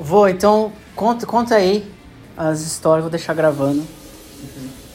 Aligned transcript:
Vou, 0.00 0.28
então, 0.28 0.72
conta, 0.94 1.26
conta 1.26 1.54
aí 1.56 1.84
as 2.36 2.60
histórias, 2.60 3.02
vou 3.02 3.10
deixar 3.10 3.34
gravando. 3.34 3.84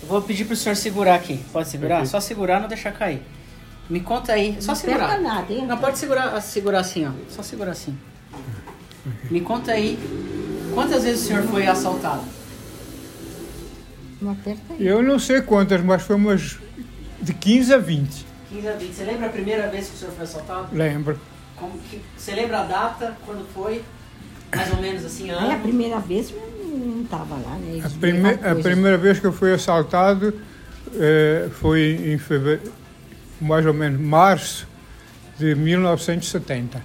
Eu 0.01 0.07
vou 0.07 0.21
pedir 0.21 0.45
pro 0.45 0.55
senhor 0.55 0.75
segurar 0.75 1.15
aqui. 1.15 1.43
Pode 1.51 1.67
segurar? 1.69 1.99
Aqui. 1.99 2.07
Só 2.07 2.19
segurar, 2.19 2.59
não 2.61 2.67
deixar 2.67 2.91
cair. 2.93 3.21
Me 3.89 3.99
conta 4.01 4.33
aí. 4.33 4.55
É 4.57 4.61
só 4.61 4.73
segurar. 4.75 5.19
Nada, 5.19 5.51
hein? 5.53 5.65
Não, 5.65 5.77
pode 5.77 5.97
segurar, 5.97 6.39
segurar 6.41 6.79
assim, 6.79 7.05
ó. 7.05 7.11
Só 7.29 7.41
segurar 7.41 7.71
assim. 7.71 7.97
Me 9.31 9.39
conta 9.41 9.71
aí. 9.71 9.97
Quantas 10.73 11.03
vezes 11.03 11.23
o 11.23 11.27
senhor 11.27 11.43
foi 11.43 11.65
assaltado? 11.67 12.21
Não 14.21 14.31
aperta 14.31 14.73
aí. 14.73 14.85
Eu 14.85 15.01
não 15.03 15.19
sei 15.19 15.41
quantas, 15.41 15.81
mas 15.83 16.01
foi 16.01 16.15
umas 16.15 16.57
de 17.21 17.33
15 17.33 17.73
a 17.73 17.77
20. 17.77 18.25
15 18.49 18.67
a 18.67 18.73
20. 18.73 18.93
Você 18.93 19.03
lembra 19.03 19.27
a 19.27 19.29
primeira 19.29 19.67
vez 19.69 19.87
que 19.87 19.95
o 19.95 19.97
senhor 19.97 20.13
foi 20.13 20.23
assaltado? 20.23 20.67
Lembro. 20.75 21.19
Como 21.55 21.77
que- 21.89 22.01
você 22.17 22.33
lembra 22.33 22.59
a 22.61 22.63
data? 22.63 23.15
Quando 23.25 23.45
foi? 23.53 23.83
Mais 24.55 24.71
ou 24.71 24.81
menos 24.81 25.05
assim, 25.05 25.29
Aí 25.29 25.35
a 25.37 25.53
ano? 25.53 25.61
primeira 25.61 25.99
vez 25.99 26.31
eu 26.31 26.77
não 26.85 27.03
estava 27.03 27.35
lá, 27.35 27.55
né? 27.57 27.81
A, 27.83 27.89
prime- 27.99 28.39
a 28.51 28.55
primeira 28.55 28.97
vez 28.97 29.19
que 29.19 29.25
eu 29.27 29.33
fui 29.33 29.53
assaltado 29.53 30.33
eh, 30.95 31.49
foi 31.59 32.11
em 32.13 32.17
fevereiro, 32.17 32.71
mais 33.41 33.65
ou 33.65 33.73
menos 33.73 33.99
março 33.99 34.67
de 35.37 35.53
1970. 35.55 36.81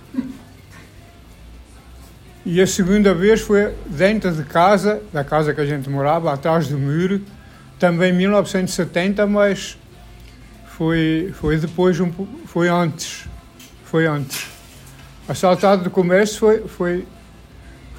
E 2.44 2.60
a 2.60 2.66
segunda 2.66 3.14
vez 3.14 3.40
foi 3.40 3.72
dentro 3.86 4.32
de 4.32 4.42
casa, 4.42 5.00
da 5.12 5.22
casa 5.22 5.54
que 5.54 5.60
a 5.60 5.66
gente 5.66 5.88
morava, 5.88 6.32
atrás 6.32 6.66
do 6.68 6.76
muro, 6.76 7.20
também 7.78 8.12
em 8.12 8.16
1970, 8.16 9.26
mas 9.28 9.78
foi, 10.66 11.32
foi 11.34 11.56
depois, 11.56 12.00
um, 12.00 12.10
foi 12.46 12.68
antes. 12.68 13.26
Foi 13.84 14.06
antes. 14.06 14.46
Assaltado 15.28 15.84
do 15.84 15.90
comércio 15.90 16.38
foi, 16.40 16.60
foi, 16.66 17.06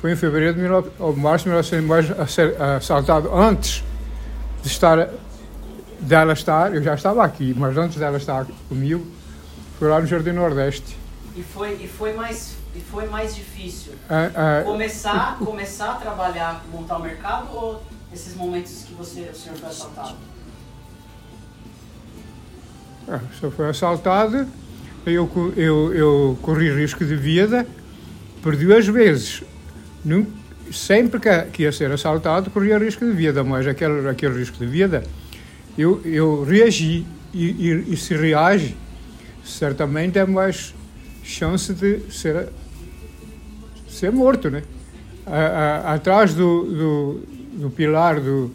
foi 0.04 0.12
em 0.12 0.18
fevereiro 0.18 0.56
de 0.56 0.60
19, 0.60 0.90
ou 1.00 1.16
março 1.16 1.46
de 1.46 1.52
1970, 1.52 1.88
mas 1.88 2.20
a 2.20 2.28
ser- 2.28 2.62
assaltado 2.62 3.34
antes 3.34 3.82
de 4.62 4.68
estar, 4.68 5.08
dela 5.98 6.34
estar, 6.34 6.76
eu 6.76 6.84
já 6.84 6.94
estava 6.94 7.24
aqui, 7.24 7.54
mas 7.58 7.78
antes 7.78 7.98
dela 7.98 8.18
estar 8.18 8.46
comigo, 8.68 9.08
foi 9.80 9.88
lá 9.88 10.02
no 10.02 10.06
Jardim 10.06 10.32
Nordeste. 10.32 10.98
E 11.38 11.42
foi, 11.42 11.76
e 11.82 11.88
foi, 11.88 12.12
mais, 12.12 12.58
e 12.76 12.82
foi 12.82 13.08
mais 13.08 13.34
difícil 13.34 13.94
Ah, 14.10 14.30
ah, 14.36 14.64
começar, 14.66 15.38
começar 15.38 15.92
a 15.92 15.96
trabalhar, 15.96 16.66
montar 16.70 16.98
o 16.98 17.02
mercado 17.02 17.56
ou 17.56 17.82
esses 18.14 18.36
momentos 18.36 18.84
que 18.86 18.94
você, 18.96 19.22
o 19.22 19.34
senhor 19.34 19.56
foi 19.58 19.70
assaltado? 19.70 20.16
Ah, 23.08 23.22
só 23.40 23.50
foi 23.50 23.70
assaltado, 23.70 24.46
eu, 25.06 25.54
eu, 25.56 25.94
eu 25.94 26.38
corri 26.42 26.70
risco 26.76 27.06
de 27.06 27.16
vida 27.16 27.66
por 28.42 28.54
duas 28.58 28.86
vezes. 28.86 29.44
Sempre 30.72 31.20
que, 31.20 31.42
que 31.52 31.64
ia 31.64 31.72
ser 31.72 31.92
assaltado, 31.92 32.50
corria 32.50 32.78
risco 32.78 33.06
de 33.06 33.12
vida, 33.12 33.44
mas 33.44 33.68
aquele, 33.68 34.08
aquele 34.08 34.38
risco 34.40 34.58
de 34.58 34.66
vida, 34.66 35.04
eu, 35.78 36.02
eu 36.06 36.44
reagi. 36.44 37.06
E, 37.34 37.46
e, 37.46 37.94
e 37.94 37.98
se 37.98 38.16
reage, 38.16 38.76
certamente 39.44 40.20
é 40.20 40.26
mais 40.26 40.74
chance 41.24 41.74
de 41.74 42.00
ser, 42.12 42.50
ser 43.90 44.12
morto, 44.12 44.50
né? 44.52 44.62
A- 45.26 45.32
a- 45.90 45.94
atrás 45.96 46.34
do, 46.36 46.64
do, 46.64 47.20
do 47.62 47.70
pilar 47.72 48.20
do, 48.20 48.52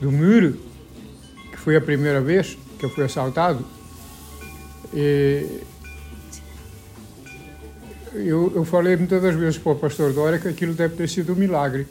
do 0.00 0.12
muro, 0.12 0.58
que 1.50 1.56
foi 1.56 1.76
a 1.76 1.80
primeira 1.80 2.20
vez 2.20 2.58
que 2.78 2.84
eu 2.84 2.90
fui 2.90 3.04
assaltado, 3.04 3.64
e 4.92 5.60
eu, 8.14 8.52
eu 8.54 8.64
falei 8.64 8.96
muitas 8.96 9.22
das 9.22 9.34
vezes 9.34 9.58
para 9.58 9.72
o 9.72 9.76
pastor 9.76 10.12
Dória 10.12 10.38
que 10.38 10.48
aquilo 10.48 10.74
deve 10.74 10.96
ter 10.96 11.08
sido 11.08 11.32
um 11.32 11.36
milagre. 11.36 11.86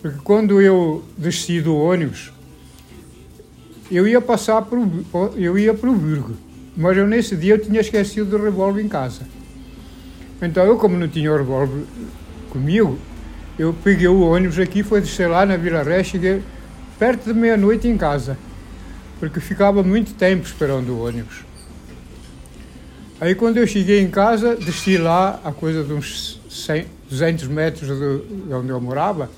Porque 0.00 0.18
quando 0.22 0.60
eu 0.60 1.02
desci 1.16 1.60
do 1.60 1.74
ônibus, 1.76 2.32
eu 3.90 4.06
ia 4.06 4.20
passar 4.20 4.62
para 4.62 4.78
o, 4.78 5.04
eu 5.36 5.58
ia 5.58 5.74
para 5.74 5.88
o 5.88 5.94
Burgo, 5.94 6.34
mas 6.76 6.96
eu 6.96 7.06
nesse 7.06 7.36
dia 7.36 7.54
eu 7.54 7.58
tinha 7.58 7.80
esquecido 7.80 8.30
do 8.30 8.42
revólver 8.42 8.82
em 8.82 8.88
casa. 8.88 9.22
Então 10.40 10.64
eu, 10.64 10.76
como 10.76 10.96
não 10.96 11.08
tinha 11.08 11.32
o 11.32 11.36
revólver 11.36 11.82
comigo, 12.50 12.98
eu 13.58 13.74
peguei 13.82 14.06
o 14.06 14.20
ônibus 14.20 14.58
aqui, 14.58 14.82
fui 14.82 15.00
descer 15.00 15.28
lá 15.28 15.44
na 15.44 15.56
Vila 15.56 15.82
Ré, 15.82 16.04
cheguei 16.04 16.42
perto 16.98 17.32
de 17.32 17.34
meia-noite 17.38 17.88
em 17.88 17.96
casa, 17.96 18.38
porque 19.18 19.40
ficava 19.40 19.82
muito 19.82 20.14
tempo 20.14 20.46
esperando 20.46 20.90
o 20.90 21.04
ônibus. 21.04 21.47
Aí 23.20 23.34
quando 23.34 23.56
eu 23.56 23.66
cheguei 23.66 24.00
em 24.00 24.10
casa, 24.10 24.54
desci 24.54 24.96
lá 24.96 25.40
a 25.44 25.50
coisa 25.52 25.82
de 25.82 25.92
uns 25.92 26.40
100, 26.48 26.86
200 27.10 27.48
metros 27.48 27.88
de, 27.88 28.46
de 28.46 28.52
onde 28.54 28.68
eu 28.68 28.80
morava, 28.80 29.28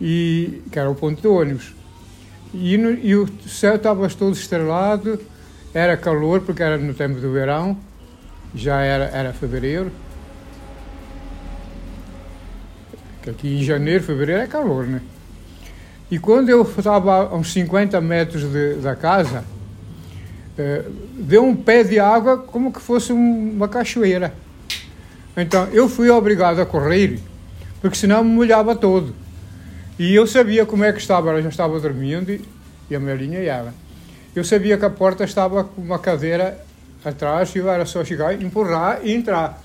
e, 0.00 0.62
que 0.70 0.78
era 0.78 0.88
o 0.88 0.94
ponto 0.94 1.20
de 1.20 1.26
ônibus. 1.26 1.74
E, 2.54 2.76
no- 2.78 2.92
e 2.92 3.16
o 3.16 3.28
céu 3.48 3.74
estava 3.74 4.08
todo 4.10 4.32
estrelado, 4.32 5.20
era 5.74 5.96
calor, 5.96 6.40
porque 6.42 6.62
era 6.62 6.78
no 6.78 6.94
tempo 6.94 7.20
do 7.20 7.32
verão, 7.32 7.76
já 8.54 8.80
era, 8.80 9.04
era 9.06 9.32
fevereiro. 9.32 9.90
Que 13.22 13.30
aqui 13.30 13.58
em 13.58 13.64
janeiro, 13.64 14.04
fevereiro 14.04 14.42
é 14.42 14.46
calor, 14.46 14.86
né? 14.86 15.02
E 16.10 16.18
quando 16.18 16.48
eu 16.48 16.62
estava 16.62 17.24
a 17.28 17.34
uns 17.34 17.52
50 17.52 18.00
metros 18.00 18.44
de- 18.50 18.74
da 18.76 18.94
casa, 18.94 19.44
eh, 20.58 20.84
deu 21.18 21.44
um 21.44 21.54
pé 21.56 21.84
de 21.84 21.98
água 22.00 22.38
como 22.38 22.72
que 22.72 22.80
fosse 22.80 23.12
um- 23.12 23.52
uma 23.52 23.68
cachoeira. 23.68 24.34
Então 25.36 25.66
eu 25.72 25.88
fui 25.88 26.10
obrigado 26.10 26.60
a 26.60 26.66
correr, 26.66 27.18
porque 27.80 27.96
senão 27.96 28.24
me 28.24 28.30
molhava 28.30 28.74
todo. 28.74 29.14
E 29.98 30.14
eu 30.14 30.26
sabia 30.26 30.64
como 30.66 30.84
é 30.84 30.92
que 30.92 30.98
estava, 31.00 31.30
ela 31.30 31.40
já 31.42 31.48
estava 31.48 31.78
dormindo 31.80 32.30
e, 32.30 32.40
e 32.90 32.94
a 32.96 33.00
Melinha 33.00 33.40
e 33.40 33.46
ela. 33.46 33.72
Eu 34.34 34.44
sabia 34.44 34.76
que 34.78 34.84
a 34.84 34.90
porta 34.90 35.24
estava 35.24 35.64
com 35.64 35.80
uma 35.80 35.98
cadeira 35.98 36.64
atrás 37.04 37.54
e 37.54 37.60
era 37.60 37.84
só 37.86 38.04
chegar, 38.04 38.40
empurrar 38.40 39.00
e 39.04 39.12
entrar. 39.12 39.62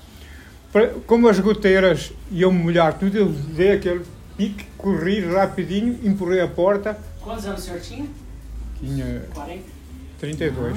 Como 1.06 1.28
as 1.28 1.38
goteiras 1.38 2.12
iam 2.32 2.50
molhar 2.52 2.94
tudo, 2.98 3.16
eu 3.16 3.28
dei 3.28 3.72
aquele 3.72 4.02
pique, 4.36 4.64
corri 4.76 5.20
rapidinho, 5.24 5.98
empurrei 6.02 6.40
a 6.40 6.48
porta, 6.48 6.98
Quantos 7.20 7.46
anos 7.46 7.60
o 7.60 7.64
senhor 7.64 7.80
tinha? 7.80 8.06
tinha 8.80 9.22
40? 9.32 9.62
32. 10.24 10.76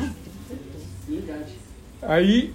Minha 1.08 1.20
idade. 1.20 1.54
Aí 2.02 2.54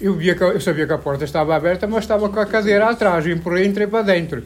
eu, 0.00 0.14
via 0.14 0.34
que, 0.34 0.42
eu 0.42 0.60
sabia 0.60 0.86
que 0.86 0.92
a 0.92 0.98
porta 0.98 1.24
estava 1.24 1.54
aberta, 1.54 1.86
mas 1.86 2.04
estava 2.04 2.28
com 2.28 2.38
a 2.38 2.46
cadeira 2.46 2.90
atrás. 2.90 3.26
Eu 3.26 3.36
entrei 3.64 3.86
para 3.86 4.02
dentro. 4.02 4.42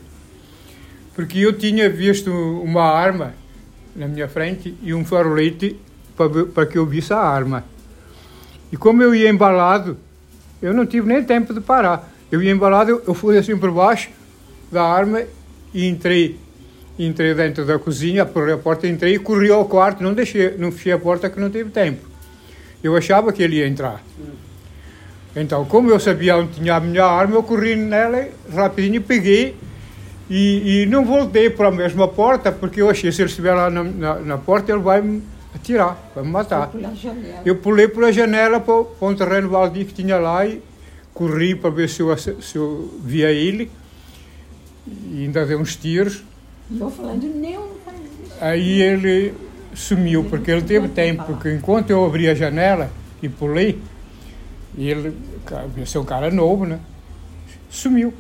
Porque 1.15 1.39
eu 1.39 1.53
tinha 1.53 1.89
visto 1.91 2.31
uma 2.31 2.83
arma 2.83 3.35
na 3.95 4.07
minha 4.07 4.29
frente 4.29 4.77
e 4.83 4.95
um 4.95 5.05
farolete 5.05 5.77
para, 6.17 6.45
para 6.45 6.67
que 6.67 6.79
eu 6.79 6.87
visse 6.87 7.13
a 7.13 7.19
arma. 7.19 7.65
E 8.71 8.77
como 8.77 9.03
eu 9.03 9.15
ia 9.15 9.31
embalado, 9.31 9.97
eu 10.61 10.73
não 10.73 10.87
tive 10.87 11.09
nem 11.09 11.25
tempo 11.25 11.55
de 11.55 11.61
parar. 11.61 12.13
Eu 12.31 12.43
ia 12.43 12.51
embalado, 12.51 13.03
eu 13.07 13.15
fui 13.15 13.39
assim 13.39 13.57
por 13.57 13.71
baixo 13.71 14.11
da 14.71 14.83
arma 14.83 15.23
e 15.73 15.87
entrei. 15.87 16.39
Entrei 16.99 17.35
dentro 17.35 17.65
da 17.67 17.79
cozinha, 17.79 18.23
abri 18.23 18.53
a 18.53 18.57
porta, 18.57 18.87
entrei 18.89 19.15
e 19.15 19.19
corri 19.19 19.51
ao 19.51 19.65
quarto. 19.67 20.03
Não, 20.03 20.15
deixei, 20.15 20.57
não 20.57 20.73
fechei 20.73 20.93
a 20.93 20.99
porta 20.99 21.29
que 21.29 21.39
não 21.39 21.51
tive 21.51 21.71
tempo. 21.71 22.01
Eu 22.83 22.97
achava 22.97 23.33
que 23.33 23.43
ele 23.43 23.57
ia 23.57 23.69
entrar. 23.69 24.03
Então, 25.35 25.65
como 25.67 25.91
eu 25.91 26.01
sabia 26.01 26.37
onde 26.39 26.53
tinha 26.55 26.77
a 26.77 26.81
minha 26.81 27.05
arma, 27.05 27.35
eu 27.35 27.43
corri 27.43 27.77
nela 27.77 28.27
rapidinho, 28.51 29.03
peguei 29.03 29.55
e, 30.31 30.83
e 30.83 30.87
não 30.87 31.05
voltei 31.05 31.51
para 31.51 31.69
a 31.69 31.71
mesma 31.71 32.09
porta, 32.09 32.51
porque 32.51 32.81
eu 32.81 32.89
achei 32.89 33.13
se 33.13 33.21
ele 33.21 33.29
estiver 33.29 33.53
lá 33.53 33.69
na, 33.69 33.85
na, 33.85 34.15
na 34.21 34.39
porta, 34.39 34.73
ele 34.73 34.81
vai 34.81 35.03
me 35.03 35.23
atirar, 35.55 36.11
vai 36.15 36.25
me 36.25 36.31
matar. 36.31 36.69
Pela. 36.69 36.89
Eu 37.45 37.57
pulei 37.57 37.87
por 37.89 38.05
a 38.05 38.13
janela 38.13 38.59
para, 38.59 38.75
o- 38.75 38.85
para 38.87 39.09
um 39.09 39.15
terreno 39.15 39.51
baldio 39.51 39.85
que 39.85 39.93
tinha 39.93 40.17
lá 40.17 40.47
e 40.47 40.63
corri 41.13 41.55
para 41.55 41.69
ver 41.69 41.91
se 41.91 42.01
eu, 42.01 42.17
se 42.17 42.57
eu 42.57 42.99
via 43.05 43.31
ele. 43.31 43.71
E 45.13 45.25
ainda 45.25 45.45
dei 45.45 45.57
uns 45.57 45.77
tiros. 45.77 46.25
E 46.71 46.81
eu 46.81 46.91
falando, 46.91 47.23
não, 47.23 47.69
não 47.69 47.75
faz 47.85 47.99
isso. 48.01 48.35
Aí 48.41 48.83
ele 48.83 49.35
sumiu, 49.75 50.25
porque 50.25 50.51
ele 50.51 50.63
teve 50.63 50.89
tempo, 50.89 51.25
porque 51.25 51.53
enquanto 51.53 51.91
eu 51.91 52.05
abri 52.05 52.29
a 52.29 52.35
janela 52.35 52.91
e 53.23 53.29
pulei, 53.29 53.81
e 54.77 54.89
ele, 54.89 55.17
devia 55.69 55.87
ser 55.87 55.99
um 55.99 56.05
cara 56.05 56.31
novo, 56.31 56.65
né? 56.67 56.81
Sumiu. 57.71 58.13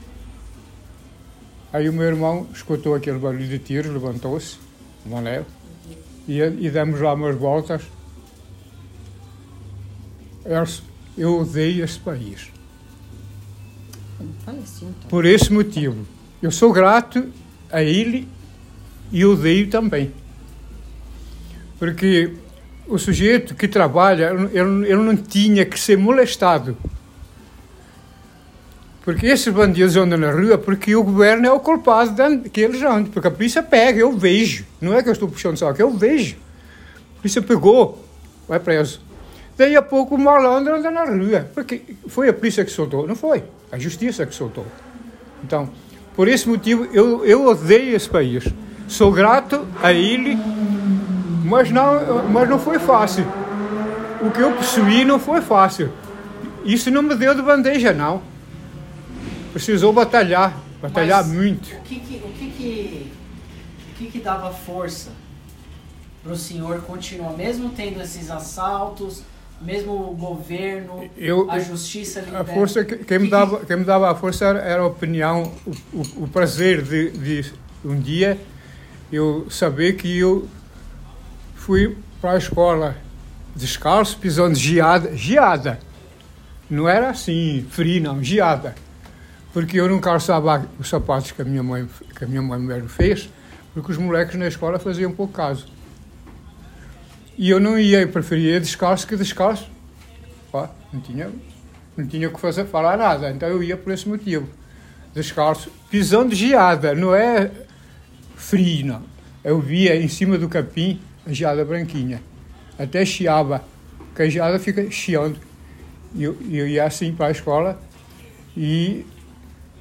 Aí 1.73 1.89
o 1.89 1.93
meu 1.93 2.05
irmão 2.05 2.47
escutou 2.55 2.95
aquele 2.95 3.19
barulho 3.19 3.47
de 3.47 3.59
tiros, 3.59 3.93
levantou-se, 3.93 4.57
Manel, 5.05 5.45
e, 6.27 6.41
e 6.41 6.71
demos 6.71 7.01
lá 7.01 7.15
umas 7.15 7.37
voltas. 7.37 7.83
Eu 11.17 11.41
odeio 11.41 11.85
este 11.85 12.01
país. 12.01 12.51
Assim, 14.47 14.87
então. 14.87 15.09
Por 15.09 15.25
esse 15.25 15.53
motivo. 15.53 16.07
Eu 16.41 16.51
sou 16.51 16.73
grato 16.73 17.29
a 17.71 17.83
ele 17.83 18.29
e 19.13 19.25
odeio 19.25 19.69
também. 19.69 20.13
Porque 21.79 22.33
o 22.89 22.99
sujeito 22.99 23.55
que 23.55 23.69
trabalha, 23.69 24.33
ele, 24.53 24.97
não 24.97 25.17
tinha 25.17 25.65
que 25.65 25.79
ser 25.79 25.97
molestado. 25.97 26.77
Porque 29.05 29.27
esses 29.27 29.53
bandidos 29.53 29.97
andam 29.97 30.19
na 30.19 30.33
rua 30.33 30.59
porque 30.59 30.97
o 30.97 31.03
governo 31.05 31.47
é 31.47 31.53
o 31.53 31.61
culpado 31.61 32.41
que 32.51 32.61
eles 32.61 32.83
andam. 32.83 33.05
Porque 33.05 33.29
a 33.29 33.31
polícia 33.31 33.63
pega, 33.63 34.01
eu 34.01 34.13
vejo. 34.17 34.65
Não 34.81 34.95
é 34.95 35.03
que 35.03 35.09
eu 35.09 35.13
estou 35.13 35.29
puxando 35.29 35.57
que 35.75 35.83
eu 35.83 35.91
vejo. 35.93 36.37
A 37.17 37.21
polícia 37.21 37.41
pegou, 37.41 38.05
vai 38.49 38.59
preso. 38.59 39.01
Daí 39.57 39.77
a 39.77 39.83
pouco 39.83 40.17
o 40.17 40.19
malandro 40.19 40.75
anda 40.75 40.91
na 40.91 41.05
rua. 41.05 41.49
Porque 41.55 41.83
foi 42.09 42.29
a 42.29 42.33
polícia 42.33 42.65
que 42.65 42.71
soltou, 42.71 43.07
não 43.07 43.15
foi. 43.15 43.45
A 43.71 43.79
justiça 43.79 44.27
que 44.27 44.35
soltou. 44.35 44.67
Então, 45.45 45.71
por 46.17 46.27
esse 46.27 46.49
motivo, 46.49 46.87
eu, 46.93 47.25
eu 47.25 47.47
odeio 47.47 47.95
esse 47.95 48.09
país. 48.09 48.45
Sou 48.89 49.11
grato 49.13 49.67
a 49.83 49.93
ele, 49.93 50.37
mas 51.45 51.71
não, 51.71 52.29
mas 52.29 52.49
não 52.49 52.59
foi 52.59 52.79
fácil. 52.79 53.25
O 54.23 54.31
que 54.31 54.41
eu 54.41 54.53
possuí 54.53 55.05
não 55.05 55.19
foi 55.19 55.41
fácil. 55.41 55.91
Isso 56.65 56.91
não 56.91 57.03
me 57.03 57.15
deu 57.15 57.35
de 57.35 57.43
bandeja, 57.43 57.93
não. 57.93 58.23
Precisou 59.53 59.93
batalhar, 59.93 60.57
batalhar 60.81 61.25
Mas 61.25 61.33
muito. 61.33 61.75
O 61.77 61.81
que 61.83 62.01
que, 62.01 62.17
o 62.17 62.29
que, 62.33 62.51
que, 62.51 63.13
o 63.91 63.95
que, 63.95 64.07
que 64.11 64.19
dava 64.19 64.53
força 64.53 65.11
para 66.23 66.33
o 66.33 66.37
senhor 66.37 66.81
continuar, 66.83 67.33
mesmo 67.33 67.71
tendo 67.71 68.01
esses 68.03 68.31
assaltos, 68.31 69.23
mesmo 69.61 69.93
o 69.93 70.15
governo, 70.15 71.09
Eu- 71.17 71.51
a 71.51 71.59
justiça 71.59 72.25
A 72.35 72.45
força 72.45 72.85
que, 72.85 72.97
quem, 72.97 73.21
me 73.21 73.31
dava, 73.31 73.65
quem 73.65 73.77
me 73.77 73.85
dava 73.85 74.11
a 74.11 74.15
força 74.15 74.45
era, 74.45 74.59
era 74.59 74.83
a 74.83 74.87
opinião, 74.87 75.53
o, 75.67 75.71
o, 75.99 76.03
o 76.25 76.29
prazer 76.29 76.83
de, 76.83 77.11
de 77.11 77.53
um 77.85 77.99
dia 77.99 78.39
eu 79.13 79.47
saber 79.51 79.95
que 79.95 80.19
eu 80.19 80.49
fui 81.55 81.97
para 82.21 82.33
a 82.33 82.39
escola 82.39 82.97
descalço, 83.55 84.19
pisando 84.19 84.55
geada, 84.55 85.17
geada. 85.17 85.79
Não 86.69 86.89
era 86.89 87.11
assim, 87.11 87.67
frio, 87.71 88.03
não, 88.03 88.23
geada. 88.23 88.75
Porque 89.53 89.81
eu 89.81 89.89
não 89.89 90.01
calçava 90.01 90.67
os 90.79 90.89
sapatos 90.89 91.33
que 91.33 91.41
a 91.41 91.45
minha 91.45 91.63
mãe, 91.63 91.89
que 92.17 92.25
a 92.25 92.27
minha 92.27 92.43
mãe 92.43 92.59
me 92.59 92.89
fez, 92.89 93.31
porque 93.73 93.93
os 93.93 93.99
moleques 93.99 94.37
na 94.37 94.47
escola 94.47 94.79
faziam 94.79 95.13
pouco 95.13 95.33
caso. 95.33 95.67
E 97.39 97.51
eu 97.51 97.61
não 97.61 97.79
ia, 97.79 98.01
eu 98.01 98.09
preferia 98.09 98.61
descalço 98.61 99.07
que 99.07 99.17
descalço. 99.17 99.71
Ó, 100.53 100.67
não 100.93 101.01
tinha, 101.01 101.31
não 101.97 102.07
tinha 102.07 102.29
que 102.29 102.41
fazer, 102.41 102.67
falar 102.67 102.97
nada, 102.97 103.31
então 103.31 103.49
eu 103.49 103.63
ia 103.63 103.77
por 103.77 103.93
esse 103.93 104.09
motivo. 104.09 104.49
Descalço, 105.15 105.71
pisando 105.91 106.35
geada, 106.35 106.95
não 106.95 107.15
é 107.15 107.51
frio, 108.49 108.87
não. 108.87 109.03
Eu 109.43 109.61
via 109.61 109.97
em 109.97 110.09
cima 110.09 110.39
do 110.39 110.49
capim 110.49 111.01
a 111.27 111.33
geada 111.33 111.65
branquinha. 111.65 112.23
Até 112.79 113.05
chiava, 113.05 113.65
porque 114.09 114.23
a 114.23 114.29
geada 114.29 114.59
fica 114.59 114.89
chiando. 114.91 115.39
E 116.15 116.23
eu, 116.23 116.37
eu 116.51 116.69
ia 116.69 116.85
assim 116.85 117.13
para 117.13 117.27
a 117.27 117.31
escola 117.31 117.79
e, 118.57 119.05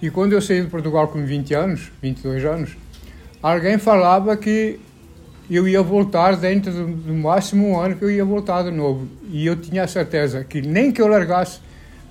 e 0.01 0.09
quando 0.09 0.33
eu 0.33 0.41
saí 0.41 0.61
de 0.61 0.67
Portugal 0.67 1.07
com 1.07 1.23
20 1.23 1.53
anos, 1.53 1.91
22 2.01 2.43
anos, 2.43 2.77
alguém 3.41 3.77
falava 3.77 4.35
que 4.35 4.79
eu 5.49 5.67
ia 5.67 5.81
voltar 5.81 6.35
dentro 6.35 6.71
do, 6.71 6.87
do 6.87 7.13
máximo 7.13 7.69
um 7.69 7.79
ano 7.79 7.95
que 7.95 8.03
eu 8.03 8.11
ia 8.11 8.25
voltar 8.25 8.63
de 8.63 8.71
novo. 8.71 9.07
E 9.29 9.45
eu 9.45 9.55
tinha 9.55 9.83
a 9.83 9.87
certeza 9.87 10.43
que 10.43 10.61
nem 10.61 10.91
que 10.91 11.01
eu 11.01 11.07
largasse, 11.07 11.59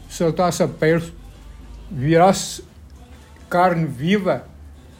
soltasse 0.08 0.62
a 0.62 0.68
pele, 0.68 1.04
virasse 1.90 2.62
carne 3.50 3.84
viva, 3.84 4.46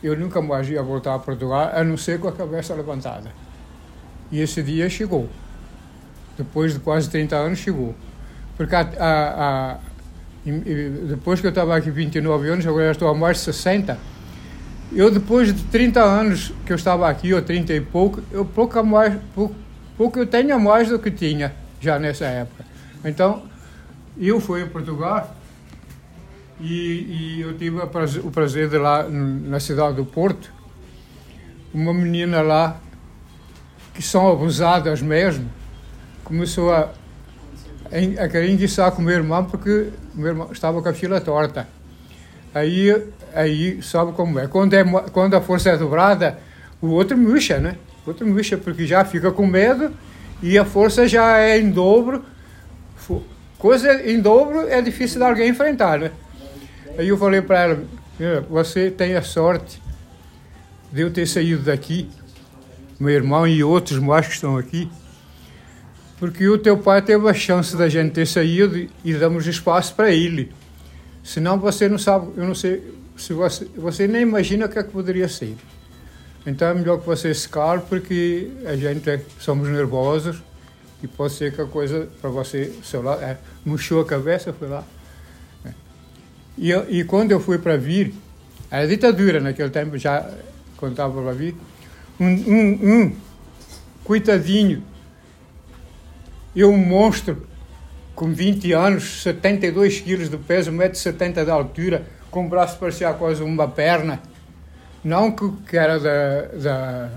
eu 0.04 0.16
nunca 0.18 0.40
mais 0.42 0.68
ia 0.68 0.82
voltar 0.82 1.14
a 1.14 1.18
Portugal, 1.18 1.70
a 1.74 1.82
não 1.82 1.96
ser 1.96 2.18
com 2.20 2.28
a 2.28 2.32
cabeça 2.32 2.74
levantada. 2.74 3.30
E 4.30 4.40
esse 4.40 4.62
dia 4.62 4.88
chegou. 4.90 5.28
Depois 6.36 6.74
de 6.74 6.80
quase 6.80 7.08
30 7.08 7.36
anos, 7.36 7.58
chegou. 7.58 7.94
Porque 8.56 8.74
a, 8.74 8.80
a- 8.80 9.72
a- 9.72 9.78
depois 11.08 11.40
que 11.40 11.46
eu 11.46 11.50
estava 11.50 11.74
aqui 11.76 11.90
29 11.90 12.48
anos, 12.50 12.66
agora 12.66 12.86
já 12.86 12.92
estou 12.92 13.08
há 13.08 13.14
mais 13.14 13.38
de 13.38 13.44
60, 13.44 13.98
eu 14.92 15.10
depois 15.10 15.52
de 15.54 15.62
30 15.64 16.00
anos 16.02 16.52
que 16.66 16.72
eu 16.72 16.76
estava 16.76 17.08
aqui, 17.08 17.32
ou 17.32 17.40
30 17.40 17.72
e 17.72 17.80
pouco, 17.80 18.22
eu 18.30 18.44
pouco, 18.44 18.84
mais, 18.84 19.14
pouco, 19.34 19.54
pouco 19.96 20.18
eu 20.18 20.26
tenho 20.26 20.54
a 20.54 20.58
mais 20.58 20.88
do 20.90 20.98
que 20.98 21.10
tinha 21.10 21.54
já 21.80 21.98
nessa 21.98 22.26
época. 22.26 22.64
Então, 23.04 23.42
eu 24.18 24.38
fui 24.38 24.62
a 24.62 24.66
Portugal 24.66 25.34
e, 26.60 27.36
e 27.36 27.40
eu 27.40 27.56
tive 27.56 27.78
o 27.78 28.30
prazer 28.30 28.68
de 28.68 28.78
lá 28.78 29.08
na 29.08 29.58
cidade 29.58 29.96
do 29.96 30.04
Porto, 30.04 30.52
uma 31.72 31.92
menina 31.92 32.40
lá 32.40 32.80
que 33.92 34.02
são 34.02 34.30
abusadas 34.30 35.02
mesmo, 35.02 35.48
começou 36.22 36.72
a, 36.72 36.90
a 38.18 38.28
querer 38.28 38.50
enguiçar 38.50 38.90
com 38.92 39.02
o 39.02 39.04
meu 39.04 39.14
irmão 39.14 39.44
porque 39.44 39.88
o 40.14 40.18
meu 40.18 40.28
irmão 40.28 40.48
estava 40.52 40.80
com 40.80 40.88
a 40.88 40.92
fila 40.92 41.20
torta. 41.20 41.68
Aí, 42.54 43.04
aí 43.34 43.82
sabe 43.82 44.12
como 44.12 44.38
é? 44.38 44.46
Quando, 44.46 44.74
é, 44.74 44.84
quando 45.12 45.34
a 45.34 45.40
força 45.40 45.70
é 45.70 45.76
dobrada, 45.76 46.38
o 46.80 46.88
outro 46.88 47.18
murcha, 47.18 47.58
né? 47.58 47.76
O 48.06 48.10
outro 48.10 48.26
murcha 48.26 48.56
porque 48.56 48.86
já 48.86 49.04
fica 49.04 49.32
com 49.32 49.46
medo 49.46 49.92
e 50.42 50.56
a 50.56 50.64
força 50.64 51.08
já 51.08 51.38
é 51.38 51.58
em 51.58 51.70
dobro. 51.70 52.24
Coisa 53.58 54.08
em 54.08 54.20
dobro 54.20 54.68
é 54.68 54.80
difícil 54.80 55.18
de 55.18 55.24
alguém 55.24 55.48
enfrentar, 55.48 55.98
né? 55.98 56.12
Aí 56.96 57.08
eu 57.08 57.18
falei 57.18 57.40
para 57.42 57.60
ela, 57.62 57.84
"Mira, 58.18 58.40
você 58.42 58.90
tem 58.90 59.14
a 59.16 59.22
sorte 59.22 59.82
de 60.92 61.00
eu 61.02 61.10
ter 61.10 61.26
saído 61.26 61.62
daqui, 61.62 62.08
meu 63.00 63.10
irmão 63.12 63.46
e 63.46 63.64
outros 63.64 63.98
mais 63.98 64.26
que 64.26 64.34
estão 64.34 64.56
aqui, 64.56 64.88
porque 66.18 66.46
o 66.48 66.56
teu 66.56 66.78
pai 66.78 67.02
teve 67.02 67.28
a 67.28 67.34
chance 67.34 67.76
da 67.76 67.88
gente 67.88 68.12
ter 68.12 68.26
saído 68.26 68.78
e- 68.78 68.90
e 69.04 69.12
damos 69.14 69.46
espaço 69.46 69.94
para 69.94 70.10
ele. 70.12 70.52
Senão 71.22 71.58
você 71.58 71.88
não 71.88 71.98
sabe, 71.98 72.28
eu 72.36 72.46
não 72.46 72.54
sei, 72.54 72.94
se 73.16 73.32
você, 73.32 73.64
você 73.76 74.06
nem 74.06 74.22
imagina 74.22 74.66
o 74.66 74.68
que 74.68 74.78
é 74.78 74.82
que 74.82 74.90
poderia 74.90 75.28
ser. 75.28 75.56
Então 76.46 76.68
é 76.68 76.74
melhor 76.74 77.00
que 77.00 77.06
você 77.06 77.34
se 77.34 77.48
calme, 77.48 77.82
porque 77.88 78.50
a 78.66 78.76
gente 78.76 79.08
é- 79.10 79.20
somos 79.40 79.68
nervosos 79.68 80.42
e 81.02 81.08
pode 81.08 81.32
ser 81.32 81.52
que 81.52 81.60
a 81.60 81.66
coisa 81.66 82.08
para 82.20 82.30
você, 82.30 82.72
sei 82.84 83.00
lá, 83.00 83.14
é, 83.20 83.38
murchou 83.64 84.00
a 84.00 84.04
cabeça, 84.04 84.52
foi 84.52 84.68
lá. 84.68 84.84
E, 86.56 86.70
eu- 86.70 86.86
e 86.88 87.04
quando 87.04 87.32
eu 87.32 87.40
fui 87.40 87.58
para 87.58 87.76
vir, 87.76 88.14
a 88.70 88.84
ditadura 88.86 89.40
naquele 89.40 89.70
tempo, 89.70 89.96
já 89.98 90.28
estava 90.82 91.22
para 91.22 91.32
vir, 91.32 91.54
um, 92.20 92.26
um, 92.26 93.02
um 93.04 93.16
coitadinho, 94.04 94.82
eu 96.54 96.70
um 96.70 96.76
monstro, 96.76 97.46
com 98.14 98.32
20 98.32 98.72
anos, 98.72 99.22
72 99.22 100.00
quilos 100.00 100.28
de 100.28 100.36
peso, 100.36 100.70
1,70m 100.70 101.44
de 101.44 101.50
altura, 101.50 102.06
com 102.30 102.46
o 102.46 102.48
braço 102.48 102.78
parecia 102.78 103.12
quase 103.14 103.42
uma 103.42 103.66
perna. 103.66 104.20
Não 105.02 105.32
que, 105.32 105.50
que 105.68 105.76
era 105.76 105.98
da, 105.98 106.42
da, 106.56 107.10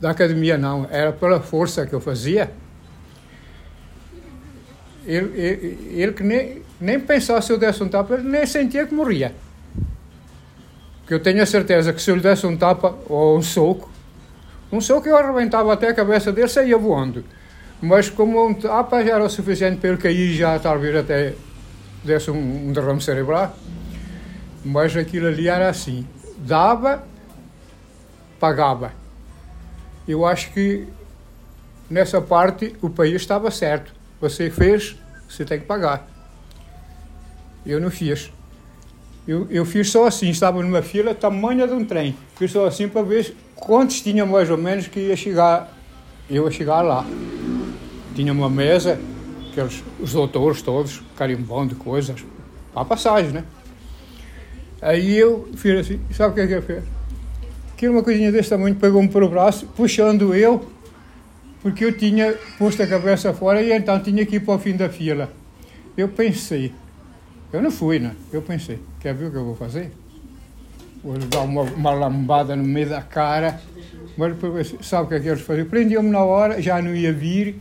da 0.00 0.10
academia, 0.10 0.58
não. 0.58 0.86
Era 0.90 1.12
pela 1.12 1.40
força 1.40 1.86
que 1.86 1.94
eu 1.94 2.00
fazia. 2.00 2.50
Ele, 5.06 5.40
ele, 5.40 5.92
ele 6.00 6.12
que 6.12 6.22
nem, 6.22 6.62
nem 6.80 7.00
pensava 7.00 7.40
se 7.42 7.52
eu 7.52 7.58
desse 7.58 7.82
um 7.82 7.88
tapa, 7.88 8.18
nem 8.18 8.46
sentia 8.46 8.86
que 8.86 8.94
morria. 8.94 9.34
Porque 11.00 11.14
eu 11.14 11.20
tenho 11.20 11.42
a 11.42 11.46
certeza 11.46 11.92
que 11.92 12.00
se 12.00 12.10
eu 12.10 12.16
lhe 12.16 12.22
desse 12.22 12.46
um 12.46 12.56
tapa 12.56 12.94
ou 13.08 13.38
um 13.38 13.42
soco, 13.42 13.90
um 14.70 14.80
soco 14.80 15.08
eu 15.08 15.16
arrebentava 15.16 15.72
até 15.72 15.88
a 15.88 15.94
cabeça 15.94 16.30
dele 16.30 16.46
e 16.46 16.50
saía 16.50 16.76
voando. 16.76 17.24
Mas 17.80 18.10
como 18.10 18.46
um 18.46 18.52
tapa 18.52 19.02
já 19.02 19.14
era 19.14 19.24
o 19.24 19.30
suficiente 19.30 19.78
para 19.78 19.90
ele 19.90 19.98
cair 19.98 20.34
já 20.34 20.58
talvez 20.58 20.94
até 20.94 21.34
desse 22.04 22.30
um, 22.30 22.68
um 22.68 22.72
derrame 22.72 23.00
cerebral. 23.00 23.56
Mas 24.64 24.96
aquilo 24.96 25.28
ali 25.28 25.48
era 25.48 25.68
assim. 25.68 26.06
Dava, 26.38 27.02
pagava. 28.38 28.92
Eu 30.06 30.26
acho 30.26 30.52
que 30.52 30.86
nessa 31.88 32.20
parte 32.20 32.76
o 32.82 32.90
país 32.90 33.14
estava 33.14 33.50
certo. 33.50 33.92
Você 34.20 34.50
fez, 34.50 34.96
você 35.28 35.44
tem 35.44 35.60
que 35.60 35.66
pagar. 35.66 36.06
Eu 37.68 37.78
não 37.78 37.90
fiz. 37.90 38.32
Eu, 39.26 39.46
eu 39.50 39.62
fiz 39.66 39.90
só 39.90 40.06
assim, 40.06 40.30
estava 40.30 40.62
numa 40.62 40.80
fila 40.80 41.14
tamanha 41.14 41.68
de 41.68 41.74
um 41.74 41.84
trem. 41.84 42.16
Fiz 42.38 42.50
só 42.50 42.66
assim 42.66 42.88
para 42.88 43.02
ver 43.02 43.36
quantos 43.54 44.00
tinha 44.00 44.24
mais 44.24 44.48
ou 44.48 44.56
menos 44.56 44.88
que 44.88 44.98
ia 44.98 45.14
chegar, 45.14 45.70
eu 46.30 46.46
ia 46.46 46.50
chegar 46.50 46.80
lá. 46.80 47.04
Tinha 48.14 48.32
uma 48.32 48.48
mesa, 48.48 48.98
aqueles, 49.50 49.84
os 50.00 50.14
doutores 50.14 50.62
todos, 50.62 51.02
carimbando 51.14 51.76
coisas, 51.76 52.24
para 52.72 52.80
a 52.80 52.84
passagem, 52.86 53.32
né? 53.32 53.44
Aí 54.80 55.14
eu 55.14 55.50
fiz 55.54 55.80
assim, 55.80 56.00
sabe 56.10 56.32
o 56.32 56.34
que 56.36 56.40
é 56.40 56.46
que 56.46 56.52
eu 56.54 56.62
fiz? 56.62 56.84
Que 57.76 57.86
uma 57.86 58.02
coisinha 58.02 58.32
desse 58.32 58.48
tamanho, 58.48 58.76
pegou-me 58.76 59.08
pelo 59.10 59.28
braço, 59.28 59.66
puxando 59.76 60.34
eu, 60.34 60.66
porque 61.60 61.84
eu 61.84 61.94
tinha 61.94 62.34
posto 62.58 62.82
a 62.82 62.86
cabeça 62.86 63.34
fora 63.34 63.60
e 63.60 63.72
então 63.72 64.00
tinha 64.00 64.24
que 64.24 64.36
ir 64.36 64.40
para 64.40 64.54
o 64.54 64.58
fim 64.58 64.74
da 64.74 64.88
fila. 64.88 65.30
Eu 65.98 66.08
pensei, 66.08 66.72
eu 67.52 67.62
não 67.62 67.70
fui, 67.70 67.98
né? 67.98 68.14
Eu 68.32 68.42
pensei, 68.42 68.78
quer 69.00 69.14
ver 69.14 69.26
o 69.26 69.30
que 69.30 69.36
eu 69.36 69.44
vou 69.44 69.56
fazer? 69.56 69.92
Vou 71.02 71.16
dar 71.18 71.40
uma, 71.40 71.62
uma 71.62 71.90
lambada 71.92 72.54
no 72.54 72.64
meio 72.64 72.88
da 72.88 73.00
cara. 73.00 73.60
Mas 74.16 74.34
depois, 74.34 74.74
sabe 74.82 75.04
o 75.04 75.08
que 75.08 75.14
é 75.14 75.20
que 75.20 75.28
eles 75.28 75.40
faziam? 75.40 75.66
Prendiam-me 75.66 76.10
na 76.10 76.22
hora, 76.22 76.60
já 76.60 76.82
não 76.82 76.94
ia 76.94 77.12
vir, 77.12 77.60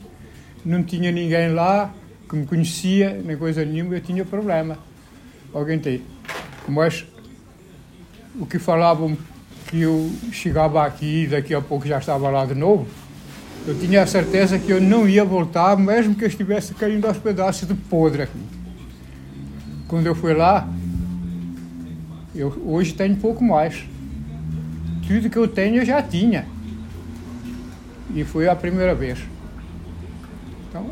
não 0.65 0.83
tinha 0.83 1.11
ninguém 1.11 1.53
lá 1.53 1.93
que 2.27 2.35
me 2.35 2.45
conhecia, 2.45 3.21
nem 3.23 3.37
coisa 3.37 3.63
nenhuma, 3.63 3.95
eu 3.95 4.01
tinha 4.01 4.25
problema. 4.25 4.77
Alguém 5.53 5.79
tem. 5.79 6.01
Mas 6.67 7.05
o 8.39 8.45
que 8.45 8.59
falavam 8.59 9.17
que 9.67 9.81
eu 9.81 10.11
chegava 10.31 10.85
aqui 10.85 11.23
e 11.23 11.27
daqui 11.27 11.53
a 11.53 11.61
pouco 11.61 11.87
já 11.87 11.99
estava 11.99 12.29
lá 12.29 12.45
de 12.45 12.55
novo, 12.55 12.87
eu 13.65 13.77
tinha 13.77 14.01
a 14.01 14.07
certeza 14.07 14.59
que 14.59 14.71
eu 14.71 14.81
não 14.81 15.07
ia 15.07 15.23
voltar, 15.23 15.77
mesmo 15.77 16.15
que 16.15 16.23
eu 16.23 16.27
estivesse 16.27 16.73
caindo 16.73 17.05
aos 17.05 17.17
pedaços 17.17 17.67
de 17.67 17.73
podre 17.73 18.23
aqui. 18.23 18.39
Quando 19.87 20.05
eu 20.05 20.15
fui 20.15 20.33
lá, 20.33 20.67
eu 22.35 22.49
hoje 22.65 22.93
tenho 22.93 23.15
pouco 23.15 23.43
mais. 23.43 23.85
Tudo 25.07 25.29
que 25.29 25.37
eu 25.37 25.47
tenho 25.47 25.77
eu 25.77 25.85
já 25.85 26.01
tinha. 26.01 26.45
E 28.13 28.23
foi 28.23 28.47
a 28.47 28.55
primeira 28.55 28.93
vez. 28.93 29.19
Então, 30.69 30.91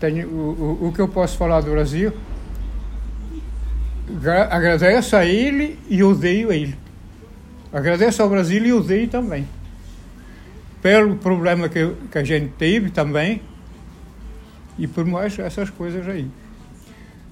tenho, 0.00 0.28
o, 0.28 0.78
o, 0.82 0.88
o 0.88 0.92
que 0.92 1.00
eu 1.00 1.08
posso 1.08 1.36
falar 1.36 1.60
do 1.60 1.70
Brasil, 1.70 2.12
gra- 4.20 4.48
agradeço 4.50 5.14
a 5.14 5.24
ele 5.24 5.78
e 5.88 6.02
odeio 6.02 6.52
ele. 6.52 6.76
Agradeço 7.72 8.22
ao 8.22 8.28
Brasil 8.28 8.64
e 8.64 8.72
odeio 8.72 9.08
também. 9.08 9.46
Pelo 10.82 11.16
problema 11.16 11.68
que, 11.68 11.94
que 12.10 12.18
a 12.18 12.24
gente 12.24 12.52
teve 12.58 12.90
também 12.90 13.42
e 14.78 14.86
por 14.86 15.04
mais 15.04 15.38
essas 15.38 15.70
coisas 15.70 16.06
aí. 16.08 16.28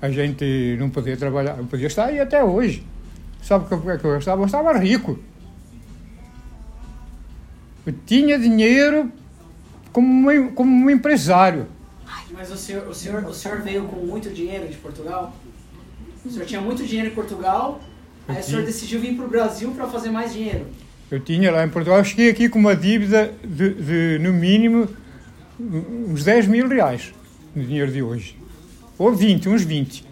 A 0.01 0.11
gente 0.11 0.77
não 0.79 0.91
podia 0.91 1.17
trabalhar, 1.17 1.57
não 1.57 1.67
podia 1.67 1.87
estar 1.87 2.07
aí 2.07 2.21
até 2.21 2.43
hoje. 2.45 2.85
Sabe 3.43 3.65
é 3.65 3.97
que 3.97 4.05
eu 4.05 4.19
estava? 4.19 4.43
Eu 4.43 4.47
estava 4.47 4.77
rico. 4.79 5.19
Eu 7.87 7.95
tinha 8.05 8.39
dinheiro 8.39 9.11
como 9.93 10.31
um, 10.31 10.51
como 10.53 10.87
um 10.87 10.91
empresário. 10.91 11.67
Mas 12.33 12.51
o 12.51 12.57
senhor, 12.57 12.87
o, 12.87 12.95
senhor, 12.95 13.25
o 13.25 13.33
senhor 13.33 13.63
veio 13.63 13.85
com 13.85 13.97
muito 14.05 14.29
dinheiro 14.29 14.69
de 14.69 14.77
Portugal? 14.77 15.35
O 16.25 16.31
senhor 16.31 16.45
tinha 16.45 16.61
muito 16.61 16.85
dinheiro 16.85 17.11
em 17.11 17.15
Portugal, 17.15 17.81
aí 18.29 18.41
o 18.41 18.43
senhor 18.43 18.59
tinha. 18.59 18.67
decidiu 18.67 19.01
vir 19.01 19.17
para 19.17 19.25
o 19.25 19.29
Brasil 19.29 19.71
para 19.71 19.87
fazer 19.87 20.11
mais 20.11 20.35
dinheiro. 20.35 20.67
Eu 21.11 21.21
tinha 21.21 21.51
lá 21.51 21.65
em 21.65 21.71
Portugal, 21.71 21.99
eu 21.99 22.05
cheguei 22.05 22.29
aqui 22.29 22.49
com 22.49 22.59
uma 22.59 22.75
dívida 22.77 23.33
de, 23.43 23.75
de, 23.75 24.19
no 24.19 24.33
mínimo 24.33 24.89
uns 25.59 26.25
10 26.25 26.49
mil 26.49 26.69
reais 26.69 27.15
no 27.55 27.65
dinheiro 27.65 27.91
de 27.91 28.03
hoje. 28.03 28.37
Ou 28.99 29.13
20, 29.15 29.49
uns 29.49 29.63
20. 29.63 30.05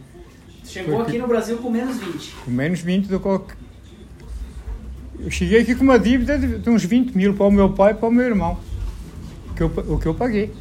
Chegou 0.64 0.96
Porque- 0.96 1.10
aqui 1.12 1.18
no 1.18 1.26
Brasil 1.28 1.56
com 1.58 1.70
menos 1.70 1.96
20. 1.98 2.34
Com 2.44 2.50
menos 2.50 2.80
20 2.80 3.06
do 3.06 3.20
que. 3.20 3.26
eu- 3.26 3.46
cheguei 5.30 5.60
aqui 5.60 5.74
com 5.74 5.84
uma 5.84 5.98
dívida 5.98 6.38
de, 6.38 6.68
uns 6.68 6.84
20 6.84 7.14
mil 7.16 7.34
para 7.34 7.46
o 7.46 7.50
meu 7.50 7.70
pai 7.70 7.92
e 7.92 7.94
para 7.94 8.08
o 8.08 8.12
meu 8.12 8.24
irmão. 8.24 8.58
Que 9.56 9.62
eu, 9.62 9.72
o 9.88 9.98
que 9.98 10.06
eu 10.06 10.14
paguei. 10.14 10.52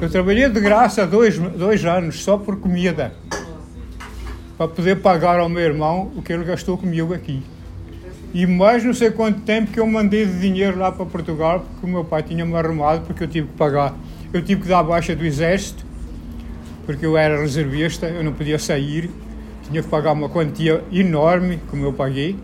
Eu 0.00 0.08
trabalhei 0.10 0.48
de 0.48 0.60
graça 0.60 1.06
dois, 1.06 1.38
dois 1.38 1.84
anos 1.84 2.22
só 2.22 2.36
por 2.36 2.56
comida. 2.58 3.12
Para 4.56 4.68
poder 4.68 4.96
pagar 5.00 5.38
ao 5.38 5.48
meu 5.48 5.62
irmão 5.62 6.10
o 6.16 6.22
que 6.22 6.32
ele 6.32 6.44
gastou 6.44 6.76
comigo 6.78 7.12
aqui. 7.12 7.42
E 8.34 8.46
mais 8.46 8.82
não 8.82 8.94
sei 8.94 9.10
quanto 9.10 9.40
tempo 9.42 9.70
que 9.70 9.78
eu 9.78 9.86
mandei 9.86 10.24
de 10.24 10.40
dinheiro 10.40 10.78
lá 10.78 10.90
para 10.90 11.04
Portugal, 11.04 11.60
porque 11.60 11.86
o 11.86 11.88
meu 11.88 12.04
pai 12.04 12.22
tinha-me 12.22 12.54
arrumado, 12.56 13.04
porque 13.06 13.24
eu 13.24 13.28
tive 13.28 13.48
que 13.48 13.54
pagar. 13.54 13.94
Eu 14.32 14.42
tive 14.42 14.62
que 14.62 14.68
dar 14.68 14.78
a 14.78 14.82
baixa 14.82 15.14
do 15.14 15.24
exército, 15.26 15.84
porque 16.86 17.06
eu 17.06 17.16
era 17.16 17.40
reservista, 17.40 18.06
eu 18.06 18.24
não 18.24 18.32
podia 18.32 18.58
sair, 18.58 19.10
tinha 19.64 19.82
que 19.82 19.88
pagar 19.88 20.12
uma 20.12 20.28
quantia 20.28 20.84
enorme, 20.92 21.60
como 21.70 21.84
eu 21.84 21.92
paguei, 21.92 22.36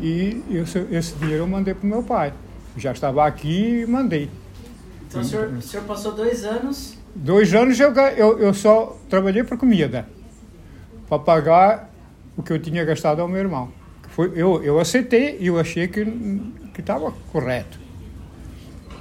e 0.00 0.42
esse, 0.50 0.86
esse 0.90 1.14
dinheiro 1.16 1.44
eu 1.44 1.46
mandei 1.46 1.74
para 1.74 1.86
o 1.86 1.88
meu 1.88 2.02
pai. 2.02 2.32
Já 2.76 2.92
estava 2.92 3.26
aqui 3.26 3.82
e 3.82 3.86
mandei. 3.86 4.30
Então 5.08 5.20
o 5.20 5.24
senhor, 5.24 5.48
o 5.48 5.62
senhor 5.62 5.84
passou 5.84 6.12
dois 6.12 6.44
anos. 6.44 6.96
Dois 7.14 7.52
anos 7.54 7.78
eu, 7.78 7.92
eu, 7.92 8.38
eu 8.38 8.54
só 8.54 8.96
trabalhei 9.08 9.42
por 9.42 9.58
comida, 9.58 10.06
para 11.08 11.18
pagar 11.18 11.90
o 12.36 12.42
que 12.42 12.52
eu 12.52 12.58
tinha 12.58 12.84
gastado 12.84 13.20
ao 13.20 13.28
meu 13.28 13.40
irmão. 13.40 13.70
Que 14.02 14.10
Foi, 14.10 14.32
eu, 14.34 14.62
eu 14.62 14.78
aceitei 14.78 15.36
e 15.40 15.48
eu 15.48 15.58
achei 15.58 15.88
que 15.88 16.04
que 16.72 16.80
estava 16.80 17.12
correto. 17.32 17.78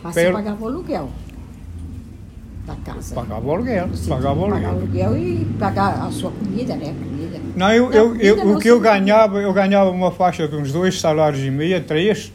Mas 0.03 0.13
você 0.13 0.31
pagava 0.31 0.63
o 0.63 0.67
aluguel 0.67 1.09
da 2.69 2.75
casa. 2.93 3.15
Pagava 3.15 3.45
o 3.47 3.51
aluguel, 3.51 3.88
Você 3.88 4.09
pagava 4.09 4.39
o 4.39 4.43
que 4.45 4.51
pagar 4.51 4.69
aluguel. 4.69 5.07
aluguel 5.07 5.17
e 5.17 5.45
pagar 5.57 6.01
a 6.05 6.11
sua 6.11 6.31
comida, 6.31 6.75
né? 6.75 6.93
Comida. 6.97 7.39
Não, 7.55 7.71
eu, 7.73 7.85
Não, 7.89 7.95
eu, 7.95 8.15
eu- 8.17 8.38
não, 8.45 8.55
o 8.55 8.59
que 8.59 8.67
eu 8.69 8.77
sim. 8.77 8.81
ganhava, 8.83 9.39
eu 9.41 9.51
ganhava 9.53 9.89
uma 9.89 10.11
faixa 10.11 10.47
de 10.47 10.55
uns 10.55 10.71
dois 10.71 10.99
salários 10.99 11.43
e 11.43 11.49
meio, 11.49 11.81
três, 11.83 12.31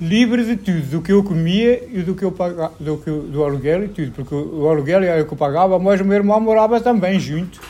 livre 0.00 0.44
de 0.44 0.56
tudo, 0.56 0.82
do 0.90 1.02
que 1.02 1.12
eu 1.12 1.22
comia 1.22 1.82
e 1.92 2.02
do 2.02 2.14
que 2.14 2.24
eu 2.24 2.32
pagava, 2.32 2.72
do, 2.78 2.96
que, 2.98 3.08
eu- 3.10 3.22
do 3.22 3.44
aluguel 3.44 3.84
e 3.84 3.88
tudo, 3.88 4.12
porque 4.12 4.34
o, 4.34 4.68
aluguel 4.68 5.02
era 5.02 5.22
o 5.22 5.26
que 5.26 5.32
eu 5.32 5.38
pagava, 5.38 5.78
mas 5.78 6.00
o 6.00 6.04
meu 6.04 6.16
irmão 6.16 6.40
morava 6.40 6.80
também 6.80 7.18
junto. 7.18 7.60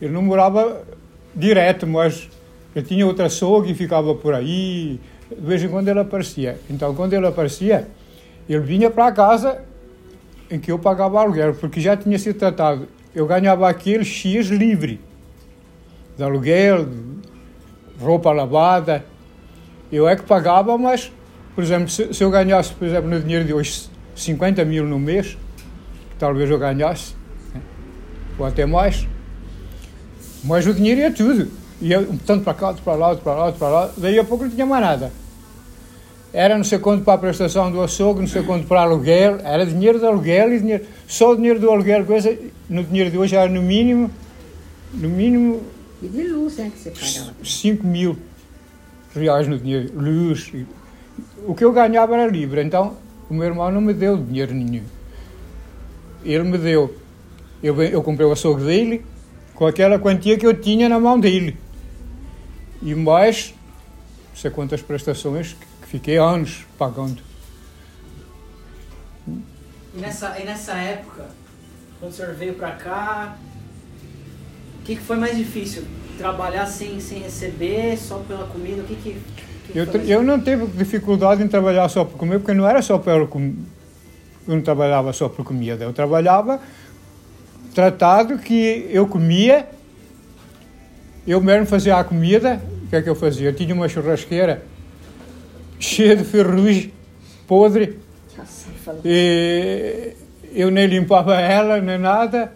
Ele 0.00 0.12
não 0.12 0.22
morava 0.22 0.82
direto, 1.34 1.86
mas 1.86 2.28
ele 2.74 2.84
tinha 2.84 3.06
outra 3.06 3.26
açougue 3.26 3.70
e 3.72 3.74
ficava 3.74 4.14
por 4.14 4.34
aí, 4.34 4.98
de 5.30 5.40
vez 5.46 5.62
em 5.62 5.68
quando 5.68 5.88
ele 5.88 6.00
aparecia. 6.00 6.58
Então, 6.68 6.94
quando 6.94 7.12
ele 7.14 7.26
aparecia, 7.26 7.86
ele 8.48 8.60
vinha 8.60 8.90
para 8.90 9.06
a 9.06 9.12
casa 9.12 9.58
em 10.54 10.60
que 10.60 10.70
eu 10.70 10.78
pagava 10.78 11.20
aluguel, 11.20 11.54
porque 11.54 11.80
já 11.80 11.96
tinha 11.96 12.18
sido 12.18 12.38
tratado. 12.38 12.86
Eu 13.12 13.26
ganhava 13.26 13.68
aquele 13.68 14.04
X 14.04 14.46
livre 14.48 15.00
de 16.16 16.22
aluguel, 16.22 16.88
roupa 18.00 18.30
lavada. 18.30 19.04
Eu 19.90 20.08
é 20.08 20.14
que 20.14 20.22
pagava, 20.22 20.78
mas, 20.78 21.12
por 21.54 21.64
exemplo, 21.64 21.88
se, 21.88 22.14
se 22.14 22.22
eu 22.22 22.30
ganhasse, 22.30 22.72
por 22.72 22.86
exemplo, 22.86 23.10
no 23.10 23.20
dinheiro 23.20 23.44
de 23.44 23.52
hoje 23.52 23.88
50 24.14 24.64
mil 24.64 24.84
no 24.84 24.98
mês, 24.98 25.36
que 26.10 26.16
talvez 26.18 26.48
eu 26.48 26.58
ganhasse, 26.58 27.14
né, 27.52 27.60
ou 28.38 28.46
até 28.46 28.64
mais, 28.64 29.08
mas 30.44 30.66
o 30.66 30.72
dinheiro 30.72 31.00
ia 31.00 31.12
tudo. 31.12 31.50
Ia 31.80 32.06
tanto 32.24 32.44
para 32.44 32.54
cá, 32.54 32.68
outro 32.68 32.84
para 32.84 32.94
lá, 32.94 33.08
outro 33.08 33.24
para 33.24 33.34
lá, 33.34 33.46
outro 33.46 33.58
para 33.58 33.68
lá, 33.68 33.90
daí 33.96 34.18
a 34.18 34.24
pouco 34.24 34.44
não 34.44 34.50
tinha 34.50 34.66
mais 34.66 34.84
nada. 34.84 35.12
Era 36.34 36.56
não 36.56 36.64
sei 36.64 36.80
quanto 36.80 37.04
para 37.04 37.14
a 37.14 37.18
prestação 37.18 37.70
do 37.70 37.80
açougue, 37.80 38.18
não 38.18 38.26
sei 38.26 38.42
quanto 38.42 38.66
para 38.66 38.80
aluguel, 38.80 39.38
era 39.44 39.64
dinheiro 39.64 40.00
de 40.00 40.04
aluguel 40.04 40.52
e 40.52 40.58
dinheiro, 40.58 40.84
só 41.06 41.30
o 41.30 41.36
dinheiro 41.36 41.60
do 41.60 41.70
aluguel, 41.70 42.04
coisa, 42.04 42.36
no 42.68 42.82
dinheiro 42.82 43.08
de 43.08 43.16
hoje 43.16 43.36
era 43.36 43.48
no 43.48 43.62
mínimo, 43.62 44.10
no 44.92 45.08
mínimo 45.08 45.62
E 46.02 46.08
de 46.08 46.24
luz, 46.24 46.56
né? 46.56 46.72
Que 46.74 46.80
você 46.80 46.90
pagava. 46.90 47.36
5 47.44 47.86
mil 47.86 48.18
reais 49.14 49.46
no 49.46 49.56
dinheiro, 49.56 49.92
luz. 49.94 50.52
O 51.46 51.54
que 51.54 51.64
eu 51.64 51.72
ganhava 51.72 52.16
era 52.16 52.28
livre, 52.28 52.64
então 52.64 52.96
o 53.30 53.34
meu 53.34 53.44
irmão 53.44 53.70
não 53.70 53.80
me 53.80 53.94
deu 53.94 54.16
dinheiro 54.16 54.52
nenhum. 54.52 54.82
Ele 56.24 56.42
me 56.42 56.58
deu, 56.58 56.96
eu, 57.62 57.80
eu 57.80 58.02
comprei 58.02 58.26
o 58.26 58.32
açougue 58.32 58.64
dele 58.64 59.06
com 59.54 59.66
aquela 59.66 60.00
quantia 60.00 60.36
que 60.36 60.44
eu 60.44 60.52
tinha 60.52 60.88
na 60.88 60.98
mão 60.98 61.20
dele. 61.20 61.56
E 62.82 62.92
mais, 62.92 63.54
não 64.30 64.36
sei 64.36 64.50
quantas 64.50 64.82
prestações 64.82 65.54
fiquei 65.94 66.16
anos 66.16 66.66
pagando. 66.76 67.22
E 69.28 70.00
nessa, 70.00 70.36
e 70.40 70.44
nessa 70.44 70.72
época, 70.72 71.26
quando 72.00 72.10
o 72.10 72.14
senhor 72.14 72.34
veio 72.34 72.54
para 72.54 72.72
cá, 72.72 73.36
o 74.80 74.84
que, 74.84 74.96
que 74.96 75.02
foi 75.02 75.16
mais 75.16 75.36
difícil? 75.36 75.84
Trabalhar 76.18 76.66
sem, 76.66 76.98
sem 76.98 77.20
receber, 77.20 77.96
só 77.96 78.18
pela 78.18 78.44
comida? 78.48 78.82
O 78.82 78.84
que, 78.84 78.96
que, 78.96 79.16
que 79.68 79.78
Eu, 79.78 79.84
eu 80.02 80.22
não 80.24 80.40
tive 80.40 80.66
dificuldade 80.66 81.44
em 81.44 81.48
trabalhar 81.48 81.88
só 81.88 82.04
por 82.04 82.18
comer, 82.18 82.40
porque 82.40 82.54
não 82.54 82.68
era 82.68 82.82
só 82.82 82.98
pelo 82.98 83.28
eu 84.46 84.56
não 84.56 84.62
trabalhava 84.62 85.12
só 85.12 85.28
por 85.28 85.44
comida, 85.44 85.84
eu 85.84 85.92
trabalhava 85.92 86.60
tratado 87.72 88.36
que 88.38 88.88
eu 88.90 89.06
comia, 89.06 89.68
eu 91.26 91.40
mesmo 91.40 91.66
fazia 91.66 91.96
a 91.96 92.04
comida, 92.04 92.60
o 92.84 92.88
que 92.88 92.96
é 92.96 93.00
que 93.00 93.08
eu 93.08 93.14
fazia? 93.14 93.48
Eu 93.48 93.54
tinha 93.54 93.72
uma 93.72 93.88
churrasqueira 93.88 94.73
cheia 95.78 96.16
de 96.16 96.24
ferrugem, 96.24 96.92
podre, 97.46 97.98
e 99.04 100.12
eu 100.52 100.70
nem 100.70 100.86
limpava 100.86 101.40
ela, 101.40 101.80
nem 101.80 101.98
nada, 101.98 102.52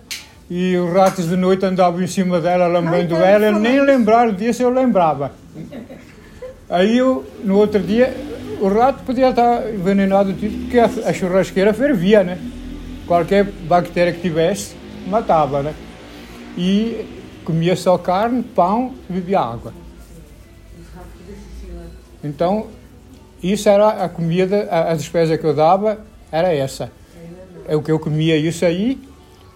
e 0.51 0.77
os 0.77 0.93
ratos 0.93 1.29
de 1.29 1.37
noite 1.37 1.65
andavam 1.67 2.03
em 2.03 2.07
cima 2.07 2.41
dela, 2.41 2.67
lambendo 2.67 3.17
ela, 3.17 3.53
tá 3.53 3.59
nem 3.59 3.77
falando. 3.77 3.87
lembrar 3.87 4.33
disso 4.33 4.63
eu 4.63 4.71
lembrava. 4.71 5.33
Aí 6.71 6.99
eu, 6.99 7.25
no 7.45 7.57
outro 7.57 7.81
dia, 7.81 8.15
o 8.61 8.69
rato 8.69 9.03
podia 9.05 9.31
estar 9.31 9.73
envenenado 9.73 10.35
porque 10.35 10.79
a, 10.79 10.85
a 11.09 11.13
churrasqueira 11.13 11.73
fervia, 11.73 12.23
né? 12.23 12.39
Qualquer 13.07 13.45
bactéria 13.45 14.13
que 14.13 14.21
tivesse, 14.21 14.75
matava, 15.07 15.63
né? 15.63 15.75
E 16.57 17.07
comia 17.45 17.77
só 17.77 17.97
carne, 17.97 18.43
pão 18.43 18.95
e 19.09 19.13
bebia 19.15 19.41
água. 19.41 19.73
Então, 22.23 22.67
isso 23.43 23.69
era 23.69 24.05
a 24.05 24.09
comida, 24.09 24.69
a, 24.71 24.93
a 24.93 24.95
despesa 24.95 25.39
que 25.39 25.45
eu 25.45 25.55
dava 25.55 26.01
era 26.31 26.53
essa. 26.53 26.91
É 27.67 27.77
o 27.77 27.83
que 27.83 27.93
eu 27.93 27.99
comia 27.99 28.37
isso 28.37 28.65
aí, 28.65 28.99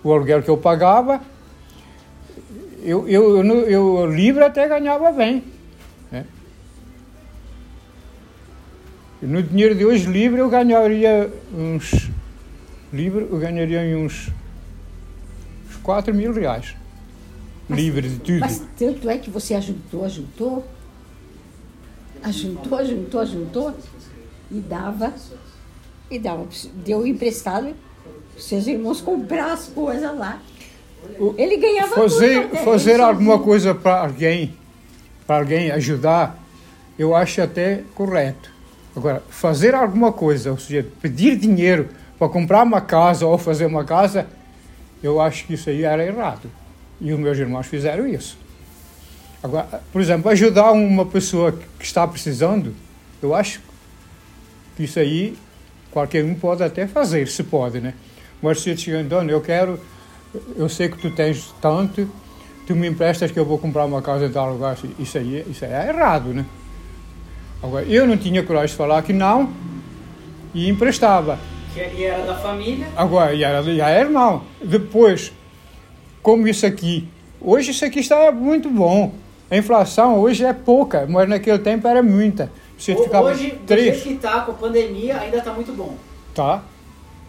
o 0.04 0.12
aluguel 0.12 0.42
que 0.42 0.50
eu 0.50 0.56
pagava. 0.56 1.20
Eu, 2.82 3.08
eu, 3.08 3.44
eu, 3.44 3.68
eu 3.68 4.06
livre 4.06 4.42
até 4.42 4.68
ganhava 4.68 5.10
bem. 5.12 5.44
Né? 6.10 6.26
No 9.20 9.42
dinheiro 9.42 9.74
de 9.74 9.84
hoje 9.84 10.06
livre 10.06 10.40
eu 10.40 10.50
ganharia 10.50 11.32
uns. 11.54 12.10
Livre 12.92 13.28
eu 13.30 13.38
ganharia 13.38 13.80
uns, 13.96 14.28
uns 15.68 15.76
4 15.82 16.14
mil 16.14 16.32
reais. 16.32 16.74
livre 17.70 18.08
de 18.08 18.18
tudo. 18.18 18.40
Mas 18.40 18.62
tanto 18.76 19.08
é 19.08 19.16
que 19.16 19.30
você 19.30 19.54
ajuntou, 19.54 20.04
ajuntou, 20.04 20.66
ajuntou, 22.22 22.78
ajuntou, 22.78 23.20
ajuntou 23.20 23.74
e 24.50 24.60
dava, 24.60 25.12
e 26.10 26.18
dava, 26.18 26.46
deu 26.84 27.06
emprestado 27.06 27.74
para 28.32 28.42
seus 28.42 28.66
irmãos 28.66 29.00
comprar 29.00 29.52
as 29.52 29.66
coisas 29.68 30.16
lá. 30.16 30.40
Ele 31.36 31.56
ganhava 31.56 31.94
fazer 31.94 32.48
tudo, 32.48 32.58
fazer 32.64 33.00
alguma 33.00 33.38
coisa 33.38 33.74
para 33.74 34.02
alguém, 34.02 34.54
para 35.26 35.38
alguém 35.38 35.70
ajudar, 35.72 36.38
eu 36.98 37.14
acho 37.14 37.42
até 37.42 37.82
correto. 37.94 38.52
Agora, 38.94 39.22
fazer 39.28 39.74
alguma 39.74 40.12
coisa, 40.12 40.50
ou 40.50 40.58
seja, 40.58 40.86
pedir 41.00 41.36
dinheiro 41.36 41.88
para 42.18 42.28
comprar 42.28 42.62
uma 42.62 42.80
casa 42.80 43.26
ou 43.26 43.36
fazer 43.38 43.66
uma 43.66 43.84
casa, 43.84 44.26
eu 45.02 45.20
acho 45.20 45.46
que 45.46 45.54
isso 45.54 45.68
aí 45.68 45.82
era 45.82 46.04
errado. 46.04 46.48
E 47.00 47.12
os 47.12 47.18
meus 47.18 47.36
irmãos 47.38 47.66
fizeram 47.66 48.06
isso. 48.06 48.38
Agora, 49.42 49.82
por 49.92 50.00
exemplo, 50.00 50.30
ajudar 50.30 50.70
uma 50.72 51.04
pessoa 51.04 51.52
que 51.78 51.84
está 51.84 52.06
precisando, 52.06 52.74
eu 53.20 53.34
acho 53.34 53.60
que 54.76 54.84
isso 54.84 54.98
aí 54.98 55.36
qualquer 55.90 56.24
um 56.24 56.34
pode 56.34 56.62
até 56.62 56.86
fazer, 56.86 57.26
se 57.28 57.42
pode, 57.42 57.80
né? 57.80 57.94
Mas 58.40 58.60
se 58.60 58.70
eu 58.70 58.76
te 58.76 58.86
digo, 58.86 58.98
Antônio, 58.98 59.32
eu 59.32 59.40
quero, 59.40 59.78
eu 60.56 60.68
sei 60.68 60.88
que 60.88 60.96
tu 60.98 61.10
tens 61.10 61.54
tanto, 61.60 62.08
tu 62.66 62.74
me 62.74 62.88
emprestas 62.88 63.30
que 63.30 63.38
eu 63.38 63.44
vou 63.44 63.58
comprar 63.58 63.84
uma 63.84 64.00
casa 64.00 64.26
em 64.26 64.30
tal 64.30 64.52
lugar, 64.52 64.76
isso 64.98 65.18
aí, 65.18 65.44
isso 65.48 65.64
aí 65.64 65.72
é 65.72 65.88
errado, 65.88 66.32
né? 66.32 66.46
Agora, 67.62 67.84
eu 67.84 68.06
não 68.06 68.16
tinha 68.16 68.42
coragem 68.42 68.68
de 68.68 68.76
falar 68.76 69.02
que 69.02 69.12
não 69.12 69.52
e 70.54 70.68
emprestava. 70.68 71.38
Que 71.72 71.80
e 71.80 72.04
era 72.04 72.24
da 72.24 72.34
família. 72.34 72.86
Agora, 72.96 73.36
já 73.36 73.48
era, 73.48 73.62
já 73.62 73.88
era 73.88 74.08
irmão. 74.08 74.42
Depois, 74.62 75.32
como 76.22 76.48
isso 76.48 76.66
aqui, 76.66 77.08
hoje 77.40 77.70
isso 77.70 77.84
aqui 77.84 78.00
está 78.00 78.32
muito 78.32 78.68
bom. 78.68 79.12
A 79.52 79.56
inflação 79.58 80.18
hoje 80.18 80.46
é 80.46 80.52
pouca, 80.54 81.06
mas 81.06 81.28
naquele 81.28 81.58
tempo 81.58 81.86
era 81.86 82.02
muita. 82.02 82.50
Você 82.78 82.94
Ho- 82.94 83.04
ficava 83.04 83.26
Hoje, 83.28 83.50
três, 83.66 84.02
que 84.02 84.14
tá 84.14 84.40
com 84.40 84.52
a 84.52 84.54
pandemia, 84.54 85.18
ainda 85.20 85.42
tá 85.42 85.52
muito 85.52 85.72
bom. 85.74 85.94
tá? 86.34 86.62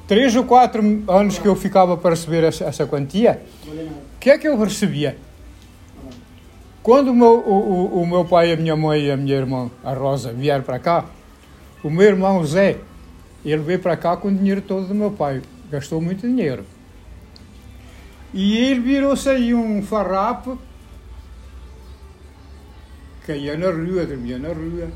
Três 0.07 0.33
ou 0.33 0.45
quatro 0.45 0.81
anos 1.05 1.37
que 1.37 1.45
eu 1.45 1.53
ficava 1.55 1.97
para 1.97 2.11
receber 2.11 2.45
essa, 2.45 2.63
essa 2.63 2.85
quantia, 2.87 3.41
o 3.67 4.19
que 4.21 4.29
é 4.29 4.37
que 4.37 4.47
eu 4.47 4.57
recebia? 4.57 5.17
Quando 6.81 7.09
o 7.09 7.13
meu, 7.13 7.39
o- 7.39 8.01
o 8.01 8.07
meu 8.07 8.23
pai, 8.23 8.53
a 8.53 8.55
minha 8.55 8.75
mãe 8.77 9.01
e 9.01 9.11
a 9.11 9.17
minha 9.17 9.35
irmã, 9.35 9.69
a 9.83 9.91
Rosa, 9.93 10.31
vieram 10.31 10.63
para 10.63 10.79
cá, 10.79 11.03
o 11.83 11.89
meu 11.89 12.05
irmão 12.05 12.41
Zé, 12.45 12.77
ele 13.43 13.61
veio 13.63 13.79
para 13.79 13.97
cá 13.97 14.15
com 14.15 14.29
o 14.29 14.33
dinheiro 14.33 14.61
todo 14.61 14.87
do 14.87 14.95
meu 14.95 15.11
pai. 15.11 15.41
Gastou 15.69 15.99
muito 15.99 16.25
dinheiro. 16.25 16.63
E 18.33 18.57
ele 18.57 18.79
virou-se 18.79 19.27
aí 19.29 19.53
um 19.53 19.81
farrapo, 19.83 20.57
caía 23.25 23.57
na 23.57 23.67
rua, 23.67 24.05
dormia 24.05 24.37
na 24.37 24.49
rua. 24.49 24.87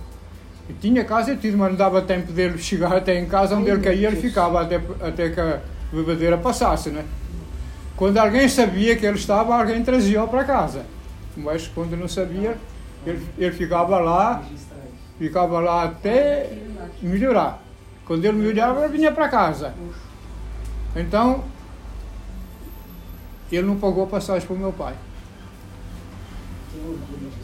E 0.70 0.74
tinha 0.74 1.04
casa 1.06 1.34
e 1.34 1.38
tudo, 1.38 1.58
mas 1.58 1.70
não 1.70 1.78
dava 1.78 2.02
tempo 2.02 2.32
dele 2.32 2.58
chegar 2.58 2.96
até 2.96 3.18
em 3.18 3.26
casa 3.26 3.56
onde 3.56 3.70
ele 3.70 3.82
caía, 3.82 4.08
ele 4.08 4.18
ficava 4.18 4.62
até, 4.62 4.82
até 5.02 5.30
que 5.30 5.40
a 5.40 5.62
bebedeira 5.92 6.38
passasse, 6.38 6.90
né? 6.90 7.06
Quando 7.96 8.18
alguém 8.18 8.48
sabia 8.48 8.96
que 8.96 9.06
ele 9.06 9.18
estava, 9.18 9.56
alguém 9.56 9.84
trazia-o 9.84 10.28
para 10.28 10.44
casa. 10.44 10.86
Mas 11.36 11.68
quando 11.68 11.96
não 11.96 12.08
sabia, 12.08 12.58
ele, 13.06 13.26
ele 13.38 13.52
ficava 13.52 13.98
lá, 14.00 14.44
ficava 15.18 15.60
lá 15.60 15.84
até 15.86 16.52
melhorar. 17.02 17.64
Quando 18.06 18.24
ele 18.26 18.38
melhorava, 18.38 18.86
ele 18.86 18.98
vinha 18.98 19.12
para 19.12 19.30
casa. 19.30 19.74
Então, 20.96 21.44
ele 23.52 23.66
não 23.66 23.78
pagou 23.78 24.04
a 24.04 24.08
passagem 24.08 24.46
para 24.46 24.56
o 24.56 24.60
meu 24.60 24.74
pai. 24.74 24.94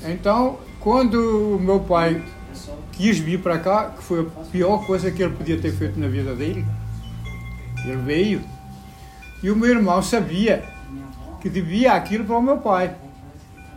Então, 0.05 0.59
quando 0.83 1.55
o 1.55 1.59
meu 1.59 1.79
pai 1.79 2.21
quis 2.91 3.17
vir 3.17 3.39
para 3.39 3.57
cá, 3.57 3.91
que 3.97 4.03
foi 4.03 4.19
a 4.19 4.43
pior 4.51 4.85
coisa 4.85 5.09
que 5.09 5.23
ele 5.23 5.33
podia 5.33 5.57
ter 5.57 5.71
feito 5.71 5.97
na 5.97 6.09
vida 6.09 6.35
dele, 6.35 6.65
ele 7.85 7.95
veio. 7.97 8.41
E 9.41 9.49
o 9.49 9.55
meu 9.55 9.69
irmão 9.69 10.03
sabia 10.03 10.63
que 11.41 11.49
devia 11.49 11.93
aquilo 11.93 12.25
para 12.25 12.37
o 12.37 12.41
meu 12.41 12.57
pai. 12.57 12.95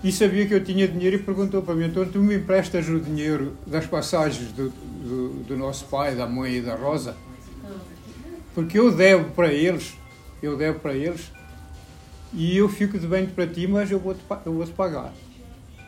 E 0.02 0.10
sabia 0.12 0.46
que 0.46 0.54
eu 0.54 0.62
tinha 0.62 0.86
dinheiro 0.86 1.16
e 1.16 1.18
perguntou 1.20 1.62
para 1.62 1.74
mim, 1.74 1.86
então 1.86 2.04
tu 2.04 2.18
me 2.18 2.36
emprestas 2.36 2.88
o 2.88 3.00
dinheiro 3.00 3.56
das 3.66 3.86
passagens 3.86 4.52
do, 4.52 4.68
do, 4.70 5.28
do 5.44 5.56
nosso 5.56 5.86
pai, 5.86 6.14
da 6.14 6.26
mãe 6.26 6.56
e 6.56 6.60
da 6.60 6.74
Rosa? 6.74 7.16
Porque 8.54 8.78
eu 8.78 8.92
devo 8.92 9.30
para 9.30 9.52
eles, 9.52 9.94
eu 10.42 10.56
devo 10.56 10.80
para 10.80 10.94
eles, 10.94 11.32
e 12.32 12.56
eu 12.56 12.68
fico 12.68 12.98
devendo 12.98 13.34
para 13.34 13.46
ti, 13.46 13.66
mas 13.66 13.90
eu 13.90 13.98
vou-te 13.98 14.22
pa- 14.24 14.42
eu 14.44 14.52
vou 14.52 14.64
-te 14.64 14.72
pagar. 14.72 15.12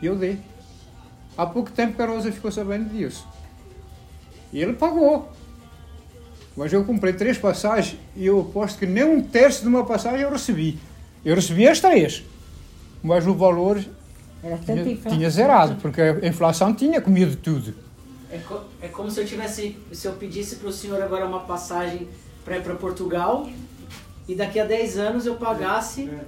E 0.01 0.05
eu 0.05 0.15
dei. 0.15 0.39
Há 1.37 1.45
pouco 1.45 1.71
tempo 1.71 1.95
que 1.95 2.01
a 2.01 2.05
Rosa 2.05 2.31
ficou 2.31 2.51
sabendo 2.51 2.89
disso. 2.89 3.25
E 4.51 4.61
ele 4.61 4.73
pagou. 4.73 5.29
Mas 6.57 6.73
eu 6.73 6.83
comprei 6.83 7.13
três 7.13 7.37
passagens 7.37 7.97
e 8.15 8.25
eu 8.25 8.41
aposto 8.41 8.77
que 8.79 8.85
nem 8.85 9.03
um 9.03 9.21
terço 9.21 9.61
de 9.61 9.67
uma 9.67 9.85
passagem 9.85 10.21
eu 10.21 10.31
recebi. 10.31 10.77
Eu 11.23 11.35
recebi 11.35 11.67
as 11.67 11.79
três. 11.79 12.23
Mas 13.01 13.25
o 13.25 13.33
valor 13.33 13.81
tinha, 14.65 14.83
tinha 15.11 15.29
zerado, 15.29 15.75
porque 15.81 16.01
a 16.01 16.27
inflação 16.27 16.73
tinha 16.73 16.99
comido 16.99 17.35
tudo. 17.37 17.73
É, 18.31 18.37
co- 18.39 18.63
é 18.81 18.87
como 18.89 19.09
se 19.09 19.19
eu 19.21 19.25
tivesse, 19.25 19.77
se 19.93 20.07
eu 20.07 20.13
pedisse 20.13 20.57
para 20.57 20.67
o 20.69 20.73
senhor 20.73 21.01
agora 21.01 21.25
uma 21.25 21.39
passagem 21.41 22.07
para 22.43 22.57
ir 22.57 22.63
para 22.63 22.75
Portugal 22.75 23.49
e 24.27 24.35
daqui 24.35 24.59
a 24.59 24.65
10 24.65 24.97
anos 24.97 25.25
eu 25.25 25.35
pagasse 25.35 26.01
e 26.01 26.05
o 26.05 26.19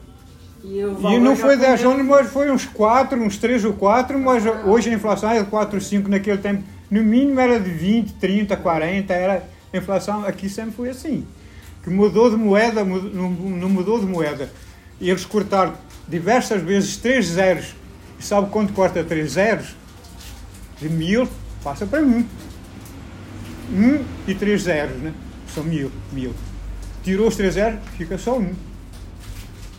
valor 0.64 1.14
E 1.14 1.20
não 1.20 1.36
foi 1.36 1.58
10 1.58 1.82
comeu- 1.82 1.96
anos, 1.96 2.08
mas 2.08 2.28
foi 2.32 2.52
uns 2.52 2.66
4, 2.66 3.20
uns 3.22 3.38
3 3.38 3.66
ou 3.66 3.74
4, 3.74 4.20
mas 4.20 4.44
hoje 4.66 4.90
a 4.90 4.94
inflação 4.94 5.30
é 5.32 5.40
de 5.44 5.50
4 5.50 5.76
ou 5.76 5.82
5 5.82 6.10
naquele 6.10 6.38
tempo. 6.38 6.64
No 6.90 7.02
mínimo 7.04 7.40
era 7.40 7.60
de 7.60 7.70
20, 7.72 8.14
30, 8.14 8.56
40, 8.58 9.14
era, 9.14 9.44
a 9.74 9.78
inflação 9.78 10.26
aqui 10.26 10.48
sempre 10.50 10.72
foi 10.74 10.90
assim. 10.90 11.26
Que 11.84 11.90
mudou 11.90 12.30
de 12.30 12.36
moeda, 12.36 12.84
mudou- 12.86 13.10
não, 13.12 13.70
mudou 13.70 14.00
de 14.00 14.06
moeda. 14.06 14.50
E 15.00 15.10
eles 15.10 15.26
cortaram 15.26 15.74
diversas 16.08 16.62
vezes 16.62 16.98
3 16.98 17.26
zeros. 17.26 17.74
E 18.20 18.24
sabe 18.24 18.50
quanto 18.52 18.72
corta 18.74 19.04
3 19.04 19.32
zeros? 19.32 19.76
De 20.80 20.88
mil, 20.90 21.28
passa 21.64 21.86
para 21.88 22.02
mim. 22.02 22.28
1 23.74 24.04
e 24.28 24.36
3 24.36 24.62
zeros, 24.64 24.98
né? 24.98 25.14
São 25.54 25.64
mil, 25.64 25.92
mil. 26.12 26.34
Tirou 27.04 27.28
os 27.28 27.36
3 27.36 27.54
zeros, 27.56 27.80
fica 27.98 28.18
só 28.18 28.38
1. 28.38 28.52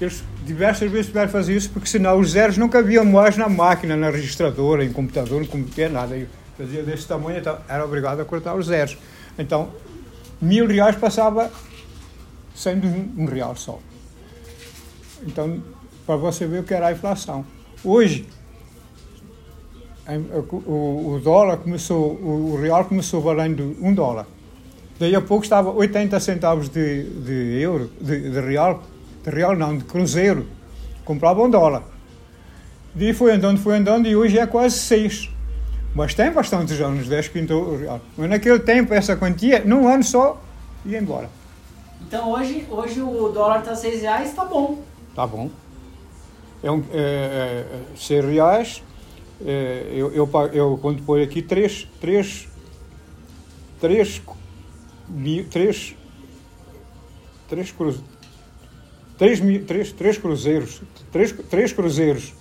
Eles 0.02 0.24
diversas 0.44 0.90
vezes 0.90 1.06
tiveram 1.06 1.28
que 1.28 1.32
fazer 1.32 1.54
isso 1.54 1.70
porque 1.70 1.86
senão 1.86 2.18
os 2.18 2.32
zeros 2.32 2.58
não 2.58 2.68
cabiam 2.68 3.04
mais 3.04 3.36
na 3.36 3.48
máquina, 3.48 3.96
na 3.96 4.10
registradora, 4.10 4.84
em 4.84 4.92
computador, 4.92 5.40
não 5.40 5.46
computer 5.46 5.88
nada. 5.88 6.16
Eu 6.16 6.26
fazia 6.58 6.82
desse 6.82 7.06
tamanho, 7.06 7.38
então 7.38 7.56
era 7.68 7.84
obrigado 7.84 8.20
a 8.20 8.24
cortar 8.24 8.54
os 8.56 8.66
zeros. 8.66 8.98
Então, 9.38 9.70
mil 10.40 10.66
reais 10.66 10.96
passava 10.96 11.50
sendo 12.54 12.88
um, 12.88 13.26
real 13.26 13.54
só. 13.54 13.78
Então, 15.24 15.62
para 16.04 16.16
você 16.16 16.46
ver 16.48 16.60
o 16.60 16.64
que 16.64 16.74
era 16.74 16.88
a 16.88 16.92
inflação. 16.92 17.46
Hoje, 17.84 18.26
o, 20.50 21.20
dólar 21.22 21.58
começou, 21.58 22.12
o 22.20 22.60
real 22.60 22.84
começou 22.86 23.20
valendo 23.20 23.76
um 23.80 23.94
dólar. 23.94 24.26
Daí 24.98 25.14
a 25.14 25.20
pouco 25.20 25.44
estava 25.44 25.70
80 25.70 26.18
centavos 26.20 26.68
de, 26.68 27.04
de 27.04 27.60
euro, 27.60 27.90
de, 28.00 28.30
de 28.30 28.40
real, 28.40 28.82
de 29.22 29.30
real 29.30 29.56
não, 29.56 29.76
de 29.76 29.84
cruzeiro. 29.84 30.46
Comprava 31.04 31.42
um 31.42 31.50
dólar. 31.50 31.82
Daí 32.94 33.12
foi 33.12 33.32
andando, 33.32 33.58
foi 33.58 33.76
andando 33.76 34.06
e 34.06 34.14
hoje 34.14 34.38
é 34.38 34.46
quase 34.46 34.78
6. 34.78 35.30
Mas 35.94 36.14
tem 36.14 36.30
bastantes 36.30 36.80
anos, 36.80 37.08
10 37.08 37.28
que 37.28 37.40
pintou 37.40 37.62
o 37.64 37.76
real. 37.76 38.00
Mas 38.16 38.30
naquele 38.30 38.58
tempo, 38.58 38.94
essa 38.94 39.16
quantia, 39.16 39.62
num 39.64 39.88
ano 39.88 40.02
só, 40.02 40.40
ia 40.84 40.98
embora. 40.98 41.28
Então 42.06 42.30
hoje, 42.30 42.66
hoje 42.70 43.00
o 43.00 43.28
dólar 43.28 43.60
está 43.60 43.74
6 43.74 44.02
reais, 44.02 44.34
tá 44.34 44.44
bom. 44.44 44.78
Tá 45.14 45.26
bom. 45.26 45.50
É 46.62 46.70
um, 46.70 46.82
é, 46.92 47.64
é, 47.92 47.96
6 47.96 48.24
reais, 48.24 48.82
é, 49.44 49.88
eu, 49.92 50.12
eu, 50.12 50.28
eu 50.52 50.78
quando 50.80 51.02
põe 51.02 51.22
aqui 51.22 51.42
3, 51.42 51.88
3, 52.00 52.48
3, 53.80 54.22
3, 55.50 55.96
3, 57.48 57.72
cruz, 57.72 58.00
3, 59.22 59.38
mil- 59.38 59.64
3, 59.64 59.92
3 59.92 60.18
cruzeiros, 60.18 60.82
3, 61.12 61.30
3 61.48 61.72
cruzeiros, 61.72 62.34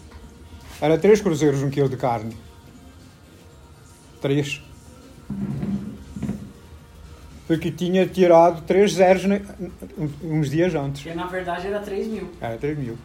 era 0.81 0.97
3 0.97 1.21
cruzeiros 1.21 1.61
um 1.61 1.69
quilo 1.69 1.87
de 1.87 1.95
carne. 1.95 2.35
3. 4.19 4.63
Porque 7.45 7.69
tinha 7.69 8.07
tirado 8.07 8.63
3 8.63 8.93
zeros 8.93 9.25
ne- 9.25 9.43
uns 10.23 10.49
dias 10.49 10.73
antes. 10.73 11.03
Porque 11.03 11.15
na 11.15 11.27
verdade 11.27 11.67
era 11.67 11.81
3 11.81 12.07
mil. 12.07 12.31
Era 12.41 12.57
3 12.57 12.75
mil. 12.75 12.97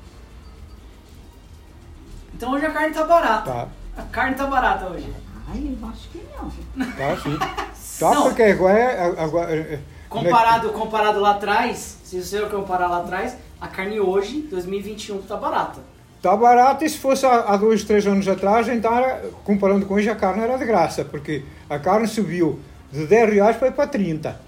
Então 2.35 2.53
hoje 2.53 2.65
a 2.65 2.71
carne 2.71 2.95
tá 2.95 3.05
barata. 3.05 3.51
Tá. 3.53 3.69
A 3.99 4.03
carne 4.05 4.37
tá 4.37 4.47
barata 4.47 4.87
hoje. 4.87 5.13
Ai, 5.49 5.77
eu 5.83 5.89
acho 5.89 6.09
que 6.09 6.23
não. 6.35 6.87
Tá, 6.93 7.17
sim. 7.23 7.39
Tá, 7.99 8.11
Não. 8.15 8.25
porque 8.25 8.43
agora, 8.43 8.79
é- 8.79 9.21
agora 9.23 9.55
é- 9.55 9.81
Comparado, 10.09 10.69
comparado 10.71 11.19
lá 11.21 11.33
atrás, 11.33 11.99
se 12.05 12.23
você 12.23 12.41
comparar 12.43 12.89
lá 12.89 12.99
atrás, 12.99 13.37
a 13.61 13.69
carne 13.69 13.99
hoje, 14.01 14.47
2021, 14.51 15.23
tá 15.23 15.37
barata. 15.37 15.81
Está 16.17 16.37
barato 16.37 16.85
e 16.85 16.89
se 16.89 16.99
fosse 16.99 17.25
há, 17.25 17.57
dois, 17.57 17.85
três 17.85 18.07
anos 18.07 18.27
atrás, 18.27 18.69
então 18.69 18.97
era, 18.97 19.29
comparando 19.45 19.87
com 19.87 19.95
hoje, 19.95 20.09
a 20.11 20.17
carne 20.17 20.43
era 20.43 20.57
de 20.57 20.65
graça, 20.65 21.05
porque 21.05 21.43
a 21.69 21.79
carne 21.79 22.09
subiu 22.09 22.59
de 22.91 23.07
10 23.07 23.35
reais 23.35 23.57
foi 23.57 23.71
para 23.71 23.87
30. 23.87 24.47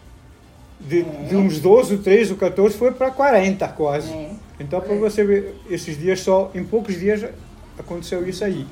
De, 0.81 1.03
de 1.03 1.37
uns 1.37 1.59
12, 1.59 1.99
13 1.99 2.33
ou 2.33 2.39
14 2.39 2.77
foi 2.77 2.93
para 2.93 3.11
40 3.11 3.67
quase. 3.69 4.13
É. 4.13 4.31
Então 4.61 4.81
para 4.81 4.95
você 4.95 5.25
ver, 5.25 5.57
esses 5.69 5.99
dias 5.99 6.21
só, 6.21 6.51
em 6.55 6.65
poucos 6.65 6.99
dias 6.99 7.25
aconteceu 7.79 8.29
isso 8.29 8.45
aí. 8.45 8.67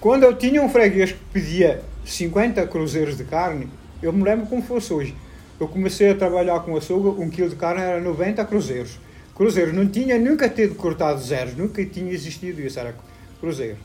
Quando 0.00 0.22
eu 0.24 0.34
tinha 0.34 0.62
um 0.62 0.68
freguês 0.68 1.12
que 1.12 1.18
pedia 1.32 1.82
50 2.04 2.66
cruzeiros 2.66 3.16
de 3.16 3.24
carne, 3.24 3.68
eu 4.02 4.12
me 4.12 4.22
lembro 4.22 4.46
como 4.46 4.62
fosse 4.62 4.92
hoje. 4.92 5.14
Eu 5.58 5.66
comecei 5.66 6.10
a 6.10 6.14
trabalhar 6.14 6.60
com 6.60 6.76
açougue, 6.76 7.20
um 7.20 7.28
quilo 7.28 7.48
de 7.48 7.56
carne 7.56 7.82
era 7.82 8.00
90 8.00 8.44
cruzeiros. 8.44 8.98
Cruzeiro 9.38 9.72
não 9.72 9.86
tinha 9.88 10.18
nunca 10.18 10.48
tido 10.48 10.74
cortado 10.74 11.20
zeros, 11.20 11.56
nunca 11.56 11.84
tinha 11.86 12.10
existido 12.10 12.60
isso, 12.60 12.76
era 12.80 12.92
cruzeiro. 13.38 13.76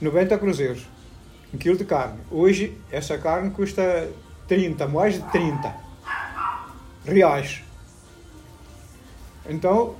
90 0.00 0.38
cruzeiros, 0.38 0.88
um 1.52 1.58
quilo 1.58 1.76
de 1.76 1.84
carne. 1.84 2.18
Hoje 2.30 2.74
essa 2.90 3.18
carne 3.18 3.50
custa 3.50 4.08
30, 4.48 4.88
mais 4.88 5.16
de 5.16 5.20
30 5.30 5.76
reais. 7.04 7.62
Então, 9.46 9.96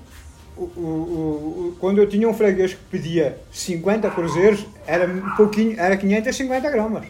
o, 0.56 0.62
o, 0.62 0.80
o, 0.80 1.76
quando 1.78 1.98
eu 1.98 2.08
tinha 2.08 2.26
um 2.26 2.32
freguês 2.32 2.72
que 2.72 2.82
pedia 2.90 3.38
50 3.52 4.10
cruzeiros, 4.10 4.66
era 4.86 5.06
um 5.06 5.36
pouquinho, 5.36 5.78
era 5.78 5.94
550 5.94 6.70
gramas. 6.70 7.06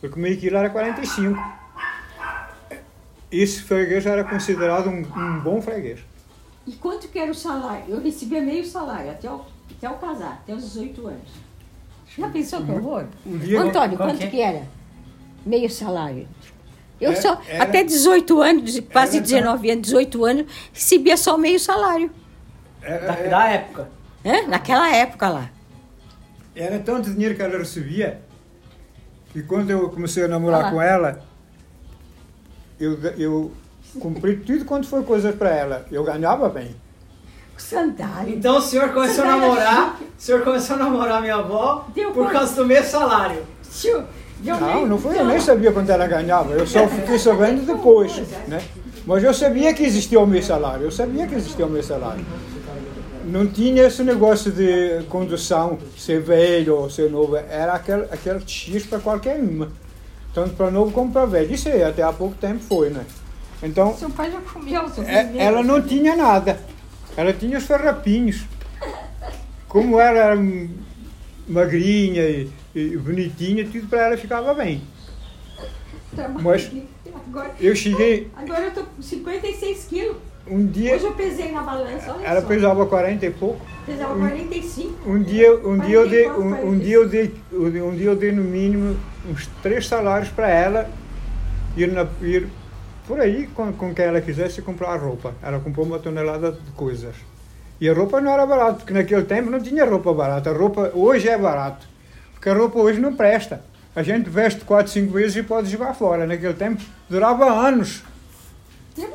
Porque 0.00 0.18
meio 0.18 0.36
quilo 0.36 0.56
era 0.56 0.68
45. 0.68 1.38
Esse 3.30 3.62
freguês 3.62 4.04
era 4.04 4.24
considerado 4.24 4.88
um, 4.88 4.98
um 4.98 5.38
bom 5.38 5.62
freguês. 5.62 6.07
E 6.68 6.72
quanto 6.72 7.08
que 7.08 7.18
era 7.18 7.30
o 7.30 7.34
salário? 7.34 7.84
Eu 7.88 8.00
recebia 8.02 8.42
meio 8.42 8.62
salário 8.64 9.10
até 9.10 9.30
o, 9.30 9.40
até 9.76 9.88
o 9.88 9.94
casar, 9.94 10.34
até 10.42 10.54
os 10.54 10.62
18 10.64 11.06
anos. 11.06 11.30
Já 12.18 12.28
pensou 12.28 12.62
que 12.62 12.70
horror? 12.70 13.06
Um 13.24 13.38
dia- 13.38 13.60
Antônio, 13.62 13.96
Qual 13.96 14.08
quanto 14.10 14.18
que 14.18 14.24
é? 14.24 14.30
que 14.30 14.40
era? 14.42 14.62
Meio 15.46 15.70
salário. 15.70 16.28
Eu 17.00 17.12
Era- 17.12 17.22
só, 17.22 17.40
era- 17.48 17.62
até 17.64 17.82
18 17.82 18.42
anos, 18.42 18.80
quase 18.92 19.16
Era- 19.16 19.26
19 19.26 19.70
anos, 19.70 19.82
18 19.86 20.24
anos, 20.26 20.46
recebia 20.74 21.16
só 21.16 21.38
meio 21.38 21.58
salário. 21.58 22.10
Era, 22.82 23.06
Da, 23.06 23.14
da 23.14 23.48
época. 23.48 23.88
Naquela 24.48 24.94
época 24.94 25.28
lá. 25.30 25.50
Era 26.54 26.78
tanto 26.80 27.10
dinheiro 27.12 27.34
que 27.34 27.40
ela 27.42 27.56
recebia 27.56 28.20
que 29.32 29.42
quando 29.42 29.70
eu 29.70 29.88
comecei 29.88 30.24
a 30.24 30.28
namorar 30.28 30.66
Ah. 30.66 30.70
com 30.70 30.82
ela, 30.82 31.22
eu, 32.78 33.00
eu 33.16 33.52
cumpri 34.00 34.36
tudo 34.36 34.64
quanto 34.64 34.86
foi 34.86 35.02
coisas 35.02 35.34
para 35.34 35.50
ela. 35.50 35.86
Eu 35.90 36.04
ganhava 36.04 36.48
bem. 36.48 36.74
Sandália. 37.56 38.34
Então 38.34 38.58
o 38.58 38.60
senhor 38.60 38.90
começou 38.90 39.24
a 39.24 39.28
Sandália 39.28 39.40
namorar, 39.40 40.00
o 40.00 40.22
senhor 40.22 40.42
começou 40.42 40.76
a 40.76 40.78
namorar 40.78 41.20
minha 41.20 41.34
avó 41.34 41.86
Deu 41.92 42.12
por 42.12 42.30
causa 42.30 42.54
do 42.54 42.64
meu 42.64 42.82
salário. 42.84 43.42
Tio, 43.70 44.04
deu 44.38 44.56
Não, 44.58 44.86
não 44.86 44.98
foi, 44.98 45.18
eu 45.18 45.24
nem 45.24 45.40
sabia 45.40 45.72
quanto 45.72 45.90
ela 45.90 46.06
ganhava. 46.06 46.52
Eu 46.52 46.66
só 46.66 46.86
fiquei 46.86 47.18
sabendo 47.18 47.66
depois, 47.66 48.16
né? 48.46 48.62
Mas 49.04 49.24
eu 49.24 49.34
sabia 49.34 49.74
que 49.74 49.82
existia 49.82 50.20
o 50.20 50.26
meu 50.26 50.42
salário. 50.42 50.84
Eu 50.84 50.92
sabia 50.92 51.26
que 51.26 51.34
existia 51.34 51.66
o 51.66 51.70
meu 51.70 51.82
salário. 51.82 52.24
Não 53.24 53.46
tinha 53.46 53.86
esse 53.86 54.02
negócio 54.02 54.50
de 54.50 55.02
condução, 55.08 55.78
ser 55.96 56.20
velho 56.20 56.76
ou 56.76 56.90
ser 56.90 57.10
novo. 57.10 57.36
Era 57.36 57.74
aquele, 57.74 58.02
aquele 58.04 58.40
X 58.46 58.86
para 58.86 58.98
qualquer 58.98 59.38
uma. 59.38 59.68
Tanto 60.32 60.54
para 60.54 60.70
novo 60.70 60.92
como 60.92 61.12
para 61.12 61.26
velho. 61.26 61.52
Isso 61.52 61.68
aí, 61.68 61.82
até 61.82 62.02
há 62.02 62.12
pouco 62.12 62.34
tempo 62.36 62.60
foi, 62.60 62.90
né? 62.90 63.04
Então, 63.62 63.96
Seu 63.96 64.10
pai 64.10 64.30
já 64.30 64.40
comeu, 64.40 64.88
seu 64.88 65.02
É, 65.04 65.36
ela 65.38 65.62
não 65.62 65.82
tinha 65.82 66.14
nada. 66.16 66.58
Ela 67.16 67.32
tinha 67.32 67.58
os 67.58 67.64
farrapinhos. 67.64 68.44
Como 69.66 69.98
ela 70.00 70.18
era 70.18 70.36
magrinha 71.46 72.22
e, 72.28 72.50
e 72.74 72.96
bonitinha, 72.96 73.66
tudo 73.66 73.86
para 73.88 74.06
ela 74.06 74.16
ficava 74.16 74.54
bem. 74.54 74.82
Mas- 76.42 76.70
Agora, 77.28 77.50
Eu 77.60 77.74
cheguei 77.76 78.30
agora 78.34 78.64
eu 78.64 78.70
tô 78.72 78.82
com 78.84 79.02
56 79.02 79.84
quilos. 79.84 80.16
um 80.46 80.66
dia, 80.66 80.94
Hoje 80.94 81.04
eu 81.04 81.12
pesei 81.12 81.52
na 81.52 81.60
balança, 81.62 82.16
ela 82.24 82.40
só. 82.40 82.46
pesava 82.46 82.86
40 82.86 83.26
e 83.26 83.30
pouco. 83.30 83.60
Pesava 83.84 84.16
45. 84.16 85.10
Um 85.10 85.22
dia, 85.22 85.54
um 85.58 85.78
dia 85.78 85.96
eu 85.96 86.08
dei, 86.08 86.24
44, 86.24 86.66
um, 86.66 86.70
um 86.72 86.78
dia 86.78 86.94
eu 86.94 87.08
dei, 87.08 87.34
um 87.52 87.94
dia 87.94 88.06
eu 88.06 88.16
dei 88.16 88.32
no 88.32 88.42
mínimo 88.42 88.96
uns 89.30 89.46
três 89.62 89.86
salários 89.86 90.30
para 90.30 90.48
ela 90.48 90.90
ir, 91.76 91.92
na, 91.92 92.06
ir 92.22 92.48
por 93.08 93.18
aí 93.20 93.46
com, 93.48 93.72
com 93.72 93.92
quem 93.94 94.04
ela 94.04 94.20
quisesse 94.20 94.60
comprar 94.62 94.94
roupa. 95.00 95.34
Ela 95.42 95.58
comprou 95.58 95.84
uma 95.86 95.98
tonelada 95.98 96.52
de 96.52 96.70
coisas. 96.72 97.14
E 97.80 97.88
a 97.88 97.94
roupa 97.94 98.20
não 98.20 98.30
era 98.30 98.44
barata, 98.46 98.74
porque 98.74 98.92
naquele 98.92 99.22
tempo 99.22 99.50
não 99.50 99.60
tinha 99.60 99.84
roupa 99.84 100.12
barata. 100.12 100.50
A 100.50 100.52
roupa 100.52 100.92
hoje 100.94 101.28
é 101.28 101.38
barato, 101.38 101.86
porque 102.34 102.48
a 102.50 102.54
roupa 102.54 102.78
hoje 102.78 103.00
não 103.00 103.14
presta. 103.16 103.64
A 103.96 104.02
gente 104.02 104.28
veste 104.28 104.60
quatro, 104.64 104.92
cinco 104.92 105.12
vezes 105.14 105.36
e 105.36 105.42
pode 105.42 105.68
jogar 105.70 105.94
fora. 105.94 106.26
Naquele 106.26 106.54
tempo 106.54 106.82
durava 107.08 107.46
anos, 107.50 108.02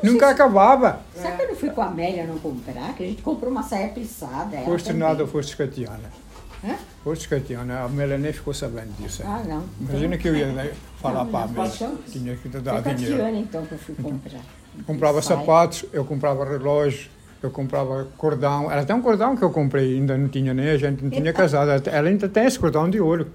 nunca 0.02 0.28
acabava. 0.30 1.00
se- 1.14 1.20
Será 1.22 1.36
que 1.36 1.42
eu 1.42 1.48
não 1.48 1.56
fui 1.56 1.70
com 1.70 1.80
a 1.82 1.86
Amélia 1.86 2.26
não 2.26 2.38
comprar? 2.38 2.94
Que 2.94 3.04
a 3.04 3.06
gente 3.06 3.22
comprou 3.22 3.50
uma 3.50 3.62
saia 3.62 3.88
plissada. 3.88 4.56
ela 4.56 4.64
Foste 4.64 4.92
nada 4.92 5.26
foste 5.26 5.56
Catiana? 5.56 6.10
Hã? 6.64 6.76
Foste 7.02 7.28
Catiana, 7.28 7.80
a 7.80 7.84
Amélia 7.84 8.16
nem 8.16 8.32
ficou 8.32 8.54
sabendo 8.54 8.90
disso. 8.98 9.22
aí. 9.22 9.28
Ah, 9.28 9.42
não. 9.46 9.64
Imagina 9.80 10.16
que 10.16 10.28
eu 10.28 10.34
ia 10.34 10.46
né, 10.46 10.72
falar 10.98 11.26
para 11.26 11.44
a 11.62 11.66
então- 11.66 11.98
Tinha 12.10 12.34
que 12.36 12.48
Foi 12.48 12.60
dar 12.60 12.80
dinheiro. 12.80 13.16
Tiana, 13.16 13.38
então, 13.38 13.66
que 13.66 13.72
eu 13.72 13.78
fui 13.78 13.94
comprar. 13.94 14.40
Comprava 14.86 15.20
sapatos, 15.22 15.84
eu 15.92 16.04
comprava 16.04 16.44
relógio, 16.44 17.10
eu 17.42 17.50
comprava 17.50 18.08
cordão. 18.16 18.70
Era 18.72 18.80
até 18.80 18.94
um 18.94 19.02
cordão 19.02 19.36
que 19.36 19.42
eu 19.42 19.50
comprei, 19.50 19.94
ainda 19.98 20.16
não 20.16 20.28
tinha 20.28 20.54
nem, 20.54 20.70
a 20.70 20.78
gente 20.78 21.02
não 21.04 21.10
tinha 21.10 21.32
casado. 21.32 21.70
Ela 21.88 22.08
ainda 22.08 22.28
tem 22.28 22.46
esse 22.46 22.58
cordão 22.58 22.88
de 22.88 22.98
ouro. 23.00 23.30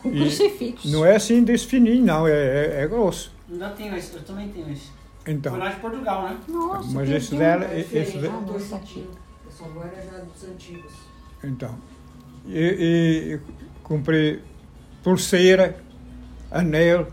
Com 0.00 0.08
E 0.08 0.20
crucifixo. 0.20 0.88
Não 0.90 1.04
é 1.04 1.14
assim 1.14 1.44
desse 1.44 1.66
fininho, 1.66 2.04
não, 2.04 2.26
é, 2.26 2.32
é, 2.32 2.80
é 2.82 2.86
grosso. 2.88 3.32
Ainda 3.50 3.68
tenho 3.70 3.94
esse, 3.94 4.14
eu 4.14 4.22
também 4.22 4.48
tenho 4.48 4.68
esse. 4.72 4.90
Então, 5.26 5.52
Foi 5.52 5.60
lá 5.60 5.68
de 5.68 5.76
Portugal, 5.80 6.22
né? 6.24 6.36
Nossa, 6.48 6.88
mas 6.92 7.08
esse 7.10 7.36
dela, 7.36 7.66
um- 7.66 7.78
esse 7.78 8.18
de- 8.18 8.26
Ah, 8.26 8.40
nossa, 8.44 8.78
tia. 8.78 9.04
Essa 9.48 9.64
avó 9.64 9.82
era 9.84 10.02
já 10.02 10.18
dos 10.24 10.42
antigos. 10.44 10.92
então. 11.44 11.76
E, 12.46 13.38
e 13.38 13.40
comprei 13.82 14.42
pulseira, 15.02 15.76
anel. 16.50 17.06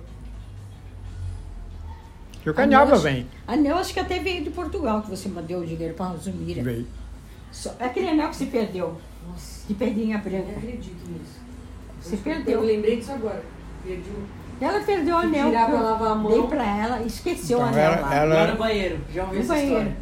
Eu 2.45 2.53
ganhava 2.53 2.91
Anel, 2.93 3.01
bem. 3.01 3.27
Anel, 3.47 3.77
acho 3.77 3.93
que 3.93 3.99
até 3.99 4.19
veio 4.19 4.43
de 4.43 4.49
Portugal, 4.49 5.01
que 5.01 5.09
você 5.09 5.27
mandou 5.29 5.59
o 5.61 5.65
dinheiro 5.65 5.93
para 5.93 6.11
a 6.11 6.15
Zumira. 6.17 6.63
Veio. 6.63 6.87
Só- 7.51 7.75
Aquele 7.79 8.09
anel 8.09 8.29
que 8.29 8.35
se 8.37 8.45
perdeu, 8.45 8.95
Nossa, 9.27 9.67
de 9.67 9.73
pedrinha 9.73 10.15
eu 10.17 10.21
branca. 10.21 10.45
nem 10.45 10.55
acredito 10.55 11.09
nisso. 11.11 11.39
Você 12.01 12.15
Eu 12.15 12.19
perdeu. 12.19 12.61
lembrei 12.61 12.97
disso 12.97 13.11
agora. 13.11 13.43
Perdi 13.83 14.09
o... 14.09 14.39
Ela 14.63 14.79
perdeu 14.81 15.15
o 15.15 15.19
anel. 15.19 15.49
pra 15.51 15.69
eu 15.69 15.83
lavar 15.83 16.11
a 16.11 16.15
mão. 16.15 16.31
Dei 16.31 16.43
pra 16.47 16.65
ela 16.65 17.01
e 17.01 17.07
esqueceu 17.07 17.59
o 17.59 17.61
Então, 17.61 17.73
anel 17.73 17.91
ela- 17.93 18.01
lá. 18.01 18.15
ela- 18.15 18.35
Lá 18.35 18.47
no 18.51 18.57
banheiro. 18.57 18.99
Já 19.13 19.23
ouvi 19.23 19.35
No 19.35 19.41
essa 19.41 19.53
banheiro. 19.53 19.75
história. 19.75 19.97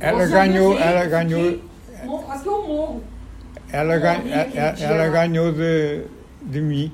Ela 0.00 0.18
Nossa, 0.18 0.30
ganhou, 0.32 0.78
ela 0.78 1.06
ganhou, 1.06 1.60
Quase 2.26 2.42
que 2.42 2.48
eu 2.48 2.66
morro. 2.66 3.04
Ela, 3.72 3.96
morri 3.98 4.32
ela, 4.32 4.78
ela- 4.78 5.08
ganhou 5.08 5.52
de, 5.52 6.04
de 6.42 6.60
mim, 6.60 6.92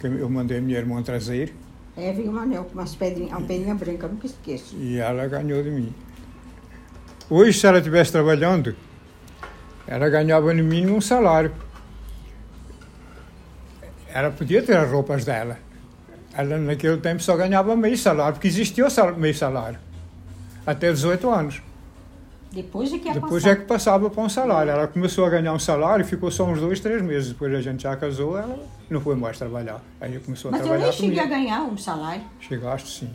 que 0.00 0.06
eu 0.06 0.28
mandei 0.28 0.58
a 0.58 0.60
minha 0.60 0.78
irmã 0.78 1.02
trazer, 1.02 1.54
É, 1.96 2.12
veio 2.12 2.30
um 2.30 2.36
anel 2.38 2.64
com 2.64 2.74
umas 2.74 2.94
pedrinhas, 2.94 3.32
uma 3.32 3.40
pedrinha 3.46 3.74
branca, 3.74 4.06
nunca 4.08 4.26
esqueço. 4.26 4.76
e 4.76 4.98
ela 4.98 5.26
ganhou 5.28 5.62
de 5.62 5.70
mim. 5.70 5.94
Hoje, 7.30 7.58
se 7.58 7.66
ela 7.66 7.78
estivesse 7.78 8.12
trabalhando, 8.12 8.76
ela 9.86 10.08
ganhava 10.08 10.52
no 10.52 10.62
mínimo 10.62 10.96
um 10.96 11.00
salário. 11.00 11.52
Ela 14.12 14.30
podia 14.30 14.62
ter 14.62 14.76
as 14.76 14.90
roupas 14.90 15.24
dela. 15.24 15.58
Ela 16.34 16.58
naquele 16.58 16.98
tempo 16.98 17.22
só 17.22 17.36
ganhava 17.36 17.74
meio 17.76 17.96
salário, 17.96 18.34
porque 18.34 18.48
existia 18.48 18.86
o 18.86 18.90
sal- 18.90 19.16
meio 19.16 19.34
salário. 19.34 19.78
Até 20.66 20.90
18 20.92 21.30
anos. 21.30 21.62
Depois 22.56 22.92
é 22.92 22.98
que 22.98 23.12
Depois 23.12 23.42
passar. 23.42 23.50
é 23.50 23.56
que 23.56 23.64
passava 23.66 24.08
para 24.10 24.22
um 24.22 24.28
salário. 24.28 24.72
Ela 24.72 24.86
começou 24.88 25.24
a 25.26 25.30
ganhar 25.30 25.52
um 25.52 25.58
salário 25.58 26.02
e 26.02 26.06
ficou 26.08 26.30
só 26.30 26.44
uns 26.44 26.58
dois, 26.58 26.80
três 26.80 27.02
meses. 27.02 27.28
Depois 27.32 27.54
a 27.54 27.60
gente 27.60 27.82
já 27.82 27.94
casou, 27.96 28.36
ela 28.38 28.58
não 28.90 29.00
foi 29.00 29.14
mais 29.14 29.38
trabalhar. 29.38 29.80
Aí 30.00 30.18
começou 30.18 30.48
a 30.48 30.52
Mas 30.52 30.60
eu 30.62 30.66
trabalhar 30.66 30.84
nem 30.90 30.92
cheguei 30.98 31.18
a 31.18 31.22
comigo. 31.24 31.40
ganhar 31.42 31.62
um 31.64 31.76
salário. 31.76 32.22
Chegaste 32.40 32.88
sim. 32.90 33.10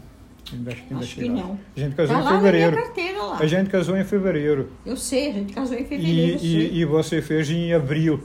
Ainda, 0.54 0.72
ainda 0.72 1.04
Acho 1.04 1.16
que 1.16 1.30
não. 1.30 1.58
A 1.76 1.80
gente 1.80 1.96
casou 1.96 2.16
Tá 2.16 2.22
em 2.22 2.36
fevereiro. 2.38 2.76
carteira. 2.76 3.20
A 3.40 3.46
gente 3.48 3.70
casou 3.70 3.98
em 3.98 4.04
fevereiro. 4.04 4.70
Eu 4.86 4.98
sei, 4.98 5.30
a 5.30 5.34
gente 5.34 5.54
casou 5.54 5.78
em 5.78 5.82
E, 5.82 5.86
fevereiro, 5.86 6.40
sei. 6.40 6.50
e, 6.50 6.80
e 6.80 6.86
você 6.86 7.22
fez 7.22 7.50
em 7.50 7.74
abril. 7.74 8.22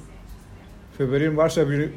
Fevereiro, 0.97 1.35
março, 1.35 1.61
abril. 1.61 1.93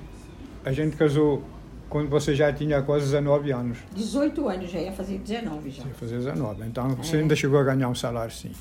A 0.64 0.72
gente 0.72 0.96
casou 0.96 1.44
quando 1.90 2.10
você 2.10 2.36
já 2.36 2.52
tinha 2.54 2.82
quase 2.82 3.06
19 3.06 3.52
anos. 3.52 3.78
18 3.96 4.48
anos, 4.48 4.70
já 4.70 4.80
ia 4.80 4.92
fazer 4.92 5.18
19 5.18 5.70
já. 5.72 5.82
Você 5.84 5.88
ia 5.90 5.94
fazer 5.96 6.16
19. 6.18 6.64
Então 6.66 6.90
você 6.90 7.18
É. 7.18 7.20
ainda 7.22 7.36
chegou 7.36 7.60
a 7.60 7.64
ganhar 7.64 7.90
um 7.90 7.96
salário 7.96 8.32
sim. 8.34 8.52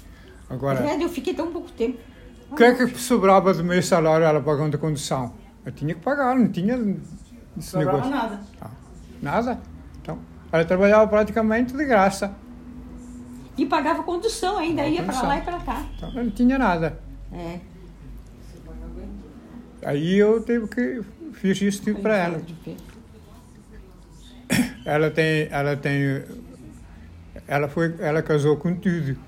Agora. 0.51 0.81
verdade, 0.81 1.03
eu 1.03 1.09
fiquei 1.09 1.35
tão 1.35 1.53
pouco 1.53 1.71
tempo. 1.73 1.99
O 2.51 2.55
que 2.57 2.65
é 2.65 2.75
que 2.75 2.87
sobrava 2.99 3.53
do 3.53 3.63
meu 3.63 3.83
salário 3.83 4.25
ela 4.25 4.41
pagando 4.41 4.75
a 4.75 4.79
condução? 4.79 5.35
Eu 5.67 5.73
tinha 5.73 5.95
que 5.95 6.01
pagar, 6.01 6.35
não 6.35 6.49
tinha 6.51 6.75
esse 6.75 6.85
Não 7.57 7.63
sobrava 7.63 7.99
negócio. 7.99 8.11
nada. 8.11 8.41
Ah, 8.61 8.71
nada. 9.21 9.61
Então, 10.01 10.19
ela 10.51 10.65
trabalhava 10.65 11.07
praticamente 11.09 11.77
de 11.77 11.85
graça. 11.85 12.33
E 13.57 13.67
pagava 13.67 14.03
condução 14.03 14.57
ainda, 14.57 14.87
ia 14.87 15.03
pra 15.03 15.07
Condução. 15.13 15.29
lá 15.29 15.39
e 15.39 15.41
pra 15.43 15.59
cá. 15.61 15.85
Então, 15.97 16.09
eu 16.15 16.25
não 16.25 16.31
tinha 16.31 16.59
nada. 16.59 16.99
É. 17.33 17.59
Você 18.41 18.59
vai 18.65 18.75
aguentar. 18.77 19.91
Aí 19.91 20.15
eu 20.17 20.43
tive 20.43 20.69
que 20.69 21.03
fiz 21.35 21.61
isso 21.61 21.83
tudo 21.83 22.01
para 22.01 22.17
ela. 22.17 22.41
Ela 24.87 25.11
tem, 25.11 25.49
ela 25.51 25.77
tem, 25.77 26.25
ela 27.47 27.69
foi, 27.69 27.95
ela 27.99 28.23
casou 28.23 28.57
com 28.57 28.75
tudo. 28.75 29.19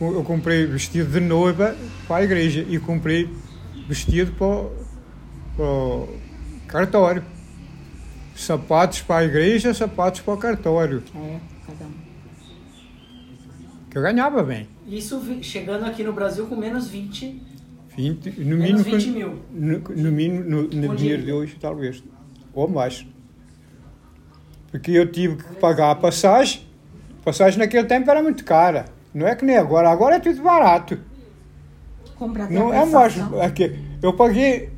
Eu 0.00 0.24
comprei 0.24 0.66
vestido 0.66 1.10
de 1.10 1.20
noiva 1.20 1.76
para 2.08 2.16
a 2.16 2.24
igreja 2.24 2.64
e 2.68 2.78
comprei 2.78 3.28
vestido 3.88 4.32
para, 4.32 4.46
o- 4.46 4.72
para 5.56 5.64
o 5.64 6.08
cartório. 6.66 7.22
Sapatos 8.34 9.00
para 9.02 9.20
a 9.20 9.24
igreja, 9.24 9.72
sapatos 9.72 10.20
para 10.20 10.34
o 10.34 10.36
cartório. 10.36 11.02
É, 11.14 11.38
cada 11.66 11.84
um. 11.84 11.92
Que 13.88 13.98
eu 13.98 14.02
ganhava 14.02 14.42
bem. 14.42 14.66
Isso 14.88 15.22
chegando 15.40 15.84
aqui 15.84 16.02
no 16.02 16.12
Brasil 16.12 16.46
com 16.46 16.56
menos 16.56 16.88
20, 16.88 17.40
20, 17.96 18.30
no 18.40 18.56
menos 18.56 18.84
mínimo, 18.84 18.98
20 18.98 19.10
mil. 19.10 19.42
no, 19.52 19.78
no 19.78 20.10
mínimo 20.12 20.44
no, 20.50 20.62
no 20.64 20.96
dinheiro. 20.96 21.22
de 21.22 21.32
hoje, 21.32 21.56
talvez. 21.60 22.02
Ou 22.52 22.66
mais. 22.68 23.06
Porque 24.72 24.90
eu 24.90 25.06
tive 25.10 25.36
que 25.36 25.54
pagar 25.60 25.92
a 25.92 25.94
passagem. 25.94 26.62
A 27.20 27.24
passagem 27.24 27.60
naquele 27.60 27.86
tempo 27.86 28.10
era 28.10 28.20
muito 28.20 28.44
cara. 28.44 28.86
Não 29.14 29.26
é 29.28 29.36
que 29.36 29.44
nem 29.44 29.56
agora. 29.56 29.88
Agora 29.88 30.16
é 30.16 30.18
tudo 30.18 30.42
barato. 30.42 30.98
Compra 32.16 32.44
até 32.44 32.54
Não 32.54 32.74
é 32.74 32.84
mais. 32.84 33.14
aqui. 33.42 33.78
Eu 34.02 34.12
paguei 34.12 34.70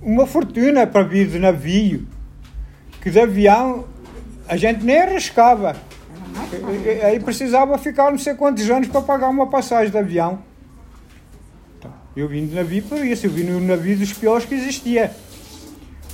uma 0.00 0.26
fortuna 0.26 0.86
para 0.86 1.02
vir 1.02 1.28
de 1.28 1.38
navio. 1.38 2.06
Que 3.02 3.10
de 3.10 3.20
avião 3.20 3.84
a 4.48 4.56
gente 4.56 4.82
nem 4.82 4.98
arriscava. 5.00 5.76
Aí 7.04 7.20
precisava 7.20 7.76
ficar 7.78 8.10
não 8.10 8.18
sei 8.18 8.34
quantos 8.34 8.68
anos 8.70 8.88
para 8.88 9.00
pagar 9.02 9.28
uma 9.28 9.46
passagem 9.48 9.90
de 9.90 9.98
avião. 9.98 10.38
Então, 11.78 11.92
Eu 12.16 12.28
vim 12.28 12.46
de 12.46 12.54
navio 12.54 12.82
por 12.82 12.98
isso, 13.04 13.26
eu 13.26 13.30
vim 13.30 13.44
no 13.44 13.60
navio 13.60 13.96
dos 13.98 14.12
piores 14.12 14.46
que 14.46 14.54
existia. 14.54 15.10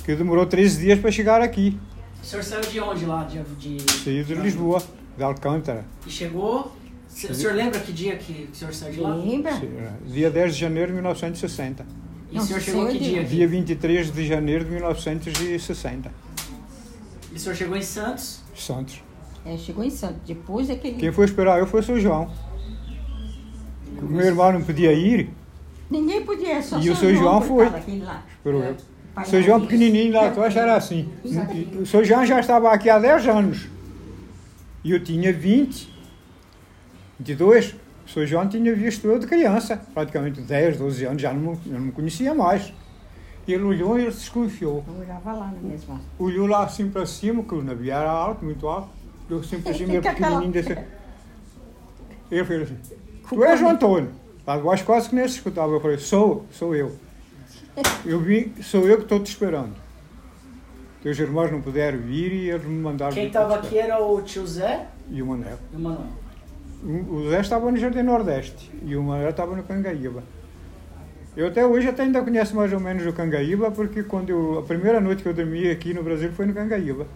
Que 0.03 0.15
demorou 0.15 0.45
13 0.45 0.81
dias 0.81 0.99
para 0.99 1.11
chegar 1.11 1.41
aqui. 1.41 1.79
O 2.21 2.25
senhor 2.25 2.43
saiu 2.43 2.61
de 2.61 2.79
onde 2.79 3.05
lá? 3.05 3.23
De, 3.23 3.41
de... 3.77 3.91
Saí 3.91 4.23
de 4.23 4.33
Lisboa, 4.35 4.81
de 5.17 5.23
Alcântara. 5.23 5.85
E 6.05 6.09
chegou. 6.09 6.71
O 7.29 7.33
senhor 7.33 7.53
lembra 7.53 7.79
que 7.79 7.91
dia 7.93 8.15
que 8.17 8.49
o 8.51 8.55
senhor 8.55 8.73
saiu 8.73 8.93
de 8.93 8.99
lá? 9.01 9.15
Lembra? 9.15 9.53
Dia 10.05 10.29
10 10.31 10.55
de 10.55 10.59
janeiro 10.61 10.87
de 10.87 10.93
1960. 10.93 11.85
E 12.31 12.35
o 12.35 12.39
Não, 12.39 12.45
senhor 12.47 12.59
chegou 12.61 12.85
que 12.87 12.91
saiu 12.93 12.99
de- 13.03 13.09
dia 13.09 13.23
Dia 13.23 13.45
aqui? 13.45 13.55
23 13.55 14.11
de 14.13 14.27
janeiro 14.27 14.65
de 14.65 14.71
1960. 14.71 16.11
E 17.31 17.35
o 17.35 17.39
senhor 17.39 17.55
chegou 17.55 17.77
em 17.77 17.81
Santos. 17.81 18.39
Santos. 18.55 19.01
É, 19.45 19.57
chegou 19.57 19.83
em 19.83 19.89
Santos. 19.89 20.17
Depois 20.25 20.69
é 20.69 20.75
que 20.75 20.87
ele... 20.87 20.97
Quem 20.97 21.11
foi 21.11 21.25
esperar 21.25 21.59
eu 21.59 21.67
foi 21.67 21.81
o 21.81 21.83
seu 21.83 21.99
João. 21.99 22.31
O 24.01 24.05
meu 24.05 24.25
irmão 24.25 24.51
não 24.51 24.61
podia 24.63 24.91
ir, 24.91 25.29
Ninguém 25.89 26.25
podia, 26.25 26.61
só 26.63 26.79
E 26.79 26.89
o 26.89 26.95
seu 26.95 27.13
João 27.15 27.39
foi. 27.41 27.67
aquele 27.67 28.03
lá. 28.03 28.23
esperou 28.35 28.63
eu. 28.63 28.75
Pai 29.13 29.25
O 29.25 29.27
seu 29.29 29.43
João 29.43 29.61
pequenininho 29.61 30.13
lá 30.13 30.27
atrás 30.29 30.55
era 30.55 30.75
assim. 30.75 31.07
O 31.79 31.85
seu 31.85 32.03
João 32.03 32.25
já 32.25 32.39
estava 32.39 32.71
aqui 32.71 32.89
há 32.89 32.97
10 32.97 33.27
anos. 33.27 33.67
E 34.83 34.89
eu 34.91 35.03
tinha 35.03 35.31
20, 35.31 35.92
22. 37.19 37.75
O 38.05 38.09
seu 38.09 38.27
João 38.27 38.47
tinha 38.47 38.75
visto 38.75 39.07
eu 39.07 39.17
de 39.17 39.25
criança, 39.25 39.81
praticamente 39.93 40.41
10, 40.41 40.77
12 40.77 41.05
anos, 41.05 41.21
já 41.21 41.33
não, 41.33 41.53
eu 41.65 41.73
não 41.73 41.79
me 41.79 41.91
conhecia 41.91 42.33
mais. 42.35 42.73
E 43.47 43.53
ele 43.53 43.63
olhou 43.63 43.97
e 43.97 44.03
ele 44.03 44.11
se 44.11 44.19
desconfiou. 44.19 44.83
Eu 44.87 45.01
olhava 45.01 45.33
lá 45.33 45.47
na 45.47 45.69
mesma. 45.69 46.01
Olhou 46.17 46.47
lá 46.47 46.63
assim 46.63 46.89
para 46.89 47.05
cima, 47.05 47.43
que 47.43 47.53
o 47.53 47.63
navio 47.63 47.91
era 47.91 48.09
alto, 48.09 48.43
muito 48.43 48.67
alto. 48.67 48.89
Olhou 49.29 49.41
assim 49.41 49.61
para 49.61 49.73
cima, 49.73 49.93
ele 49.93 50.01
pequenininho 50.01 50.51
desse. 50.51 50.77
Ele 52.31 52.45
fez 52.45 52.61
assim: 52.63 52.77
Tu 53.27 53.43
és 53.43 53.61
o 53.61 53.67
Antônio? 53.67 54.11
De 54.45 54.61
baixo 54.61 54.85
quase 54.85 55.09
que 55.09 55.15
nem 55.15 55.27
se 55.27 55.35
escutava. 55.35 55.71
Eu 55.71 55.79
falei: 55.79 55.97
Sou, 55.97 56.45
sou 56.51 56.75
eu. 56.75 56.95
Eu 58.05 58.19
vim, 58.19 58.53
sou 58.61 58.87
eu 58.87 58.97
que 58.97 59.03
estou 59.03 59.19
te 59.19 59.27
esperando. 59.27 59.73
Teus 61.01 61.17
irmãos 61.17 61.51
não 61.51 61.59
puderam 61.61 61.99
vir 61.99 62.31
e 62.31 62.49
eles 62.49 62.65
me 62.65 62.79
mandaram. 62.79 63.13
Quem 63.13 63.27
estava 63.27 63.55
aqui 63.55 63.77
era 63.77 64.01
o 64.01 64.21
tio 64.21 64.45
Zé. 64.45 64.87
E 65.09 65.21
o 65.21 65.25
Manel. 65.25 65.57
e 65.71 65.75
o 65.75 65.79
Manuel. 65.79 66.22
O 66.85 67.29
Zé 67.29 67.39
estava 67.39 67.71
no 67.71 67.77
Jardim 67.77 68.01
Nordeste 68.01 68.69
e 68.85 68.95
o 68.95 69.03
Manel 69.03 69.29
estava 69.29 69.55
no 69.55 69.63
Cangaíba. 69.63 70.23
Eu 71.35 71.47
até 71.47 71.65
hoje 71.65 71.87
até 71.87 72.03
ainda 72.03 72.21
conheço 72.21 72.55
mais 72.55 72.71
ou 72.73 72.79
menos 72.79 73.05
o 73.05 73.13
Cangaíba, 73.13 73.71
porque 73.71 74.03
quando 74.03 74.29
eu, 74.29 74.59
a 74.59 74.63
primeira 74.63 74.99
noite 74.99 75.23
que 75.23 75.29
eu 75.29 75.33
dormi 75.33 75.69
aqui 75.69 75.93
no 75.93 76.03
Brasil 76.03 76.31
foi 76.33 76.45
no 76.45 76.53
Cangaíba. 76.53 77.07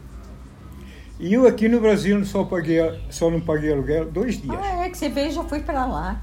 E 1.20 1.34
eu 1.34 1.46
aqui 1.46 1.68
no 1.68 1.82
Brasil 1.82 2.24
só, 2.26 2.44
paguei, 2.44 2.80
só 3.10 3.30
não 3.30 3.42
paguei 3.42 3.74
aluguel 3.74 4.06
dois 4.06 4.42
dias. 4.42 4.58
Ah, 4.58 4.86
é 4.86 4.90
que 4.90 4.98
você 4.98 5.10
veio 5.10 5.32
já 5.32 5.44
foi 5.44 5.60
pra 5.60 5.86
lá. 5.86 6.22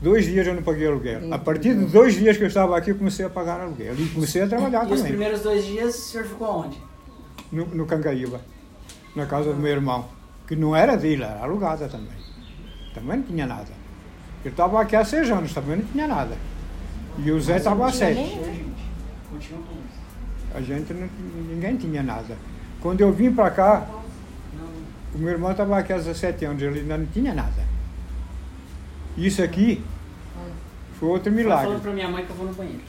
Dois 0.00 0.26
dias 0.26 0.46
eu 0.46 0.54
não 0.54 0.62
paguei 0.62 0.86
aluguel. 0.86 1.32
A 1.32 1.38
partir 1.38 1.74
de 1.74 1.86
dois 1.86 2.14
dias 2.14 2.36
que 2.36 2.42
eu 2.44 2.48
estava 2.48 2.76
aqui, 2.76 2.90
eu 2.90 2.96
comecei 2.96 3.24
a 3.24 3.30
pagar 3.30 3.60
aluguel. 3.60 3.94
E 3.98 4.08
comecei 4.10 4.42
a 4.42 4.46
trabalhar 4.46 4.88
E 4.88 4.92
os 4.92 4.98
também, 5.00 5.12
primeiros 5.12 5.40
dois 5.40 5.64
dias 5.64 5.94
o 5.94 5.98
senhor 5.98 6.26
ficou 6.26 6.64
onde? 6.64 6.80
no, 7.50 7.66
no 7.66 7.86
Cangaíba, 7.86 8.40
na 9.14 9.26
casa 9.26 9.52
do 9.52 9.58
meu 9.58 9.72
irmão, 9.72 10.06
que 10.46 10.54
não 10.54 10.76
era 10.76 10.96
dele, 10.96 11.22
era 11.24 11.40
alugada 11.40 11.88
também. 11.88 12.25
Também 12.96 13.18
não 13.18 13.24
tinha 13.24 13.46
nada. 13.46 13.68
Ele 14.42 14.52
estava 14.52 14.80
aqui 14.80 14.96
há 14.96 15.04
seis 15.04 15.30
anos, 15.30 15.52
também 15.52 15.76
não 15.76 15.84
tinha 15.84 16.06
nada. 16.08 16.36
E 17.18 17.30
o 17.30 17.38
Zé 17.40 17.58
estava 17.58 17.86
há 17.86 17.92
sete. 17.92 18.14
nem- 18.16 18.74
Continua 19.30 19.60
com 19.62 19.74
isso. 19.74 20.00
A 20.54 20.60
gente 20.62 20.94
não, 20.94 21.08
ninguém 21.54 21.76
tinha 21.76 22.02
nada. 22.02 22.36
Quando 22.80 23.00
eu 23.02 23.12
vim 23.12 23.32
para 23.32 23.50
cá, 23.50 23.86
o 25.14 25.18
meu 25.18 25.28
irmão 25.30 25.50
estava 25.50 25.78
aqui 25.78 25.92
há 25.92 25.96
17 25.98 26.44
anos, 26.46 26.62
ele 26.62 26.80
ainda 26.80 26.96
não 26.96 27.06
tinha 27.06 27.34
nada. 27.34 27.62
Isso 29.16 29.42
aqui 29.42 29.84
foi 30.98 31.08
outro 31.10 31.30
milagre. 31.30 31.66
falando 31.66 31.82
pra 31.82 31.92
minha 31.92 32.08
mãe 32.08 32.24
que 32.24 32.30
eu 32.30 32.36
vou 32.36 32.46
no 32.46 32.54
banheiro. 32.54 32.80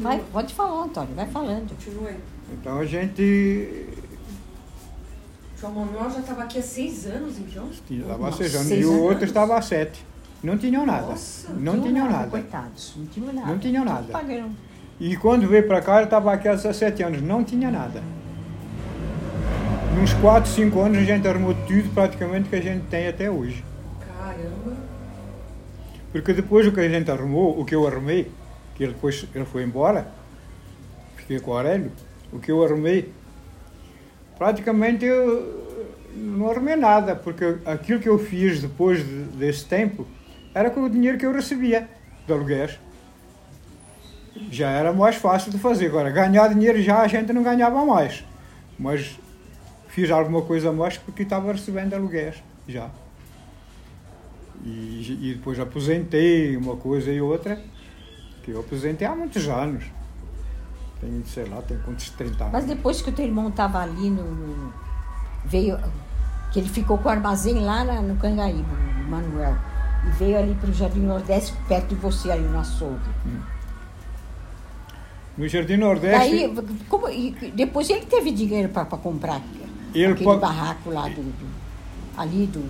Vai, 0.00 0.22
pode 0.32 0.54
falar, 0.54 0.84
Antônio, 0.84 1.14
vai 1.14 1.26
falando. 1.28 1.70
Continua 1.70 2.10
aí. 2.10 2.16
Então 2.52 2.78
a 2.78 2.84
gente 2.84 3.86
João 5.60 5.72
Manuel 5.72 6.10
já 6.10 6.20
estava 6.20 6.44
aqui 6.44 6.58
há 6.58 6.62
seis 6.62 7.06
anos, 7.06 7.36
então? 7.38 7.68
estava 7.68 8.28
há 8.28 8.32
seis 8.32 8.54
anos 8.54 8.68
seis 8.68 8.80
e 8.80 8.86
o 8.86 8.92
anos. 8.92 9.02
outro 9.02 9.24
estava 9.24 9.58
há 9.58 9.62
sete. 9.62 10.04
Não 10.42 10.56
tinham 10.56 10.86
nada. 10.86 11.06
Nossa, 11.08 11.52
não 11.52 11.82
tinham 11.82 12.08
nada. 12.08 12.28
Coitados, 12.28 12.94
não 12.96 13.06
tinham 13.06 13.32
nada. 13.32 13.46
Não 13.48 13.58
tinham 13.58 13.84
nada. 13.84 14.12
pagando. 14.12 14.52
E 15.00 15.16
quando 15.16 15.48
veio 15.48 15.66
para 15.66 15.80
cá, 15.80 15.96
ele 15.96 16.04
estava 16.04 16.32
aqui 16.32 16.46
há 16.46 16.54
17 16.54 17.02
anos, 17.02 17.22
não 17.22 17.42
tinha 17.42 17.70
nada. 17.70 18.00
Nos 19.98 20.12
4, 20.14 20.48
5 20.48 20.80
anos 20.80 20.98
a 20.98 21.02
gente 21.02 21.26
arrumou 21.26 21.54
tudo 21.66 21.92
praticamente 21.92 22.48
que 22.48 22.54
a 22.54 22.60
gente 22.60 22.84
tem 22.86 23.08
até 23.08 23.28
hoje. 23.28 23.64
Caramba. 24.00 24.76
Porque 26.12 26.32
depois 26.32 26.66
o 26.68 26.72
que 26.72 26.80
a 26.80 26.88
gente 26.88 27.10
arrumou, 27.10 27.58
o 27.60 27.64
que 27.64 27.74
eu 27.74 27.86
arrumei, 27.86 28.30
que 28.76 28.84
ele 28.84 28.92
depois 28.92 29.26
ele 29.34 29.44
foi 29.44 29.64
embora, 29.64 30.06
fiquei 31.16 31.40
com 31.40 31.50
o 31.50 31.54
Aurélio, 31.56 31.90
o 32.32 32.38
que 32.38 32.52
eu 32.52 32.64
arrumei, 32.64 33.12
praticamente 34.38 35.04
eu 35.04 35.66
não 36.14 36.50
arrumei 36.50 36.76
nada, 36.76 37.14
porque 37.16 37.58
aquilo 37.66 38.00
que 38.00 38.08
eu 38.08 38.18
fiz 38.18 38.60
depois 38.62 38.98
de- 39.04 39.24
desse 39.36 39.64
tempo 39.64 40.06
era 40.54 40.70
com 40.70 40.82
o 40.82 40.88
dinheiro 40.90 41.18
que 41.18 41.26
eu 41.26 41.32
recebia 41.32 41.88
de 42.26 42.32
aluguéis. 42.32 42.78
Já 44.50 44.70
era 44.70 44.92
mais 44.92 45.16
fácil 45.16 45.50
de 45.50 45.58
fazer. 45.58 45.86
Agora, 45.86 46.10
ganhar 46.10 46.48
dinheiro 46.48 46.80
já 46.80 47.00
a 47.00 47.08
gente 47.08 47.32
não 47.32 47.42
ganhava 47.42 47.84
mais. 47.84 48.24
Mas 48.78 49.18
fiz 49.88 50.10
alguma 50.10 50.42
coisa 50.42 50.70
a 50.70 50.72
mais 50.72 50.96
porque 50.96 51.22
estava 51.24 51.52
recebendo 51.52 51.94
aluguéis 51.94 52.36
já. 52.66 52.88
E, 54.64 55.30
e 55.30 55.34
depois 55.34 55.58
aposentei 55.58 56.56
uma 56.56 56.76
coisa 56.76 57.10
e 57.12 57.20
outra, 57.20 57.60
que 58.42 58.50
eu 58.50 58.60
aposentei 58.60 59.06
há 59.06 59.14
muitos 59.14 59.48
anos. 59.48 59.84
Tenho, 61.00 61.24
sei 61.26 61.44
lá, 61.48 61.62
tenho 61.62 61.80
quantos 61.82 62.10
30 62.10 62.42
anos. 62.44 62.52
Mas 62.52 62.64
depois 62.64 63.00
que 63.00 63.10
o 63.10 63.12
teu 63.12 63.24
irmão 63.24 63.48
estava 63.48 63.80
ali 63.80 64.10
no, 64.10 64.24
Veio. 65.44 65.78
Que 66.52 66.58
ele 66.60 66.68
ficou 66.68 66.98
com 66.98 67.08
o 67.08 67.12
armazém 67.12 67.60
lá 67.60 67.84
na- 67.84 68.00
no 68.00 68.16
Cangaíba, 68.16 68.74
o 69.06 69.10
Manuel. 69.10 69.56
E 70.06 70.10
veio 70.12 70.38
ali 70.38 70.54
para 70.54 70.70
o 70.70 70.72
Jardim 70.72 71.00
Nordeste, 71.00 71.54
perto 71.68 71.88
de 71.88 71.94
você, 71.96 72.30
ali 72.30 72.42
no 72.48 72.58
açougue. 72.58 72.98
No 75.36 75.46
Jardim 75.46 75.76
Nordeste, 75.76 76.18
Daí, 76.18 76.54
como, 76.88 77.06
depois 77.54 77.88
ele 77.90 78.06
teve 78.06 78.32
dinheiro 78.32 78.70
para 78.70 78.84
comprar 78.86 79.40
Ele 79.94 80.06
aquele 80.06 80.24
pode- 80.24 80.40
barraco 80.40 80.90
lá 80.90 81.08
do, 81.08 81.22
do- 81.22 81.54
ali 82.16 82.46
do. 82.46 82.64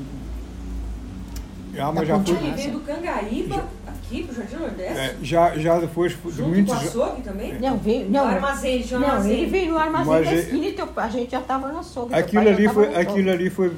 Ah, 1.81 1.93
mas 1.93 1.95
da 1.97 2.05
já, 2.05 2.15
Ponte 2.15 2.35
fui, 2.35 2.47
Ele 2.47 2.57
veio 2.57 2.71
do 2.73 2.81
Cangaíba 2.81 3.65
aqui 3.87 4.23
pro 4.25 4.35
Jardim 4.35 4.57
Nordeste? 4.57 4.99
é, 4.99 5.15
já, 5.23 5.57
já 5.59 5.79
depois 5.79 6.13
de 6.13 6.31
junto 6.31 6.49
muitos 6.49 6.75
com 6.75 6.81
o 6.81 6.89
açougue 7.05 7.23
também? 7.23 7.59
Não, 7.61 7.77
veio. 7.79 8.05
No 8.07 8.11
Não, 8.13 8.27
armazém, 8.27 8.83
já 8.83 8.99
não 8.99 9.09
armazém. 9.09 9.33
ele 9.33 9.47
veio 9.51 9.73
no 9.73 9.79
armazém 9.79 10.07
Mas 10.13 10.25
da 10.27 10.33
ele- 10.33 10.41
esquina 10.41 10.67
e 10.67 10.73
teu- 10.73 10.89
a 10.97 11.09
gente 11.09 11.31
já 11.31 11.41
estava 11.41 11.69
no 11.69 11.79
açougue. 11.79 12.15
Aquilo 12.15 12.45
já 12.45 12.51
ali, 12.51 12.69
foi, 12.69 12.95
aquilo 12.97 13.31
ali 13.31 13.51
foi, 13.51 13.73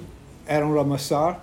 era 0.46 0.66
um 0.66 0.72
lamaçar, 0.74 1.40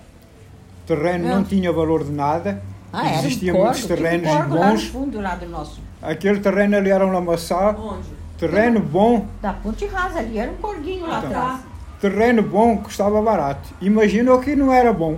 terreno 0.85 1.27
não 1.27 1.35
Não. 1.37 1.43
tinha 1.43 1.71
valor 1.71 2.03
de 2.03 2.11
nada, 2.11 2.61
Ah, 2.93 3.13
existiam 3.15 3.57
um 3.57 3.63
muitos 3.63 3.81
tinha 3.85 3.93
um 3.93 3.97
terrenos 3.97 4.27
corgo 4.31 4.55
lá 4.55 4.65
no 4.67 4.71
bons, 4.71 4.83
fundo 4.87 5.21
lá 5.21 5.35
do 5.35 5.45
nosso. 5.49 5.81
aquele 6.01 6.39
terreno 6.39 6.77
ali 6.77 6.89
era 6.89 7.05
um 7.05 7.11
lamaçar, 7.11 7.77
Onde? 7.79 8.07
terreno 8.37 8.79
bom, 8.79 9.25
Da 9.41 9.53
ponte 9.53 9.85
rasa 9.87 10.19
ali, 10.19 10.37
era 10.37 10.51
um 10.51 10.55
corguinho 10.55 11.05
lá 11.05 11.15
Ah, 11.15 11.19
atrás. 11.19 11.33
tá. 11.59 11.63
terreno 11.99 12.41
bom 12.43 12.77
custava 12.77 13.21
barato. 13.21 13.69
Imagina 13.81 14.33
o 14.33 14.39
que 14.39 14.55
não 14.55 14.71
era 14.71 14.93
bom. 14.93 15.17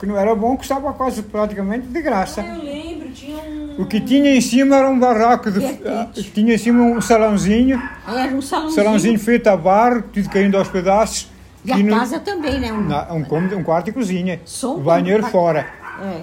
Que 0.00 0.06
não 0.06 0.16
era 0.16 0.34
bom 0.34 0.56
custava 0.56 0.92
quase 0.94 1.22
praticamente 1.22 1.86
de 1.86 2.00
graça. 2.02 2.40
Ah, 2.40 2.56
eu 2.56 2.64
lembro 2.64 3.10
O 3.78 3.84
que 3.86 4.00
tinha 4.00 4.34
em 4.34 4.40
cima 4.40 4.76
era 4.76 4.88
um 4.88 4.98
barraco, 4.98 5.50
de, 5.50 5.60
Vertente. 5.60 5.88
ah, 5.88 6.08
tinha 6.34 6.54
em 6.54 6.58
cima 6.58 6.82
um 6.82 7.00
salãozinho, 7.00 7.80
Era 8.08 8.34
um 8.34 8.40
salãozinho. 8.40 8.82
salãozinho 8.82 9.18
feito 9.18 9.46
a 9.48 9.56
barro, 9.56 10.02
tudo 10.12 10.28
caindo 10.30 10.56
aos 10.56 10.68
pedaços. 10.68 11.28
E 11.64 11.70
a 11.72 11.76
no- 11.76 11.90
casa 11.94 12.18
também, 12.18 12.58
né? 12.58 12.72
Um, 12.72 12.80
na- 12.88 13.12
um, 13.12 13.22
cômodo, 13.22 13.56
um 13.58 13.62
quarto 13.62 13.88
e 13.88 13.92
cozinha. 13.92 14.40
Só 14.46 14.74
um 14.76 14.80
banheiro 14.80 15.22
fora. 15.26 15.66
é. 16.02 16.22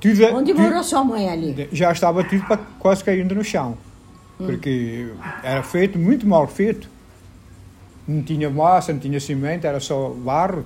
Tudo, 0.00 0.24
Onde 0.36 0.52
tudo- 0.52 0.62
morou 0.62 0.82
sua 0.84 1.02
mãe 1.04 1.28
ali? 1.30 1.68
já 1.72 1.90
estava 1.90 2.22
tudo 2.22 2.44
pa- 2.46 2.58
quase 2.78 3.02
caindo 3.02 3.34
no 3.34 3.42
chão. 3.44 3.78
Hum. 4.38 4.46
Porque 4.46 5.08
era 5.42 5.62
feito, 5.62 5.98
muito 5.98 6.26
mal 6.26 6.46
feito. 6.46 6.88
Não 8.06 8.22
tinha 8.22 8.50
massa, 8.50 8.92
não 8.92 9.00
tinha 9.00 9.18
cimento, 9.18 9.64
era 9.64 9.80
só 9.80 10.10
barro. 10.10 10.64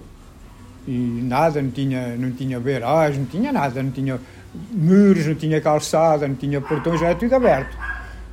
E 0.86 1.20
nada, 1.22 1.60
não 1.60 1.70
tinha, 1.70 2.16
não 2.16 2.30
tinha 2.32 2.58
beiragem, 2.58 3.20
não 3.20 3.26
tinha 3.26 3.52
nada, 3.52 3.82
não 3.82 3.90
tinha 3.90 4.18
muros, 4.72 5.26
não 5.26 5.34
tinha 5.34 5.60
calçada, 5.60 6.26
não 6.26 6.34
tinha 6.34 6.60
portões, 6.60 7.00
era 7.00 7.14
tudo 7.14 7.34
aberto. 7.34 7.76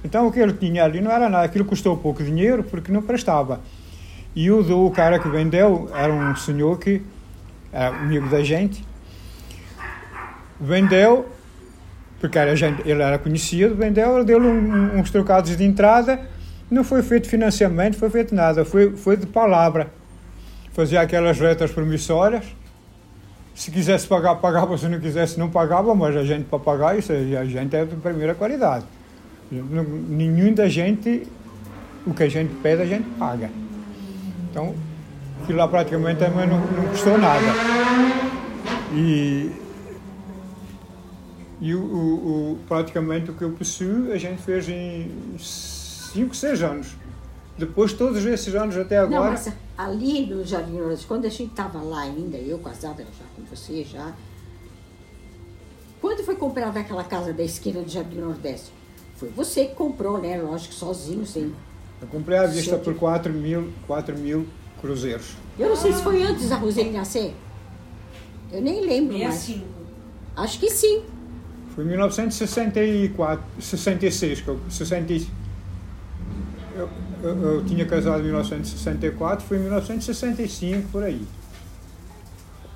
Então 0.04 0.28
o 0.28 0.32
que 0.32 0.40
ele 0.40 0.54
tinha 0.54 0.84
ali 0.84 1.02
não 1.02 1.12
era 1.12 1.30
nada, 1.30 1.46
aquilo 1.46 1.66
custou 1.66 1.98
pouco 1.98 2.24
dinheiro 2.24 2.64
porque 2.64 2.92
não 2.92 3.02
prestava. 3.02 3.62
E 4.36 4.50
o 4.52 4.64
do 4.64 4.90
cara 4.92 5.20
que 5.20 5.28
vendeu 5.28 5.90
era 5.94 6.14
um 6.14 6.36
senhor 6.36 6.80
que 6.80 7.02
era 7.72 7.90
amigo 7.90 8.30
da 8.30 8.42
gente, 8.44 8.86
vendeu 10.60 11.30
porque 12.20 12.38
era 12.38 12.56
gente, 12.56 12.82
ele 12.88 13.02
era 13.02 13.18
conhecido, 13.20 13.76
vendeu, 13.76 14.16
ele 14.18 14.26
deu 14.26 14.40
um, 14.40 15.00
uns 15.00 15.12
trocados 15.12 15.56
de 15.56 15.64
entrada, 15.64 16.20
não 16.70 16.84
foi 16.84 17.04
feito 17.04 17.30
financiamento, 17.30 17.96
foi 17.96 18.10
feito 18.10 18.34
nada, 18.34 18.66
foi, 18.66 18.96
foi 18.96 19.18
de 19.18 19.26
palavra. 19.28 19.92
Fazia 20.78 21.02
aquelas 21.02 21.40
letras 21.40 21.72
promissórias, 21.72 22.46
se 23.56 23.72
quisesse 23.72 24.06
pagar, 24.08 24.36
pagava, 24.36 24.78
se 24.78 24.88
não 24.88 25.00
quisesse, 25.00 25.40
não 25.40 25.50
pagava, 25.50 25.96
mas 25.96 26.16
a 26.16 26.24
gente 26.24 26.46
para 26.46 26.60
pagar, 26.60 26.98
isso 27.00 27.12
a 27.12 27.46
gente 27.46 27.76
é 27.76 27.84
de 27.84 27.96
primeira 27.96 28.36
qualidade. 28.36 28.86
Nenhum 29.52 30.54
da 30.54 30.70
gente, 30.70 31.28
o 32.06 32.14
que 32.14 32.22
a 32.22 32.30
gente 32.30 32.54
pede, 32.62 32.84
a 32.84 32.86
gente 32.86 33.10
paga. 33.18 33.50
Então, 34.52 34.76
aquilo 35.42 35.58
lá 35.58 35.68
praticamente 35.68 36.20
também 36.20 36.46
não, 36.48 36.60
não 36.60 36.84
custou 36.90 37.18
nada. 37.18 37.46
E 38.94 39.52
e 41.60 41.74
o, 41.74 41.80
o- 41.82 42.52
o- 42.54 42.60
praticamente 42.68 43.32
o 43.32 43.34
que 43.34 43.42
eu 43.44 43.50
possuo 43.50 44.12
a 44.14 44.18
gente 44.20 44.40
fez 44.44 44.70
em 44.70 45.10
5, 45.40 46.36
6 46.36 46.62
anos. 46.62 46.96
Depois, 47.58 47.92
todos 47.94 48.24
esses 48.26 48.54
anos 48.54 48.78
até 48.78 48.98
Não, 49.00 49.06
agora. 49.18 49.32
mas 49.32 49.52
ali 49.78 50.26
no 50.28 50.46
Jardim 50.46 50.74
Lourenço, 50.80 51.08
quando 51.08 51.26
a 51.26 51.30
gente 51.30 51.50
estava 51.52 51.80
lá 51.82 52.02
ainda, 52.02 52.38
eu 52.38 52.60
casada 52.60 53.04
já 53.04 53.26
com 53.36 53.44
você, 53.44 53.84
já. 53.84 54.14
Quando 56.00 56.24
foi 56.24 56.36
comprada 56.36 56.80
aquela 56.80 57.04
casa 57.04 57.34
da 57.34 57.44
esquina 57.44 57.82
do 57.82 57.90
Jardim 57.90 58.18
Nordeste? 58.18 58.72
Foi 59.16 59.30
você 59.30 59.66
que 59.66 59.76
comprou, 59.76 60.20
né? 60.22 60.40
Lógico, 60.40 60.74
sozinho, 60.74 61.26
sem. 61.26 61.52
Eu 62.00 62.08
comprei 62.08 62.38
à 62.38 62.46
vista 62.46 62.78
por 62.78 62.94
4 62.94 63.34
mil, 63.34 63.70
4 63.88 64.16
mil 64.16 64.46
cruzeiros. 64.80 65.32
Eu 65.58 65.70
não 65.70 65.76
sei 65.76 65.92
se 65.94 66.04
foi 66.04 66.22
antes 66.22 66.50
da 66.50 66.56
Roseli 66.58 66.92
nascer. 66.92 67.34
Eu 68.52 68.62
nem 68.62 68.82
lembro 68.86 69.18
mais. 69.18 69.34
65. 69.34 69.66
Acho 70.36 70.60
que 70.60 70.70
sim. 70.70 71.02
Foi 71.74 71.84
em 71.84 71.88
1964, 71.88 73.44
66, 73.60 74.42
que 74.42 74.48
eu, 74.48 74.60
60, 74.70 75.14
e- 75.14 75.28
eu, 76.76 76.88
eu, 77.24 77.42
eu 77.56 77.66
tinha 77.66 77.86
casado 77.86 78.20
em 78.20 78.24
1964, 78.26 79.46
foi 79.46 79.58
em 79.58 79.62
1965, 79.62 80.88
por 80.90 81.04
aí. 81.04 81.22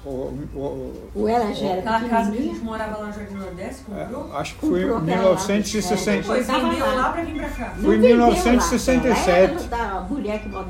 O- 0.03 0.09
o- 0.55 1.11
Ou 1.13 1.29
ela 1.29 1.53
já 1.53 1.67
era 1.67 1.79
Aquela 1.81 2.09
casa 2.09 2.31
que 2.31 2.37
a 2.39 2.41
gente 2.41 2.59
morava 2.61 2.97
lá 2.97 3.05
no 3.07 3.13
Jardim 3.13 3.35
Nordeste, 3.35 3.83
comprou? 3.83 4.31
é, 4.33 4.37
acho 4.39 4.55
que 4.55 4.59
foi 4.61 4.79
em 4.79 4.87
Comprou 4.87 4.97
aquela 4.97 5.29
lá. 5.29 5.35
1960. 5.35 6.21
Depois 6.21 6.47
Tava 6.47 6.69
vendeu 6.69 6.85
lá. 6.87 6.93
lá 6.95 7.09
pra 7.11 7.23
vir 7.23 7.35
pra 7.35 7.49
cá. 7.49 7.65
Foi 7.69 7.79
em 7.79 7.83
Não 7.83 7.89
vendeu 8.01 8.17
lá, 8.17 8.25
1967. 8.31 9.29
ela 9.29 9.37
Era 9.37 9.63
da 9.67 9.99
mulher 10.09 10.39
que 10.41 10.49
mora 10.49 10.65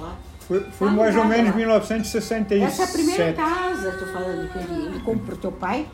lá. 0.00 0.16
Foi, 0.40 0.60
foi 0.72 0.88
Tá 0.88 0.94
mais 0.94 1.16
ou 1.16 1.24
menos 1.24 1.50
lá. 1.52 1.56
1967. 1.56 2.64
Essa 2.64 2.82
é 2.82 2.84
a 2.84 2.88
primeira 2.88 3.32
casa, 3.32 3.92
tô 3.92 4.06
falando 4.06 4.52
que 4.52 4.58
ele, 4.58 4.86
ele 4.86 5.00
comprou 5.00 5.38
teu 5.38 5.52
pai. 5.52 5.86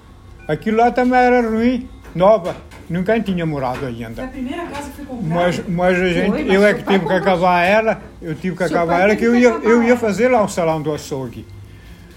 Aquilo 0.48 0.78
lá 0.78 0.90
também 0.90 1.18
era 1.20 1.48
ruim, 1.48 1.86
nova. 2.14 2.56
Nunca 2.88 3.20
tinha 3.20 3.46
morado 3.46 3.78
Foi 3.78 3.88
a 3.88 4.06
ainda. 4.08 4.26
primeira 4.26 4.66
casa 4.66 4.90
que 4.90 4.96
foi 4.96 5.04
comprada. 5.04 5.34
Mas, 5.34 5.62
mas 5.68 5.98
a 6.00 6.08
gente, 6.08 6.30
mas 6.30 6.46
eu 6.52 6.64
é 6.66 6.74
que 6.74 6.82
tive 6.82 6.92
que 6.94 6.98
comprou. 7.00 7.18
acabar 7.18 7.62
ela, 7.62 8.02
eu 8.20 8.34
tive 8.34 8.56
que 8.56 8.66
Seu 8.66 8.76
acabar 8.76 9.00
ela, 9.00 9.08
teve 9.10 9.20
que 9.20 9.24
eu 9.26 9.32
que 9.32 9.38
ia, 9.38 9.48
acabar 9.50 9.64
eu 9.70 9.82
ia 9.84 9.96
fazer 9.96 10.28
lá 10.28 10.42
um 10.42 10.48
salão 10.48 10.82
do 10.82 10.92
açougue. 10.92 11.46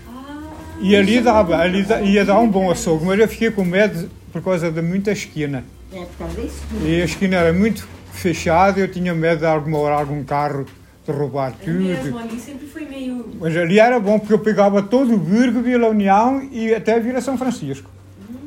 Ah, 0.10 0.38
E 0.82 0.96
ali 0.96 1.20
dava, 1.22 1.58
ali 1.58 1.84
da- 1.84 2.02
ia 2.02 2.26
dar 2.26 2.40
um 2.40 2.50
bom 2.50 2.72
açougue, 2.72 3.06
mas 3.06 3.20
eu 3.20 3.28
fiquei 3.28 3.52
com 3.52 3.64
medo 3.64 4.10
por 4.32 4.42
causa 4.42 4.72
de 4.72 4.82
muita 4.82 5.12
esquina. 5.12 5.64
É, 5.94 6.00
por 6.06 6.18
causa 6.18 6.34
da 6.38 6.44
esquina. 6.44 6.90
E 6.90 7.02
a 7.02 7.06
esquina 7.06 7.36
era 7.36 7.54
muito 7.54 7.88
fechada, 8.12 8.80
eu 8.80 8.88
tinha 8.88 9.14
medo 9.14 9.40
de 9.40 9.46
alguma 9.46 9.78
hora 9.78 9.96
algum 9.96 10.24
carro 10.24 10.66
de 11.06 11.12
roubar 11.12 11.54
é 11.62 11.70
mesmo, 11.70 12.04
tudo. 12.04 12.18
ali 12.18 12.40
sempre 12.40 12.66
foi 12.66 12.86
meio... 12.86 13.30
Mas 13.40 13.56
ali 13.58 13.78
era 13.78 14.00
bom 14.00 14.18
porque 14.18 14.34
eu 14.34 14.40
pegava 14.40 14.82
todo 14.82 15.14
o 15.14 15.18
Burgo, 15.18 15.62
Vila 15.62 15.90
União 15.90 16.42
e 16.52 16.74
até 16.74 17.00
Vila 17.00 17.22
São 17.22 17.38
Francisco. 17.38 17.90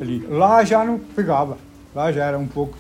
Ali. 0.00 0.26
Lá 0.28 0.64
já 0.64 0.84
não 0.84 0.98
pegava. 0.98 1.56
Lá 1.94 2.12
já 2.12 2.24
era 2.24 2.38
um 2.38 2.46
pouco. 2.46 2.76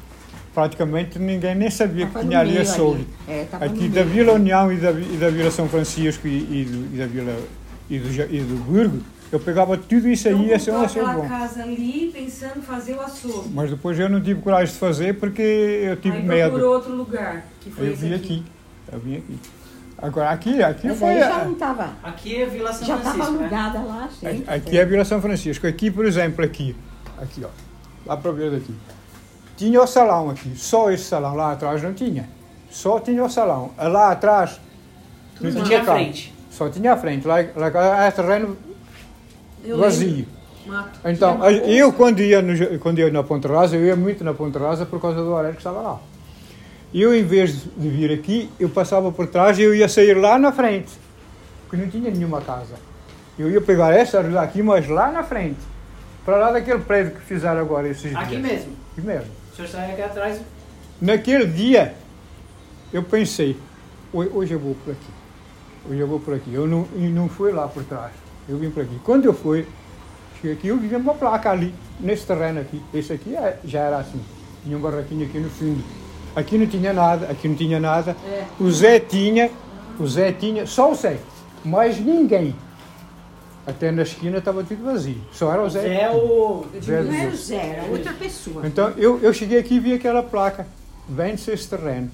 Praticamente 0.54 1.18
ninguém 1.18 1.54
nem 1.54 1.70
sabia 1.70 2.06
Tava 2.06 2.20
que 2.20 2.24
no 2.24 2.30
tinha 2.30 2.40
ali 2.40 2.58
açougue. 2.58 3.06
É, 3.28 3.46
Aqui 3.60 3.88
da 3.88 4.02
meio. 4.04 4.06
Vila 4.14 4.32
União 4.32 4.72
e 4.72 4.76
da, 4.78 4.90
e 4.90 5.16
da 5.18 5.28
Vila 5.28 5.50
São 5.50 5.68
Francisco 5.68 6.26
e, 6.26 6.38
e 6.38 6.64
do, 6.64 6.94
e 6.94 6.98
da 6.98 7.06
Vila 7.06 7.36
e 7.90 7.98
do, 7.98 8.08
e 8.34 8.40
do 8.40 8.64
Burgo, 8.64 9.00
eu 9.30 9.38
pegava 9.38 9.76
tudo 9.76 10.08
isso 10.08 10.26
aí 10.28 10.34
Então 10.34 10.46
e 10.46 10.48
ia 10.48 10.58
ser 10.58 10.70
um 10.70 10.80
açougue 10.80 11.06
aquela 11.10 11.22
bom. 11.22 11.28
casa 11.28 11.62
ali 11.62 12.10
pensando 12.12 12.58
em 12.58 12.62
fazer 12.62 12.94
o 12.94 13.00
açougue. 13.02 13.50
Mas 13.52 13.70
depois 13.70 13.98
eu 13.98 14.08
não 14.08 14.20
tive 14.20 14.40
coragem 14.40 14.72
de 14.72 14.80
fazer 14.80 15.14
porque 15.18 15.42
eu 15.42 15.96
tive 15.96 16.16
Aí 16.16 16.22
medo. 16.24 16.50
procurou 16.52 16.74
outro 16.74 16.94
lugar, 16.94 17.44
que 17.60 17.70
foi 17.70 17.88
Eu 17.88 17.92
esse 17.92 18.06
vim 18.06 18.14
aqui. 18.14 18.42
Eu 18.90 18.98
vim 18.98 19.16
aqui. 19.18 19.38
Agora 19.98 20.30
aqui, 20.30 20.62
aqui 20.62 20.86
Mas 20.88 20.98
foi. 20.98 21.18
já 21.18 21.36
a- 21.36 21.44
não 21.44 21.52
estava. 21.52 21.90
Aqui 22.02 22.36
é 22.36 22.46
Vila 22.46 22.72
São 22.72 22.86
Já 22.86 22.96
estava 22.96 23.14
Francisco, 23.14 23.32
né? 23.42 23.46
alugada 23.56 23.78
lá, 23.80 24.08
sempre. 24.18 24.44
Aqui 24.54 24.78
é 24.78 24.84
Vila 24.86 25.04
São 25.04 25.20
Francisco. 25.20 25.66
Aqui, 25.66 25.90
por 25.90 26.04
exemplo, 26.06 26.42
aqui. 26.44 26.74
Aqui, 27.18 27.44
ó. 27.44 27.48
Lá 28.06 28.16
para 28.16 28.32
ver 28.32 28.50
daqui. 28.50 28.74
Tinha 29.56 29.82
o 29.82 29.86
salão 29.86 30.30
aqui. 30.30 30.52
Só 30.56 30.90
esse 30.90 31.04
salão 31.04 31.34
lá 31.34 31.52
atrás 31.52 31.82
não 31.82 31.94
tinha. 31.94 32.28
Só 32.70 33.00
tinha 33.00 33.24
o 33.24 33.30
salão. 33.30 33.70
Lá 33.78 34.12
atrás 34.12 34.60
não 35.40 35.50
Só 35.50 35.62
tinha 35.62 35.80
a 35.80 35.84
carro. 35.84 35.98
frente. 35.98 36.34
Só 36.50 36.68
tinha 36.68 36.92
a 36.92 36.96
frente. 36.96 37.26
Lá, 37.26 37.36
lá 37.56 38.04
era 38.04 38.12
terreno 38.12 38.56
Eu 39.64 39.78
vazio. 39.78 40.26
Mato. 40.66 40.98
Então, 41.04 41.44
eu 41.48 41.92
quando 41.92 42.20
ia, 42.20 42.42
no, 42.42 42.78
quando 42.80 42.98
ia 42.98 43.10
na 43.10 43.22
Ponte 43.22 43.46
Rasa, 43.46 43.76
eu 43.76 43.84
ia 43.84 43.94
muito 43.94 44.24
na 44.24 44.34
Ponte 44.34 44.58
Rasa 44.58 44.84
por 44.84 45.00
causa 45.00 45.18
do 45.18 45.30
horário 45.30 45.52
que 45.52 45.60
estava 45.60 45.80
lá. 45.80 46.00
Eu, 46.92 47.14
em 47.14 47.22
vez 47.22 47.62
de 47.76 47.88
vir 47.88 48.12
aqui, 48.12 48.50
eu 48.58 48.68
passava 48.68 49.12
por 49.12 49.26
trás 49.26 49.58
e 49.58 49.62
eu 49.62 49.74
ia 49.74 49.88
sair 49.88 50.14
lá 50.14 50.38
na 50.38 50.50
frente, 50.50 50.92
porque 51.62 51.76
não 51.76 51.90
tinha 51.90 52.10
nenhuma 52.10 52.40
casa. 52.40 52.74
Eu 53.38 53.50
ia 53.50 53.60
pegar 53.60 53.92
essa 53.92 54.20
aqui, 54.40 54.62
mas 54.62 54.88
lá 54.88 55.12
na 55.12 55.22
frente, 55.22 55.58
para 56.26 56.36
lá 56.36 56.50
daquele 56.52 56.80
prédio 56.80 57.12
que 57.14 57.20
fizeram 57.22 57.60
agora 57.60 57.88
esses 57.88 58.10
dias. 58.10 58.16
Aqui 58.22 58.36
mesmo. 58.36 58.72
Aqui 58.92 59.00
mesmo. 59.06 59.30
O 59.52 59.56
senhor 59.56 59.68
sai 59.68 59.92
aqui 59.92 60.02
atrás. 60.02 60.40
Naquele 61.00 61.46
dia, 61.46 61.94
eu 62.92 63.02
pensei, 63.02 63.56
"Ho- 64.12 64.38
hoje 64.38 64.52
eu 64.52 64.58
vou 64.58 64.74
por 64.84 64.90
aqui. 64.92 65.10
Hoje 65.88 66.00
eu 66.00 66.06
vou 66.06 66.20
por 66.20 66.34
aqui. 66.34 66.52
Eu 66.52 66.66
não, 66.66 66.86
e 66.96 67.06
não 67.06 67.28
fui 67.28 67.52
lá 67.52 67.68
por 67.68 67.84
trás. 67.84 68.12
Eu 68.48 68.58
vim 68.58 68.70
por 68.70 68.82
aqui. 68.82 68.98
Quando 69.04 69.24
eu 69.24 69.32
fui, 69.32 69.66
cheguei 70.36 70.52
aqui, 70.56 70.68
eu 70.68 70.76
vi 70.76 70.94
uma 70.96 71.14
placa 71.14 71.50
ali, 71.50 71.72
nesse 72.00 72.26
terreno 72.26 72.60
aqui. 72.60 72.82
Esse 72.92 73.12
aqui 73.12 73.34
é- 73.36 73.58
já 73.64 73.80
era 73.80 73.98
assim. 73.98 74.20
Tinha 74.64 74.76
um 74.76 74.80
barraquinho 74.80 75.24
aqui 75.26 75.38
no 75.38 75.48
fundo. 75.48 75.82
Aqui 76.34 76.58
não 76.58 76.66
tinha 76.66 76.92
nada, 76.92 77.26
aqui 77.30 77.48
não 77.48 77.54
tinha 77.54 77.78
nada. 77.80 78.16
É. 78.26 78.44
O 78.60 78.70
Zé 78.70 78.98
tinha, 79.00 79.50
o 79.98 80.06
Zé 80.06 80.32
tinha, 80.32 80.66
só 80.66 80.90
o 80.90 80.94
Zé, 80.94 81.18
mais 81.64 81.98
ninguém. 82.00 82.54
Até 83.66 83.90
na 83.90 84.02
esquina 84.02 84.38
estava 84.38 84.62
tudo 84.62 84.84
vazio. 84.84 85.20
Só 85.32 85.52
era 85.52 85.62
o 85.62 85.68
Zé. 85.68 85.80
Zé 85.80 86.02
é 86.02 86.10
o. 86.10 86.64
Zé 86.80 87.02
Não 87.02 87.12
era 87.12 87.30
o 87.30 87.36
Zé, 87.36 87.56
era 87.56 87.90
outra 87.90 88.12
pessoa. 88.12 88.66
então 88.66 88.90
eu, 88.96 89.18
eu 89.20 89.32
cheguei 89.32 89.58
aqui 89.58 89.74
e 89.74 89.80
vi 89.80 89.92
aquela 89.92 90.22
placa, 90.22 90.66
vende-se 91.08 91.50
esse 91.50 91.68
terreno. 91.68 92.10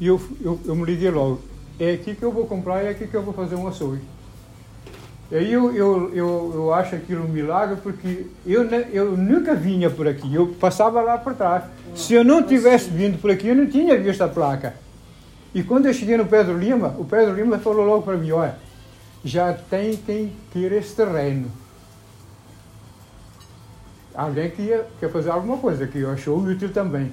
E 0.00 0.06
eu, 0.06 0.18
eu, 0.40 0.58
eu 0.64 0.74
me 0.74 0.84
liguei 0.86 1.10
logo, 1.10 1.42
é 1.78 1.92
aqui 1.92 2.14
que 2.14 2.22
eu 2.22 2.32
vou 2.32 2.46
comprar 2.46 2.82
e 2.82 2.86
é 2.86 2.90
aqui 2.90 3.06
que 3.06 3.14
eu 3.14 3.22
vou 3.22 3.34
fazer 3.34 3.56
um 3.56 3.68
açougue. 3.68 4.00
E 5.30 5.36
aí 5.36 5.52
eu, 5.52 5.70
eu, 5.76 6.14
eu, 6.14 6.52
eu 6.54 6.74
acho 6.74 6.96
aquilo 6.96 7.24
um 7.24 7.28
milagre 7.28 7.76
porque 7.82 8.26
eu, 8.44 8.64
eu 8.92 9.16
nunca 9.16 9.54
vinha 9.54 9.90
por 9.90 10.08
aqui, 10.08 10.34
eu 10.34 10.48
passava 10.58 11.02
lá 11.02 11.18
por 11.18 11.34
trás. 11.34 11.64
Se 11.94 12.14
eu 12.14 12.24
não 12.24 12.42
tivesse 12.42 12.88
vindo 12.88 13.20
por 13.20 13.30
aqui, 13.30 13.48
eu 13.48 13.54
não 13.54 13.66
tinha 13.66 13.98
visto 13.98 14.22
a 14.22 14.28
placa. 14.28 14.74
E 15.54 15.62
quando 15.62 15.86
eu 15.86 15.92
cheguei 15.92 16.16
no 16.16 16.26
Pedro 16.26 16.56
Lima, 16.58 16.96
o 16.98 17.04
Pedro 17.04 17.34
Lima 17.34 17.58
falou 17.58 17.84
logo 17.84 18.02
para 18.02 18.16
mim, 18.16 18.30
olha, 18.30 18.56
já 19.24 19.52
tem 19.52 19.96
quem 19.96 20.32
queira 20.52 20.76
esse 20.76 20.94
terreno. 20.94 21.50
Alguém 24.14 24.50
que 24.50 24.62
ia, 24.62 24.86
quer 24.98 25.10
fazer 25.10 25.30
alguma 25.30 25.56
coisa, 25.58 25.86
que 25.86 25.98
eu 25.98 26.10
achou 26.10 26.38
útil 26.38 26.72
também. 26.72 27.12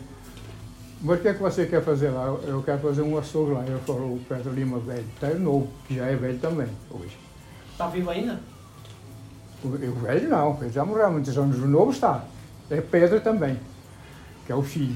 Mas 1.01 1.20
o 1.20 1.22
que 1.22 1.28
é 1.28 1.34
que 1.34 1.41
você 1.41 1.66
quer 1.68 1.84
fazer 1.84 2.10
lá? 2.10 2.26
Eu- 2.26 2.64
quero 2.64 2.80
fazer 2.80 3.03
um 3.03 3.18
açougue 3.18 3.51
lá. 3.53 3.64
Eu 3.68 3.78
falou 3.80 4.14
o 4.16 4.20
Pedro 4.28 4.51
Lima 4.51 4.80
velho, 4.80 5.05
está 5.14 5.30
novo, 5.36 5.70
que 5.88 5.95
já 5.95 6.05
é 6.05 6.16
velho 6.16 6.39
também 6.39 6.68
hoje. 6.89 7.16
Tá 7.78 7.88
vivo 7.88 8.10
ainda? 8.10 8.39
O, 9.64 9.68
o 9.68 9.93
velho 10.01 10.28
não, 10.28 10.58
ele 10.62 10.72
já 10.72 10.84
morreu 10.84 11.05
há 11.05 11.10
muitos 11.12 11.38
anos. 11.38 11.60
O 11.60 11.68
novo 11.68 11.91
está. 11.91 12.24
É 12.70 12.82
Pedro 12.82 13.22
também. 13.22 13.60
que 14.45 14.51
é 14.51 14.55
o 14.55 14.64
filho. 14.64 14.95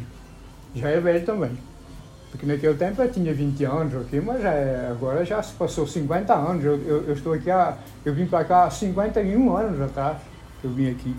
Já 0.74 0.90
é 0.90 1.00
velho 1.00 1.24
também. 1.26 1.56
Porque 2.32 2.46
naquele 2.46 2.74
tempo 2.76 3.02
eu 3.02 3.12
tinha 3.12 3.34
20 3.34 3.64
anos 3.66 3.94
aqui, 3.96 4.22
mas 4.22 4.44
é- 4.44 4.88
agora 4.90 5.24
já 5.26 5.44
se 5.44 5.54
passou 5.54 5.86
50 5.86 6.34
anos. 6.34 6.64
Eu, 6.64 6.78
eu, 6.82 7.04
eu 7.08 7.14
estou 7.14 7.34
aqui 7.34 7.52
há, 7.52 7.78
eu 8.06 8.14
vim 8.14 8.26
para 8.26 8.46
cá 8.46 8.64
há 8.64 8.70
51 8.70 9.56
anos 9.56 9.82
atrás. 9.82 10.18
Eu 10.64 10.70
vim 10.70 10.90
aqui. 10.90 11.14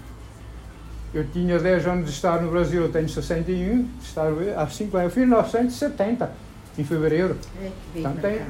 Eu 1.12 1.26
tinha 1.28 1.58
10 1.58 1.86
anos 1.86 2.06
de 2.06 2.10
estar 2.12 2.40
no 2.40 2.50
Brasil, 2.50 2.82
eu 2.82 2.90
tenho 2.90 3.06
61, 3.06 3.82
de 3.82 4.04
estar 4.04 4.26
há 4.56 4.66
50. 4.66 5.04
Eu 5.04 5.10
fiz 5.10 5.22
em 5.22 5.26
1970, 5.26 6.30
em 6.78 6.84
fevereiro. 6.84 7.36
É, 7.62 7.70
que 7.92 7.98
Então 8.00 8.14
tem 8.16 8.38
cá. 8.38 8.44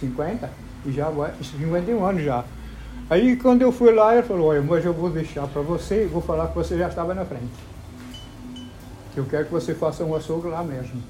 50 0.00 0.50
e 0.86 0.92
já 0.92 1.10
vai, 1.10 1.32
51 1.42 2.02
anos 2.04 2.22
já. 2.24 2.44
Aí 3.10 3.36
quando 3.36 3.60
eu 3.62 3.70
fui 3.72 3.92
lá, 3.92 4.14
ele 4.14 4.22
falou, 4.22 4.48
olha, 4.48 4.62
mas 4.62 4.82
eu 4.84 4.94
vou 4.94 5.10
deixar 5.10 5.46
para 5.46 5.60
você, 5.60 6.06
vou 6.06 6.22
falar 6.22 6.48
que 6.48 6.54
você 6.54 6.78
já 6.78 6.88
estava 6.88 7.14
na 7.14 7.24
frente. 7.26 7.52
Que 9.12 9.18
eu 9.20 9.26
quero 9.26 9.44
que 9.46 9.52
você 9.52 9.74
faça 9.74 10.02
um 10.04 10.14
açougue 10.14 10.48
lá 10.48 10.62
mesmo. 10.62 11.02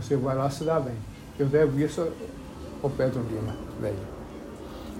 Você 0.00 0.16
vai 0.16 0.36
lá 0.36 0.48
se 0.50 0.64
dar 0.64 0.80
bem. 0.80 0.94
Eu 1.38 1.46
devo 1.46 1.78
isso 1.80 2.06
ao 2.82 2.90
Pedro 2.90 3.20
Lima, 3.30 3.54
velho. 3.80 3.96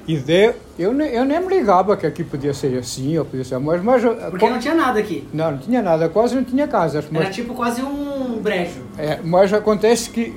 E 0.06 0.16
de, 0.16 0.54
eu, 0.78 0.94
nem, 0.94 1.08
eu 1.10 1.24
nem 1.24 1.38
me 1.38 1.48
ligava 1.48 1.94
que 1.96 2.06
aqui 2.06 2.24
podia 2.24 2.54
ser 2.54 2.78
assim, 2.78 3.18
ou 3.18 3.26
podia 3.26 3.44
ser 3.44 3.58
mas, 3.58 3.82
mas 3.82 4.02
Porque 4.30 4.48
não 4.48 4.58
tinha 4.58 4.74
nada 4.74 4.98
aqui. 4.98 5.28
não, 5.34 5.50
não 5.50 5.58
tinha 5.58 5.82
nada, 5.82 6.08
quase 6.08 6.34
não 6.34 6.44
tinha 6.44 6.66
casas. 6.66 7.04
Era 7.04 7.24
Mas, 7.24 7.34
tipo 7.34 7.52
quase 7.54 7.82
um 7.82 8.38
brejo. 8.40 8.80
é, 8.96 9.20
mas 9.22 9.52
acontece 9.52 10.08
que 10.08 10.34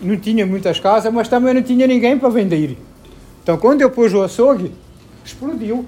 não 0.00 0.16
tinha 0.16 0.46
muitas 0.46 0.80
casas, 0.80 1.12
mas 1.12 1.28
também 1.28 1.52
não 1.52 1.62
tinha 1.62 1.86
ninguém 1.86 2.18
para 2.18 2.30
vender. 2.30 2.78
Então 3.42 3.58
quando 3.58 3.82
eu 3.82 3.90
pus 3.90 4.14
o 4.14 4.22
açougue, 4.22 4.72
explodiu. 5.22 5.84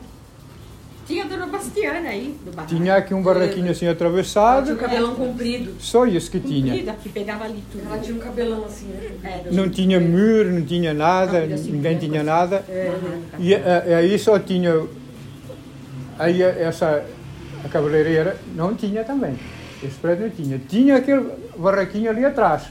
Tinha 1.07 1.25
a 1.25 1.27
dona 1.27 1.47
Bastiana 1.47 2.09
aí, 2.09 2.37
do 2.45 2.51
barraco. 2.51 2.75
Tinha 2.75 2.97
aqui 2.97 3.13
um 3.15 3.23
barraquinho 3.23 3.71
assim 3.71 3.85
Ela 3.85 3.95
atravessado, 3.95 4.65
tinha 4.65 4.77
um 4.77 4.79
cabelão 4.79 5.15
comprido. 5.15 5.75
só 5.79 6.07
isso 6.07 6.31
que 6.31 6.41
tinha. 6.41 6.73
Comprida, 6.73 6.93
que 6.95 7.09
pegava 7.11 7.45
ali 7.45 7.63
tudo. 7.71 7.85
Ela 7.87 7.99
tinha 7.99 8.17
um 8.17 8.21
cabelão 8.21 8.65
assim, 8.65 8.87
né? 8.89 9.11
É, 9.23 9.51
Não 9.51 9.69
tinha 9.69 10.01
muro, 10.01 10.51
não 10.51 10.63
tinha 10.65 10.95
nada, 10.95 11.41
assim, 11.45 11.73
ninguém 11.73 11.95
né, 11.95 12.01
tinha 12.01 12.23
nada. 12.23 12.65
É, 12.69 12.93
E 13.39 13.53
eh, 13.55 13.95
aí 13.95 14.19
só 14.19 14.39
tinha. 14.39 14.83
Aí 16.19 16.43
essa 16.43 17.05
a 17.65 17.69
cabeleireira 17.69 18.37
não 18.55 18.75
tinha 18.75 19.05
também. 19.05 19.39
Esse 19.83 19.97
prédio 19.97 20.27
não 20.27 20.31
tinha. 20.31 20.59
Tinha 20.59 20.97
aquele 20.97 21.31
barraquinho 21.57 22.11
ali 22.11 22.25
atrás, 22.25 22.65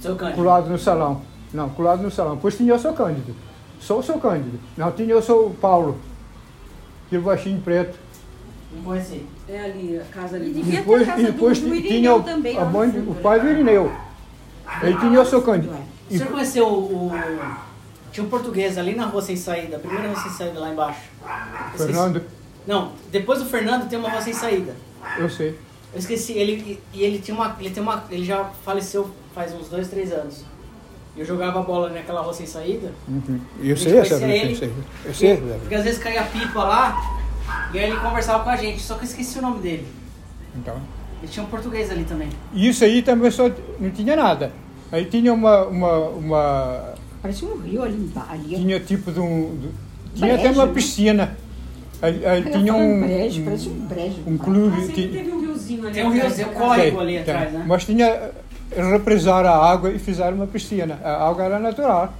Seu 0.00 0.16
Cândido. 0.16 0.36
colado 0.36 0.68
no 0.68 0.78
salão. 0.78 1.22
Não, 1.52 1.68
colado 1.70 2.02
no 2.02 2.10
salão. 2.10 2.38
Pois 2.40 2.56
tinha 2.56 2.74
o 2.74 2.78
seu 2.78 2.92
Cândido. 2.92 3.34
Só 3.80 3.98
o 3.98 4.02
seu 4.02 4.18
Cândido. 4.18 4.58
Não, 4.76 4.90
tinha 4.92 5.16
o 5.16 5.22
seu 5.22 5.54
Paulo. 5.60 5.98
Aquele 7.06 7.22
baixinho 7.22 7.60
preto. 7.60 7.98
Não 8.72 8.82
conheci. 8.82 9.24
É 9.48 9.60
ali, 9.60 9.98
a 9.98 10.04
casa 10.04 10.38
E 10.38 10.42
ali. 10.42 10.54
ter 10.54 10.76
depois 10.78 11.02
a 11.02 11.06
casa 11.12 11.22
e 11.22 11.24
depois 11.26 11.58
do, 11.60 11.68
do 11.68 11.74
tinha 11.76 11.86
Irineu 11.86 12.16
o, 12.16 12.22
também. 12.22 12.58
a 12.58 12.64
mãe, 12.64 12.90
fundo, 12.90 13.10
o 13.10 13.14
né? 13.14 13.20
pai 13.22 13.40
do 13.40 13.48
Irineu. 13.48 13.92
Aí 14.66 14.98
tinha 14.98 15.20
o 15.20 15.24
seu 15.24 15.40
Cândido. 15.42 15.74
E- 16.10 16.18
Você 16.18 16.24
conheceu 16.24 16.66
o, 16.66 17.06
o- 17.08 17.56
Tinha 18.12 18.24
um 18.26 18.28
português 18.28 18.76
ali 18.76 18.94
na 18.94 19.06
rua 19.06 19.22
sem 19.22 19.36
saída, 19.36 19.76
a 19.76 19.78
primeira 19.80 20.08
rua 20.08 20.20
sem 20.20 20.32
saída 20.32 20.58
lá 20.58 20.70
embaixo. 20.72 21.00
Esqueci. 21.66 21.84
Fernando, 21.92 22.22
Não, 22.66 22.92
depois 23.12 23.38
do 23.38 23.46
Fernando 23.46 23.88
tem 23.88 23.98
uma 23.98 24.10
rua 24.10 24.20
sem 24.20 24.32
saída. 24.32 24.74
eu 25.18 25.30
sei. 25.30 25.50
Eu 25.92 26.00
esqueci, 26.00 26.32
ele, 26.32 26.78
e 26.92 27.02
ele 27.04 27.18
tinha 27.20 27.34
uma. 27.34 27.56
Ele 27.60 27.70
tem 27.70 27.82
uma. 27.82 28.04
Ele 28.10 28.24
já 28.24 28.44
faleceu 28.64 29.08
faz 29.34 29.54
uns 29.54 29.68
dois, 29.68 29.88
três 29.88 30.12
anos. 30.12 30.44
Eu 31.16 31.24
jogava 31.24 31.62
bola 31.62 31.88
naquela 31.90 32.20
rua 32.20 32.34
sem 32.34 32.46
saída. 32.46 32.92
Uhum. 33.08 33.40
Eu 33.62 33.76
sei 33.76 33.96
essa 33.98 34.14
eu 34.14 34.28
ele. 34.28 34.54
sei. 34.56 34.72
Eu 35.04 35.14
sei, 35.14 35.36
Porque, 35.36 35.54
porque 35.60 35.74
às 35.74 35.84
vezes 35.84 35.98
caía 35.98 36.22
pipa 36.24 36.62
lá 36.62 37.18
e 37.72 37.78
aí 37.78 37.90
ele 37.90 37.96
conversava 38.00 38.44
com 38.44 38.50
a 38.50 38.56
gente, 38.56 38.80
só 38.82 38.94
que 38.94 39.00
eu 39.00 39.08
esqueci 39.08 39.38
o 39.38 39.42
nome 39.42 39.60
dele. 39.60 39.86
Então. 40.54 40.76
Ele 41.22 41.30
tinha 41.32 41.44
um 41.44 41.48
português 41.48 41.90
ali 41.90 42.04
também. 42.04 42.28
E 42.52 42.68
isso 42.68 42.84
aí 42.84 43.00
também 43.02 43.30
só 43.30 43.50
não 43.80 43.90
tinha 43.90 44.14
nada. 44.14 44.52
Aí 44.92 45.06
tinha 45.06 45.32
uma, 45.32 45.64
uma, 45.64 45.98
uma 46.10 46.94
Parece 47.22 47.44
um 47.44 47.56
rio 47.58 47.82
ali 47.82 47.96
embaixo. 47.96 48.32
Ali. 48.32 48.56
tinha 48.56 48.78
tipo 48.80 49.10
de 49.10 49.18
um, 49.18 49.56
de- 49.58 49.70
tinha 50.18 50.34
até 50.34 50.42
Brejo, 50.44 50.58
uma 50.60 50.66
né? 50.66 50.72
piscina. 50.74 51.36
Aí, 52.02 52.26
aí 52.26 52.44
Eu 52.44 52.52
tinha 52.52 52.74
um, 52.74 53.00
brejo, 53.00 53.40
um, 53.40 53.44
parece 53.46 53.68
um 53.70 53.86
brejo. 53.86 54.16
um 54.26 54.34
Ah, 54.38 54.44
clube, 54.44 54.80
sempre 54.82 54.94
tinha- 54.94 55.08
teve 55.08 55.32
um 55.32 55.40
riozinho 55.40 55.82
ali. 55.86 55.94
Tem 55.94 56.04
um 56.04 56.08
atrás 56.08 56.22
riozinho, 56.24 56.46
da 56.48 56.52
casa. 56.52 56.66
córrego 56.66 57.00
ali 57.00 57.12
tem. 57.12 57.20
atrás, 57.22 57.52
né? 57.54 57.64
mas 57.66 57.84
tinha 57.86 58.30
represaram 58.82 59.48
a 59.50 59.70
água 59.70 59.90
e 59.90 59.98
fizeram 59.98 60.36
uma 60.36 60.46
piscina. 60.46 60.98
A 61.02 61.28
água 61.28 61.44
era 61.44 61.58
natural. 61.58 62.12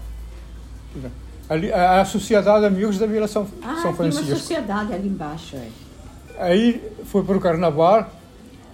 Ali, 1.48 1.72
a, 1.72 2.00
a 2.00 2.04
Sociedade 2.04 2.64
Amigos 2.64 2.98
da 2.98 3.06
Vila 3.06 3.28
São, 3.28 3.46
Ah, 3.62 3.74
São 3.74 3.82
tem 3.82 3.90
uma 3.90 3.94
Francisco. 4.12 4.36
sociedade 4.36 4.92
ali 4.92 5.08
embaixo. 5.08 5.56
É. 5.56 5.68
Aí 6.38 6.82
foi 7.04 7.22
para 7.22 7.36
o 7.36 7.40
carnaval, 7.40 8.10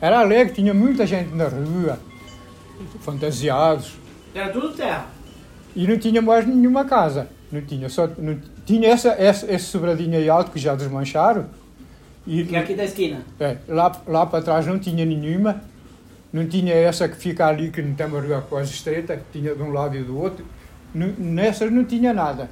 era 0.00 0.20
alegre, 0.20 0.54
tinha 0.54 0.72
muita 0.72 1.06
gente 1.06 1.34
na 1.34 1.48
rua, 1.48 1.98
fantasiados. 3.00 3.92
Era 4.34 4.48
tudo 4.50 4.70
terra. 4.72 5.06
E 5.74 5.86
não 5.86 5.98
tinha 5.98 6.20
mais 6.22 6.46
nenhuma 6.46 6.84
casa. 6.84 7.28
Não 7.50 7.60
tinha, 7.60 7.88
só 7.88 8.08
não, 8.18 8.38
tinha 8.64 8.88
essa, 8.88 9.10
essa, 9.10 9.50
esse 9.52 9.66
sobradinho 9.66 10.16
aí 10.16 10.28
alto 10.28 10.50
que 10.50 10.58
já 10.58 10.74
desmancharam. 10.74 11.46
E 12.26 12.44
Que 12.44 12.56
é 12.56 12.58
aqui 12.60 12.74
da 12.74 12.84
esquina. 12.84 13.20
é, 13.40 13.56
lá, 13.68 13.92
lá 14.06 14.24
para 14.26 14.42
trás 14.42 14.66
não 14.66 14.78
tinha 14.78 15.04
nenhuma. 15.04 15.60
Não 16.32 16.46
tinha 16.46 16.72
essa 16.74 17.08
que 17.08 17.16
fica 17.16 17.46
ali, 17.46 17.70
que 17.70 17.82
não 17.82 17.94
tem 17.94 18.06
uma 18.06 18.20
rua 18.20 18.44
quase 18.48 18.70
estreita, 18.72 19.16
que 19.16 19.38
tinha 19.40 19.54
de 19.54 19.62
um 19.62 19.70
lado 19.70 19.96
e 19.96 20.02
do 20.02 20.18
outro. 20.18 20.44
Nessas 20.94 21.70
não 21.70 21.84
tinha 21.84 22.12
nada. 22.14 22.48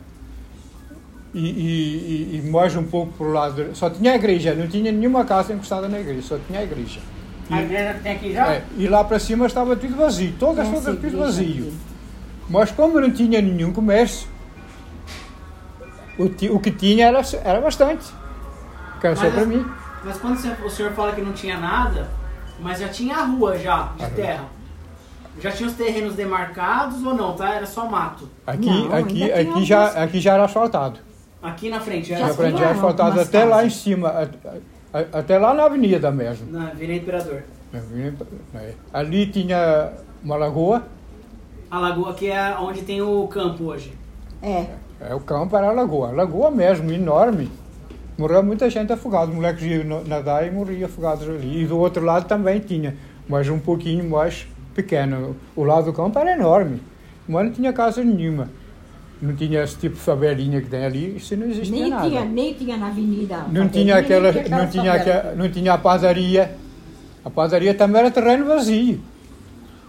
E, 1.32 1.38
e, 1.48 2.34
e- 2.34 2.36
e 2.46 2.50
mais 2.50 2.74
um 2.76 2.82
pouco 2.84 3.12
por 3.12 3.32
lado. 3.32 3.70
Só 3.74 3.88
tinha 3.88 4.12
a 4.12 4.16
igreja, 4.16 4.54
não 4.54 4.66
tinha 4.66 4.90
nenhuma 4.92 5.24
casa 5.24 5.52
encostada 5.52 5.88
na 5.88 5.98
igreja, 6.00 6.22
só 6.22 6.38
tinha 6.46 6.60
a 6.60 6.62
igreja. 6.64 7.00
A 7.50 7.62
igreja 7.62 7.98
tem 8.02 8.12
aqui 8.12 8.32
já? 8.32 8.52
É, 8.52 8.62
e 8.76 8.86
lá 8.86 9.02
para 9.02 9.18
cima 9.18 9.46
estava 9.46 9.74
tudo 9.76 9.96
vazio, 9.96 10.34
todas 10.38 10.66
Essa 10.68 10.82
todas 10.92 11.00
tudo 11.00 11.18
vazio. 11.18 11.62
aqui. 11.68 11.74
Mas 12.48 12.70
como 12.72 13.00
não 13.00 13.10
tinha 13.10 13.40
nenhum 13.40 13.72
comércio, 13.72 14.28
o, 16.18 16.28
ti- 16.28 16.50
o 16.50 16.58
que 16.60 16.70
tinha 16.70 17.06
era, 17.06 17.20
era 17.44 17.60
bastante. 17.60 18.06
Que 19.00 19.06
era 19.06 19.16
só 19.16 19.22
Mas 19.24 19.32
para 19.32 19.42
as- 19.42 19.48
mim. 19.48 19.64
Mas 20.04 20.18
quando 20.18 20.36
o 20.64 20.70
senhor 20.70 20.92
fala 20.92 21.12
que 21.12 21.20
não 21.22 21.32
tinha 21.32 21.58
nada, 21.58 22.08
mas 22.62 22.78
já 22.80 22.88
tinha 22.88 23.16
a 23.16 23.24
rua 23.24 23.58
já, 23.58 23.92
de 23.98 24.06
terra. 24.10 24.44
Já 25.40 25.50
tinha 25.52 25.68
os 25.68 25.74
terrenos 25.74 26.14
demarcados 26.14 27.02
ou 27.04 27.14
não, 27.14 27.34
tá? 27.34 27.54
Era 27.54 27.66
só 27.66 27.86
mato. 27.88 28.28
Aqui, 28.46 28.66
Não, 28.66 28.94
aqui, 28.94 29.22
ainda 29.32 29.34
tem 29.44 29.52
aqui, 29.52 29.64
já, 29.64 29.80
alguns. 29.86 29.96
aqui 30.02 30.20
já 30.20 30.34
era 30.34 30.44
asfaltado. 30.44 31.00
Aqui 31.42 31.70
na 31.70 31.80
frente, 31.80 32.08
Já 32.08 32.16
era 32.18 32.26
Já 32.28 32.34
frente 32.34 32.58
já 32.58 32.70
asfaltado 32.72 33.02
algumas 33.10 33.28
até 33.28 33.44
lá 33.44 33.60
em 33.64 33.68
casas. 33.68 33.74
cima, 33.80 34.08
a- 34.08 34.98
a- 34.98 35.18
até 35.20 35.38
lá 35.38 35.54
na 35.54 35.64
avenida 35.64 36.10
mesmo. 36.10 36.50
na 36.52 36.68
Avenida 36.68 36.94
Imperador. 37.02 37.42
É. 38.54 38.72
Ali 38.92 39.26
tinha 39.28 39.92
uma 40.22 40.36
lagoa, 40.36 40.82
A 41.70 41.78
lagoa 41.78 42.10
aqui 42.10 42.28
é 42.28 42.56
onde 42.58 42.82
tem 42.82 43.00
o 43.00 43.26
campo 43.28 43.64
hoje. 43.66 43.94
É, 44.42 44.66
é, 45.00 45.14
o 45.14 45.20
campo 45.20 45.56
era 45.56 45.68
a 45.68 45.72
lagoa, 45.72 46.10
lagoa 46.10 46.50
mesmo, 46.50 46.90
enorme. 46.90 47.48
Morreu 48.20 48.42
muita 48.42 48.68
gente 48.68 48.92
afogada, 48.92 49.32
moleques 49.32 49.64
iam 49.64 50.04
nadar 50.06 50.46
e 50.46 50.50
morriam 50.50 50.84
afogados 50.84 51.26
ali. 51.26 51.62
E 51.62 51.66
do 51.66 51.78
outro 51.78 52.04
lado 52.04 52.28
também 52.28 52.60
tinha, 52.60 52.94
mas 53.26 53.48
um 53.48 53.58
pouquinho 53.58 54.10
mais 54.10 54.46
pequeno. 54.74 55.34
O 55.56 55.64
lado 55.64 55.86
do 55.86 55.92
campo 55.94 56.18
era 56.18 56.32
enorme, 56.32 56.82
mas 57.26 57.46
não 57.46 57.50
tinha 57.50 57.72
casa 57.72 58.04
nenhuma. 58.04 58.50
Não 59.22 59.34
tinha 59.34 59.62
esse 59.62 59.78
tipo 59.78 59.94
de 59.94 60.02
favelinha 60.02 60.60
que 60.60 60.68
tem 60.68 60.84
ali, 60.84 61.16
isso 61.16 61.34
não 61.34 61.46
existia 61.46 61.80
nem 61.80 61.88
nada. 61.88 62.08
tinha, 62.10 62.24
nem 62.26 62.52
tinha 62.52 62.76
na 62.76 62.88
avenida. 62.88 63.38
Não 63.50 63.68
tinha 63.70 63.96
aquela, 63.96 64.32
não 64.32 64.66
tinha, 64.68 64.92
aquela, 64.92 65.34
não 65.34 65.50
tinha 65.50 65.72
a 65.72 65.78
padaria. 65.78 66.54
A 67.24 67.30
padaria 67.30 67.72
também 67.72 68.00
era 68.00 68.10
terreno 68.10 68.44
vazio. 68.44 69.00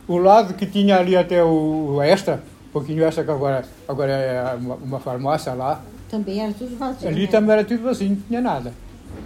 O 0.07 0.17
lado 0.17 0.53
que 0.53 0.65
tinha 0.65 0.97
ali 0.97 1.17
até 1.17 1.43
o, 1.43 1.95
o 1.95 2.01
extra, 2.01 2.41
um 2.69 2.71
pouquinho 2.71 3.03
extra 3.03 3.25
que 3.25 3.31
agora, 3.31 3.65
agora 3.85 4.09
é 4.09 4.55
uma, 4.55 4.75
uma 4.75 4.99
farmácia 5.01 5.53
lá, 5.53 5.81
Também 6.11 6.41
era 6.43 6.51
tudo 6.53 6.77
vazio. 6.77 7.07
ali 7.07 7.21
né? 7.21 7.27
também 7.27 7.51
era 7.53 7.63
tudo 7.63 7.81
vazio, 7.83 8.09
não 8.09 8.17
tinha 8.27 8.41
nada. 8.41 8.73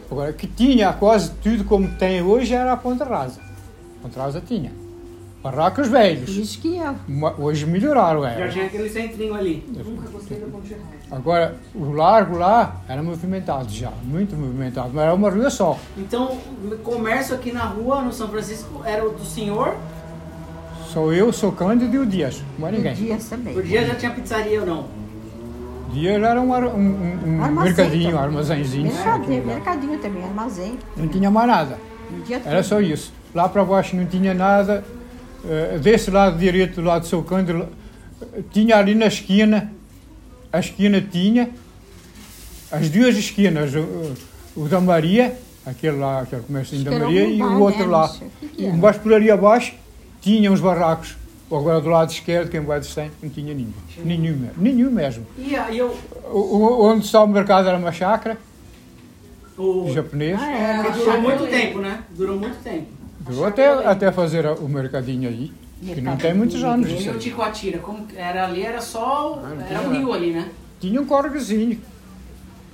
Agora, 0.09 0.31
que 0.31 0.45
tinha 0.47 0.93
quase 0.93 1.31
tudo 1.43 1.63
como 1.65 1.87
tem 1.95 2.21
hoje 2.21 2.53
era 2.53 2.71
a 2.73 2.77
Ponta 2.77 3.03
Rasa. 3.03 3.41
A 3.99 4.03
Ponta 4.03 4.21
Rasa 4.21 4.39
tinha. 4.39 4.71
Barracos 5.43 5.87
Por 5.87 5.93
velhos. 5.93 6.29
isso 6.29 6.59
que 6.59 6.77
eu. 6.77 6.95
Ma- 7.07 7.35
Hoje 7.37 7.65
melhoraram, 7.67 8.21
Já 8.23 8.29
é. 8.29 8.47
tinha 8.47 8.65
aquele 8.65 8.89
centrinho 8.89 9.33
ali. 9.35 9.63
Nunca 9.67 10.09
gostei 10.09 10.39
da 10.39 10.47
Ponte. 10.47 10.75
Agora, 11.11 11.55
o 11.75 11.91
largo 11.91 12.37
lá 12.37 12.81
era 12.87 13.03
movimentado 13.03 13.69
já, 13.71 13.91
muito 14.03 14.35
movimentado, 14.35 14.89
mas 14.93 15.03
era 15.05 15.13
uma 15.13 15.29
rua 15.29 15.49
só. 15.51 15.77
Então, 15.97 16.37
o 16.63 16.75
comércio 16.77 17.35
aqui 17.35 17.51
na 17.51 17.63
rua, 17.65 18.01
no 18.01 18.11
São 18.11 18.27
Francisco, 18.27 18.81
era 18.83 19.07
o 19.07 19.11
do 19.11 19.23
senhor. 19.23 19.75
Sou 20.91 21.13
eu, 21.13 21.31
sou 21.31 21.51
Cândido 21.51 21.95
e 21.95 21.99
o 21.99 22.05
Dias, 22.05 22.41
mais 22.57 22.73
ninguém. 22.75 22.93
Dias 22.95 23.25
também. 23.29 23.53
Por 23.53 23.63
dia 23.63 23.85
já 23.85 23.95
tinha 23.95 24.11
pizzaria 24.11 24.61
ou 24.61 24.65
não? 24.65 24.85
Dias 25.95 26.21
era 26.21 26.41
um, 26.41 26.51
um, 26.51 26.85
um- 27.25 27.61
mercadinho, 27.63 28.09
um 28.09 28.11
também. 28.11 28.17
armazenzinho. 28.17 28.93
Mercadinho, 28.93 29.45
mercadinho 29.45 29.99
também, 29.99 30.23
armazém. 30.23 30.77
Não 30.97 31.07
tinha 31.07 31.31
mais 31.31 31.47
nada, 31.47 31.77
dia 32.25 32.41
era 32.45 32.61
só 32.63 32.81
isso. 32.81 33.13
Lá 33.33 33.47
para 33.47 33.63
baixo 33.63 33.95
não 33.95 34.05
tinha 34.05 34.33
nada. 34.33 34.83
Eh, 35.47 35.79
Desse 35.79 36.11
lado 36.11 36.37
direito, 36.37 36.81
do 36.81 36.87
lado 36.87 37.01
do 37.03 37.07
seu 37.07 37.23
Cândido, 37.23 37.67
tinha 38.51 38.75
ali 38.75 38.93
na 38.93 39.05
esquina, 39.05 39.71
a 40.51 40.59
esquina 40.59 40.99
tinha, 40.99 41.49
as 42.71 42.89
duas 42.89 43.15
esquinas, 43.15 43.73
o, 43.75 44.13
o 44.55 44.67
da 44.67 44.81
Maria 44.81 45.37
Aquele 45.65 45.97
lá, 45.97 46.21
aquele 46.21 46.43
comércio 46.43 46.77
da 46.83 46.91
Maria 46.91 47.25
e 47.27 47.41
o 47.41 47.59
outro 47.59 47.79
né? 47.79 47.87
lá. 47.87 48.13
Embaixo 48.59 48.99
por 48.99 49.11
ali 49.13 49.31
abaixo 49.31 49.73
tinha 50.21 50.51
uns 50.51 50.59
barracos. 50.59 51.17
Agora 51.57 51.79
do 51.81 51.89
lado 51.89 52.09
esquerdo, 52.11 52.49
quem 52.49 52.59
vai 52.61 52.79
tem, 52.81 53.11
não 53.21 53.29
tinha 53.29 53.53
nenhum. 53.53 53.71
Nenhum, 54.03 54.35
mesmo, 54.37 54.53
nenhum 54.57 54.91
mesmo. 54.91 55.25
Aí 55.65 55.77
eu. 55.77 55.95
O, 56.31 56.37
o- 56.39 56.85
onde 56.85 57.05
está 57.05 57.21
o 57.23 57.27
mercado 57.27 57.67
era 57.67 57.77
uma 57.77 57.91
chácara, 57.91 58.37
O, 59.57 59.89
japonês. 59.93 60.37
Ah, 60.41 60.51
é, 60.51 60.83
Porque 60.83 60.99
durou 60.99 61.21
muito 61.21 61.47
tempo, 61.47 61.79
né? 61.79 62.03
Durou 62.11 62.37
muito 62.39 62.61
tempo. 62.63 62.87
Durou 63.21 63.45
até, 63.45 63.67
até 63.87 64.11
fazer 64.11 64.45
o 64.45 64.67
mercadinho 64.67 65.29
aí, 65.29 65.51
que 65.81 66.01
não 66.01 66.17
tem 66.17 66.33
muitos 66.33 66.63
anos 66.63 66.89
E 66.89 66.95
isso 66.97 67.09
o 67.09 67.13
aí. 67.13 67.19
Ticoatira, 67.19 67.79
como 67.79 68.05
era 68.15 68.45
ali, 68.45 68.61
era 68.63 68.81
só. 68.81 69.41
Ah, 69.43 69.51
Era 69.53 69.63
tinha 69.79 69.81
um 69.81 69.93
rio 69.93 70.13
ali, 70.13 70.31
né? 70.31 70.49
Tinha 70.79 71.01
um 71.01 71.05
córregozinho 71.05 71.79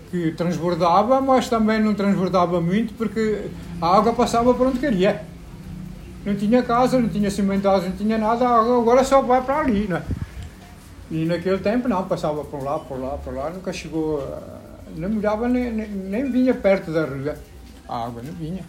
que 0.10 0.32
transbordava, 0.32 1.22
mas 1.22 1.48
também 1.48 1.80
não 1.82 1.94
transbordava 1.94 2.60
muito 2.60 2.94
porque 2.96 3.44
a 3.82 3.96
água 3.98 4.12
passava 4.12 4.54
por 4.54 4.68
onde 4.68 4.80
queria. 4.80 5.22
Não 6.26 6.36
tinha 6.36 6.62
casa, 6.62 7.00
não 7.00 7.10
tinha 7.10 7.32
cimentado, 7.32 7.84
não 7.86 7.92
tinha 7.94 8.18
nada, 8.18 8.48
agora 8.48 9.04
só 9.04 9.22
vai 9.22 9.42
para 9.42 9.60
ali, 9.60 9.88
né? 9.88 10.04
E 11.10 11.26
naquele 11.26 11.58
tempo 11.58 11.88
não, 11.88 12.04
passava 12.08 12.44
por 12.44 12.64
lá, 12.64 12.80
por 12.80 13.00
lá, 13.00 13.18
por 13.18 13.34
lá, 13.34 13.50
nunca 13.50 13.74
chegou, 13.74 14.20
a- 14.22 14.40
não 14.96 15.10
molhava 15.10 15.48
nem, 15.48 15.72
nem, 15.72 15.88
nem 15.88 16.32
vinha 16.32 16.54
perto 16.54 16.92
da 16.92 17.06
rua. 17.06 17.36
A 17.90 18.06
água 18.06 18.22
não 18.26 18.34
vinha, 18.34 18.64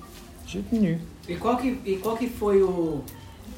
de 0.44 0.52
jeito 0.54 0.74
nenhum. 0.74 0.98
E 1.28 1.36
qual 1.36 1.56
que, 1.56 1.80
e 1.84 1.96
qual 1.98 2.16
que 2.16 2.28
foi 2.28 2.62
o, 2.62 3.02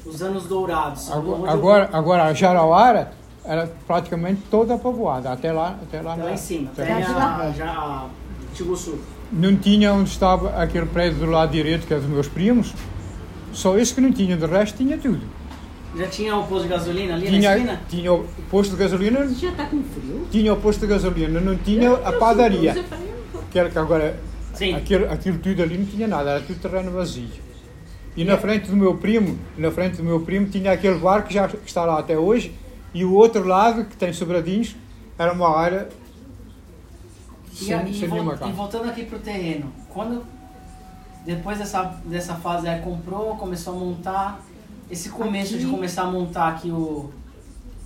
os 0.05 0.21
anos 0.21 0.43
dourados? 0.45 1.09
Agora, 1.11 1.51
agora, 1.51 1.89
agora 1.93 2.23
a 2.25 2.33
Jarauara 2.33 3.11
era 3.43 3.71
praticamente 3.87 4.41
toda 4.51 4.77
povoada, 4.77 5.31
até 5.31 5.51
lá, 5.51 5.79
até 5.81 6.01
lá, 6.01 6.13
Até 6.13 6.23
lá 6.23 6.33
em 6.33 6.37
cima, 6.37 6.69
até 6.73 6.91
até 6.93 7.07
lá. 7.13 7.51
já 7.55 7.71
a 7.71 8.05
Tiguçu. 8.53 8.99
Não 9.31 9.55
tinha 9.55 9.91
onde 9.93 10.09
estava 10.09 10.49
aquele 10.61 10.85
prédio 10.85 11.19
do 11.19 11.31
lado 11.31 11.51
direito, 11.51 11.87
que 11.87 11.93
é 11.93 11.97
dos 11.97 12.07
meus 12.07 12.27
primos, 12.27 12.73
só 13.55 13.77
esse 13.77 13.93
que 13.93 14.01
não 14.01 14.11
tinha, 14.11 14.35
de 14.37 14.45
resto 14.45 14.77
tinha 14.77 14.97
tudo. 14.97 15.21
Já 15.97 16.07
tinha 16.07 16.35
o 16.35 16.45
posto 16.45 16.63
de 16.63 16.69
gasolina 16.69 17.13
ali 17.13 17.25
na 17.25 17.31
Tinha, 17.31 17.55
esquina? 17.55 17.81
tinha 17.87 18.13
o 18.13 18.25
posto 18.51 18.71
de 18.71 18.77
gasolina, 18.77 19.27
Já 19.29 19.51
tá 19.53 19.65
com 19.65 19.81
frio? 19.81 20.27
tinha 20.29 20.53
o 20.53 20.57
posto 20.57 20.81
de 20.81 20.87
gasolina, 20.87 21.39
não 21.39 21.55
tinha 21.57 21.93
a 21.93 22.11
padaria, 22.11 22.75
que 23.49 23.57
era 23.57 23.69
que 23.69 23.79
agora, 23.79 24.19
Sim. 24.53 24.75
aquilo, 24.75 25.09
aquilo 25.09 25.37
tudo 25.39 25.63
ali 25.63 25.77
não 25.77 25.85
tinha 25.85 26.05
nada, 26.07 26.31
era 26.31 26.41
tudo 26.41 26.59
terreno 26.59 26.91
vazio. 26.91 27.29
E 28.17 28.23
na 28.25 28.37
frente 28.37 28.69
do 28.69 28.75
meu 28.75 28.95
primo, 28.97 29.37
na 29.57 29.71
frente 29.71 29.97
do 29.97 30.03
meu 30.03 30.19
primo 30.19 30.47
tinha 30.47 30.73
aquele 30.73 30.99
bar 30.99 31.25
que 31.25 31.33
já 31.33 31.49
está 31.65 31.85
lá 31.85 31.99
até 31.99 32.17
hoje, 32.17 32.53
e 32.93 33.05
o 33.05 33.13
outro 33.13 33.45
lado, 33.47 33.85
que 33.85 33.95
tem 33.95 34.11
sobradinhos, 34.11 34.75
era 35.17 35.31
uma 35.31 35.57
área 35.57 35.87
E, 37.53 37.55
sem, 37.55 37.73
a- 37.73 37.83
e 37.83 37.93
sem 37.93 38.09
nenhuma 38.09 38.33
e 38.33 38.37
casa. 38.37 38.51
voltando 38.51 38.89
aqui 38.89 39.03
pro 39.05 39.19
terreno, 39.19 39.71
quando 39.89 40.23
depois 41.25 41.57
dessa, 41.57 41.83
dessa 42.05 42.35
fase 42.35 42.67
aí 42.67 42.81
comprou, 42.81 43.35
começou 43.35 43.73
a 43.73 43.77
montar, 43.77 44.39
esse 44.89 45.09
começo 45.09 45.57
de 45.57 45.65
Aqui. 45.65 45.73
começar 45.73 46.03
a 46.03 46.11
montar 46.11 46.49
aqui 46.49 46.69
o, 46.69 47.11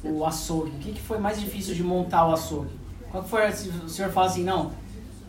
o 0.04 0.26
açougue, 0.26 0.72
o 0.72 0.80
que, 0.80 0.92
que 0.92 1.02
foi 1.02 1.18
mais 1.18 1.40
difícil 1.40 1.74
de 1.74 1.82
montar 1.82 2.28
o 2.28 2.34
açougue? 2.34 2.78
Qual 3.10 3.24
que 3.24 3.30
foi, 3.30 3.52
se 3.52 3.70
o 3.70 3.90
senhor 3.90 4.12
fala 4.12 4.28
assim, 4.28 4.44
não, 4.44 4.72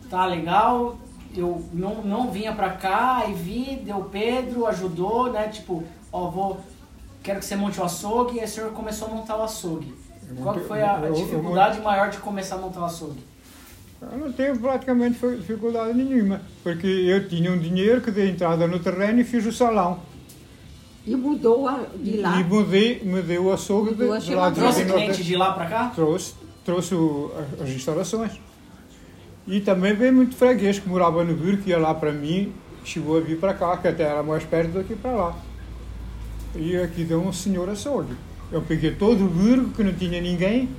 tá 0.09 0.25
legal, 0.25 0.97
eu 1.33 1.63
não, 1.71 2.03
não 2.03 2.29
vinha 2.29 2.53
pra 2.53 2.71
cá 2.71 3.23
e 3.27 3.33
vi, 3.33 3.77
deu 3.77 4.03
Pedro, 4.03 4.67
ajudou, 4.67 5.31
né, 5.31 5.47
tipo, 5.47 5.81
ó, 6.11 6.29
vou, 6.29 6.59
quero 7.23 7.39
que 7.39 7.45
você 7.45 7.55
monte 7.55 7.79
o 7.79 7.83
açougue, 7.83 8.35
e 8.35 8.39
aí 8.41 8.45
o 8.45 8.49
senhor 8.49 8.71
começou 8.71 9.07
a 9.07 9.11
montar 9.11 9.37
o 9.37 9.43
açougue. 9.43 9.95
Qual 10.41 10.53
que 10.55 10.61
foi 10.61 10.81
a, 10.81 10.97
a 10.97 11.09
dificuldade 11.09 11.79
maior 11.81 12.09
de 12.09 12.17
começar 12.17 12.55
a 12.55 12.57
montar 12.59 12.81
o 12.81 12.85
açougue? 12.85 13.23
Eu 14.01 14.17
não 14.17 14.31
tive 14.33 14.57
praticamente 14.57 15.19
dificuldade 15.37 15.93
nenhuma, 15.93 16.41
porque 16.63 16.87
eu 16.87 17.27
tinha 17.27 17.51
um 17.51 17.57
dinheiro 17.57 18.01
que 18.01 18.09
dei 18.09 18.29
entrada 18.29 18.67
no 18.67 18.79
terreno 18.79 19.19
e 19.21 19.23
fiz 19.23 19.45
o 19.45 19.51
salão. 19.51 19.99
E 21.05 21.15
mudou 21.15 21.67
a- 21.67 21.85
de 21.95 22.17
lá. 22.17 22.39
E 22.39 22.43
mudei, 22.43 23.01
mudei 23.03 23.37
o 23.37 23.51
açougue 23.51 23.91
de, 23.93 23.97
Mudou 24.01 24.13
a 24.13 24.19
de 24.19 24.35
lá 24.35 24.49
de 24.49 24.55
Trouxe 24.55 24.79
Jardim 24.79 24.93
cliente 24.93 25.23
de 25.23 25.35
lá 25.35 25.51
pra 25.53 25.65
cá? 25.67 25.91
Trouxe, 25.93 26.33
trouxe 26.65 26.95
o- 26.95 27.31
as 27.61 27.69
instalações. 27.69 28.31
E 29.47 29.59
também 29.59 29.93
veio 29.93 30.13
muito 30.13 30.35
freguês 30.35 30.79
que 30.79 30.87
morava 30.89 31.23
no 31.23 31.35
Burgo, 31.35 31.61
que 31.63 31.69
ia 31.69 31.77
lá 31.79 31.93
para 31.93 32.11
mim, 32.11 32.51
chegou 32.83 33.17
a 33.17 33.21
vir 33.21 33.37
para 33.39 33.53
cá, 33.53 33.77
que 33.77 33.87
até 33.87 34.03
era 34.03 34.23
mais 34.23 34.43
perto 34.43 34.71
daqui 34.73 34.95
para 34.95 35.11
lá. 35.11 35.35
E 36.55 36.75
aqui 36.77 37.03
deu 37.03 37.21
um 37.21 37.31
senhor 37.33 37.69
açougue. 37.69 38.13
Eu 38.51 38.61
peguei 38.61 38.91
todo 38.91 39.25
o 39.25 39.27
Burgo, 39.27 39.69
que 39.71 39.83
não 39.83 39.93
tinha 39.93 40.19
ninguém, 40.21 40.69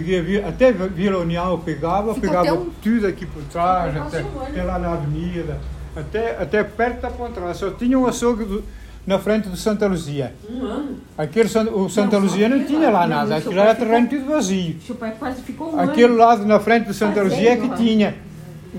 peguei 0.00 0.44
até 0.44 0.70
Vila 0.72 1.18
União 1.20 1.50
eu 1.52 1.58
pegava, 1.58 2.12
Ficou 2.12 2.28
pegava 2.28 2.52
um- 2.54 2.70
tudo 2.82 3.06
aqui 3.06 3.24
por 3.24 3.42
trás, 3.44 3.94
Ficou 3.94 4.06
até, 4.08 4.22
um 4.22 4.42
até 4.42 4.62
lá 4.62 4.78
na 4.78 4.92
avenida, 4.92 5.58
até, 5.96 6.36
até 6.42 6.62
perto 6.62 7.00
da 7.00 7.10
Pontrada. 7.10 7.54
Só 7.54 7.70
tinha 7.70 7.98
um 7.98 8.06
açougue 8.06 8.44
do- 8.44 8.62
na 9.06 9.18
frente 9.18 9.48
do 9.48 9.56
Santa 9.56 9.86
Luzia. 9.86 10.34
Um 10.50 10.64
ano. 10.66 10.96
Aquele, 11.16 11.48
o 11.70 11.88
Santa 11.88 12.16
Não, 12.18 12.26
Luzia 12.26 12.46
não 12.46 12.62
tinha 12.66 12.90
lá, 12.90 13.06
não, 13.06 13.16
nada, 13.16 13.34
o 13.36 13.38
aquilo 13.38 13.58
era 13.58 13.74
terreno 13.74 14.06
tudo 14.08 14.26
vazio. 14.26 14.76
Seu 14.86 14.96
pai 14.96 15.14
quase 15.18 15.40
ficou 15.40 15.74
um 15.74 15.80
Aquele 15.80 16.04
ano. 16.12 16.16
lado 16.18 16.44
na 16.44 16.60
frente 16.60 16.86
do 16.88 16.92
Santa 16.92 17.22
Fazendo 17.22 17.30
Luzia 17.30 17.52
é 17.52 17.56
que 17.56 17.76
tinha 17.76 18.14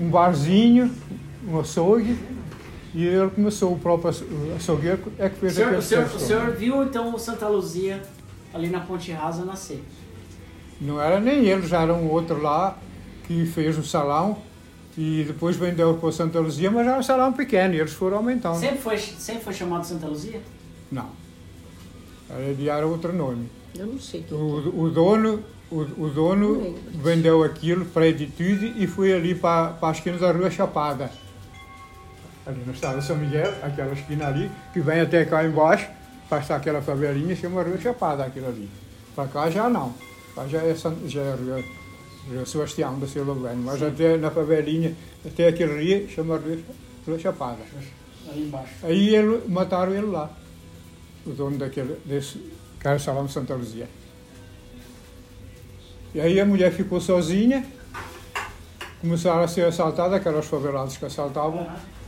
um 0.00 0.08
barzinho, 0.10 0.88
um 1.48 1.58
açougue, 1.58 2.16
e 2.94 3.04
ele 3.04 3.30
começou, 3.30 3.72
o 3.72 3.78
próprio 3.78 4.10
aço- 4.10 4.24
o 4.24 4.54
açougueiro 4.56 5.00
é 5.18 5.28
que 5.28 5.34
O 5.36 5.40
fez 5.40 5.54
senhor, 5.54 5.66
aquele 5.66 5.80
o, 5.80 5.82
senhor, 5.84 6.04
o 6.04 6.18
senhor 6.20 6.50
viu 6.52 6.82
então 6.84 7.12
o 7.12 7.18
Santa 7.18 7.48
Luzia 7.48 8.00
ali 8.54 8.68
na 8.68 8.78
Ponte 8.80 9.10
Rasa 9.10 9.44
nascer? 9.44 9.82
Não 10.80 11.00
era 11.00 11.18
nem 11.18 11.44
ele, 11.44 11.66
já 11.66 11.82
era 11.82 11.92
um 11.92 12.08
outro 12.10 12.40
lá 12.40 12.78
que 13.26 13.44
fez 13.46 13.76
o 13.76 13.84
salão 13.84 14.38
e 14.96 15.24
depois 15.24 15.56
vendeu 15.56 15.94
para 15.94 16.08
o 16.08 16.12
Santa 16.12 16.40
Luzia, 16.40 16.70
mas 16.70 16.86
era 16.86 16.98
um 16.98 17.02
salão 17.02 17.32
pequeno 17.32 17.74
e 17.74 17.80
eles 17.80 17.92
foram 17.92 18.18
aumentando. 18.18 18.58
Sempre 18.58 18.78
foi, 18.78 18.98
sempre 18.98 19.44
foi 19.44 19.52
chamado 19.54 19.84
Santa 19.84 20.06
Luzia? 20.06 20.40
Não. 20.90 21.10
Ele 22.30 22.68
era 22.68 22.86
outro 22.86 23.12
nome. 23.12 23.48
Eu 23.76 23.86
não 23.86 24.00
sei. 24.00 24.24
O, 24.30 24.82
o 24.82 24.90
dono, 24.90 25.42
o, 25.70 25.80
o 25.80 26.08
dono 26.08 26.74
vendeu 26.94 27.42
aquilo, 27.42 27.84
prédio 27.86 28.26
e 28.26 28.30
tudo, 28.30 28.64
e 28.64 28.86
foi 28.86 29.12
ali 29.12 29.34
para, 29.34 29.68
para 29.72 29.88
a 29.88 29.92
esquina 29.92 30.18
da 30.18 30.32
Rua 30.32 30.50
Chapada. 30.50 31.10
Ali 32.46 32.62
no 32.66 32.72
estado 32.72 32.98
de 32.98 33.04
São 33.04 33.16
Miguel, 33.16 33.52
aquela 33.62 33.92
esquina 33.92 34.26
ali, 34.26 34.50
que 34.72 34.80
vem 34.80 35.00
até 35.00 35.24
cá 35.24 35.44
embaixo, 35.44 35.86
passa 36.28 36.56
aquela 36.56 36.80
favelinha, 36.80 37.36
chama 37.36 37.62
Rua 37.62 37.78
Chapada 37.78 38.24
aquilo 38.24 38.48
ali. 38.48 38.68
Para 39.14 39.28
cá 39.28 39.50
já 39.50 39.68
não. 39.68 40.07
Já 40.46 40.62
é, 40.62 40.74
San- 40.74 40.96
já 41.06 41.20
é 41.22 41.34
Rua 42.30 42.44
Sebastião 42.46 42.98
da 42.98 43.06
Silva 43.06 43.34
Bueno, 43.34 43.62
mas 43.64 43.82
até 43.82 44.16
na 44.18 44.30
favelinha, 44.30 44.94
até 45.26 45.48
aquele 45.48 45.82
rio, 45.82 46.08
chama 46.08 46.40
Rua 47.06 47.18
Chapada. 47.18 47.58
Ali 48.30 48.42
embaixo. 48.42 48.74
Aí 48.82 49.14
ele, 49.14 49.42
mataram 49.48 49.94
ele 49.94 50.06
lá, 50.06 50.30
o 51.26 51.30
dono 51.30 51.56
daquele, 51.56 51.96
desse, 52.04 52.38
o 52.38 52.98
Salão 52.98 53.24
de 53.24 53.32
Santa 53.32 53.54
Luzia. 53.54 53.88
E 56.14 56.20
aí 56.20 56.38
a 56.40 56.44
mulher 56.44 56.72
ficou 56.72 57.00
sozinha, 57.00 57.64
começaram 59.00 59.42
a 59.42 59.48
ser 59.48 59.64
assaltadas, 59.64 60.14
aquelas 60.14 60.46
faveladas 60.46 60.96
que 60.96 61.04
assaltavam. 61.04 61.66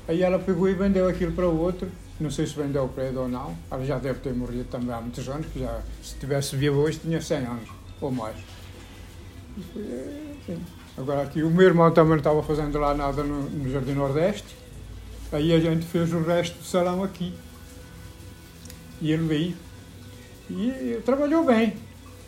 Aí 0.08 0.22
ela 0.22 0.38
pegou 0.38 0.68
e 0.68 0.74
vendeu 0.74 1.08
aquilo 1.08 1.32
para 1.32 1.48
o 1.48 1.58
outro. 1.58 1.88
Não 2.18 2.30
sei 2.30 2.46
se 2.46 2.54
vendeu 2.54 2.84
o 2.84 2.88
prédio 2.88 3.20
ou 3.22 3.28
não. 3.28 3.56
Ela 3.70 3.84
já 3.84 3.98
deve 3.98 4.18
ter 4.20 4.34
morrido 4.34 4.64
também 4.64 4.94
há 4.94 5.00
muitos 5.00 5.26
anos, 5.28 5.46
que 5.52 5.60
já, 5.60 5.80
se 6.02 6.16
tivesse 6.16 6.56
vivo 6.56 6.80
hoje, 6.80 6.98
tinha 6.98 7.20
100 7.20 7.38
anos 7.38 7.79
ou 8.00 8.10
mais. 8.10 8.36
E 9.56 9.62
foi 9.72 9.82
assim. 10.42 10.62
Agora 10.96 11.22
aqui, 11.22 11.42
o 11.42 11.50
meu 11.50 11.66
irmão 11.66 11.90
também 11.92 12.10
não 12.10 12.18
estava 12.18 12.42
fazendo 12.42 12.78
lá 12.78 12.94
nada 12.94 13.22
no, 13.22 13.42
no 13.48 13.70
Jardim 13.70 13.92
Nordeste. 13.92 14.56
Aí 15.32 15.52
a 15.54 15.60
gente 15.60 15.86
fez 15.86 16.12
o 16.12 16.20
resto 16.22 16.58
do 16.58 16.64
salão 16.64 17.02
aqui. 17.04 17.32
E 19.00 19.12
ele 19.12 19.26
veio. 19.26 19.54
E 20.50 20.68
ele 20.68 21.00
trabalhou 21.02 21.44
bem. 21.44 21.74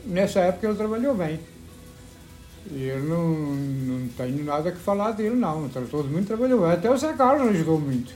Nessa 0.07 0.41
época 0.41 0.69
ele 0.69 0.77
trabalhou 0.77 1.15
bem. 1.15 1.39
E 2.71 2.85
eu 2.85 3.01
não, 3.01 3.29
não 3.29 4.09
tenho 4.09 4.45
nada 4.45 4.71
que 4.71 4.79
falar 4.79 5.11
dele, 5.13 5.35
não. 5.35 5.69
Todo 5.69 6.09
mundo 6.09 6.27
trabalhou 6.27 6.61
bem. 6.61 6.71
Até 6.71 6.91
o 6.91 6.97
Zé 6.97 7.13
Carlos 7.13 7.49
ajudou 7.49 7.81
muito. 7.81 8.15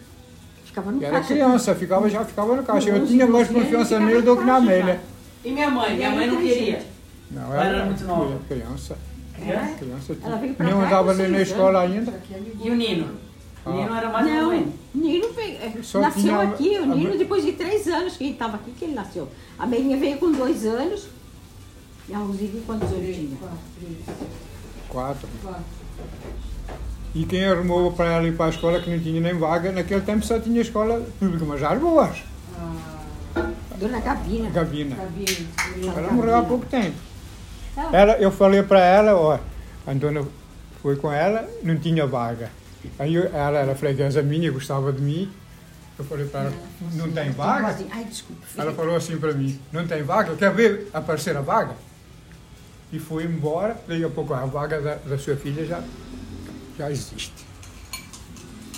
Ficava 0.65 0.93
no 0.93 1.03
E 1.03 1.05
era 1.05 1.15
caixa. 1.17 1.35
criança, 1.35 1.75
ficava, 1.75 2.09
já 2.09 2.25
ficava 2.25 2.55
no 2.55 2.63
caixa. 2.63 2.91
Eu 2.91 3.07
tinha 3.07 3.27
mais 3.27 3.49
confiança 3.49 3.99
nele 3.99 4.23
do 4.23 4.37
que 4.37 4.45
na 4.45 4.57
Amélia. 4.57 5.01
E 5.45 5.51
minha 5.51 5.69
mãe? 5.71 5.97
Minha 5.97 6.11
mãe 6.13 6.27
não 6.29 6.37
era 6.41 6.43
queria. 6.43 6.96
Não, 7.31 7.53
Ela 7.55 7.65
era 7.65 7.85
muito 7.87 8.05
nova. 8.05 8.39
Criança. 8.49 8.97
É? 9.39 9.75
criança 9.79 10.17
Ela 10.23 10.37
veio 10.37 10.55
pra 10.55 10.65
nem 10.67 10.75
andava 10.75 11.11
ali 11.11 11.29
na 11.29 11.43
escola 11.43 11.81
ainda. 11.83 12.21
E 12.65 12.71
o 12.71 12.75
Nino? 12.75 13.05
O 13.67 13.69
Ah. 13.71 13.73
Nino 13.75 13.95
era 13.95 14.09
mais 14.09 14.27
novo 14.27 14.39
Não, 14.41 14.51
ainda. 14.51 14.73
Nino 14.95 15.33
veio, 15.35 15.57
é, 15.59 15.73
Só 15.83 16.01
nasceu 16.01 16.41
aqui, 16.41 16.79
o 16.79 16.83
a- 16.85 16.87
Nino 16.95 17.19
depois 17.19 17.45
de 17.45 17.53
três 17.53 17.87
anos 17.89 18.17
que 18.17 18.25
ele 18.25 18.33
estava 18.33 18.57
aqui, 18.57 18.71
que 18.71 18.85
ele 18.87 18.95
nasceu. 18.95 19.29
A 19.59 19.67
Belinha 19.67 19.97
veio 19.99 20.17
com 20.19 20.31
dois 20.33 20.65
anos 20.65 21.07
e 22.09 22.15
a 22.15 22.19
Rosília 22.19 22.63
quantos 22.65 22.91
anos 22.91 23.15
tinha? 23.15 23.37
Quatro. 24.89 25.29
E 27.15 27.25
quem 27.25 27.45
arrumou 27.47 27.93
para 27.93 28.13
ela 28.13 28.29
ir 28.29 28.37
para 28.37 28.47
a 28.47 28.51
escola 28.51 28.81
que 28.81 28.91
não 28.91 28.99
tinha 29.01 29.21
nem 29.21 29.35
vaga, 29.35 29.73
naquele 29.73 30.01
tempo 30.03 30.25
só 30.25 30.39
tinha 30.39 30.61
escola 30.61 31.05
pública, 31.19 31.45
mas 31.45 31.61
já 31.61 31.75
boas. 31.75 32.19
Dona 33.79 34.01
Gabina. 34.01 34.49
Gavina. 34.51 34.97
Sabia. 34.97 35.93
Ela 35.97 36.13
morreu 36.13 36.37
há 36.37 36.43
pouco 36.43 36.65
tempo. 36.67 36.97
Ela- 37.93 38.19
eu 38.19 38.31
falei 38.31 38.63
para 38.63 38.81
ela, 38.81 39.15
ó, 39.15 39.39
a 39.87 39.93
dona 39.95 40.27
foi 40.83 40.97
com 40.97 41.13
ela, 41.13 41.49
não 41.63 41.77
tinha 41.77 42.07
vaga. 42.07 42.51
Aí 42.99 43.15
eu- 43.15 43.27
ela 43.35 43.59
era 43.59 43.75
freguesa 43.75 44.23
minha, 44.23 44.51
gostava 44.51 44.93
de 44.93 45.03
mim. 45.03 45.31
Eu 45.99 46.05
falei 46.05 46.27
para 46.27 46.41
ela, 46.41 46.53
não 46.93 47.11
tem 47.11 47.31
vaga? 47.31 47.77
Ai, 47.91 48.05
desculpa. 48.05 48.43
Ela 48.57 48.73
falou 48.73 48.97
assim 48.97 49.17
para 49.19 49.33
mim, 49.33 49.59
não 49.73 49.87
tem 49.87 50.03
vaga? 50.03 50.35
Quer 50.37 50.53
ver 50.53 50.89
aparecer 50.93 51.37
a 51.37 51.41
vaga? 51.41 51.75
E 52.93 52.99
foi 52.99 53.25
embora, 53.25 53.77
daqui 53.89 54.05
a 54.05 54.09
pouco 54.11 54.33
a 54.35 54.45
vaga 54.47 54.81
da, 54.81 54.95
da 54.97 55.19
sua 55.19 55.37
filha 55.37 55.65
já, 55.67 55.83
já 56.79 56.91
existe. 56.91 57.33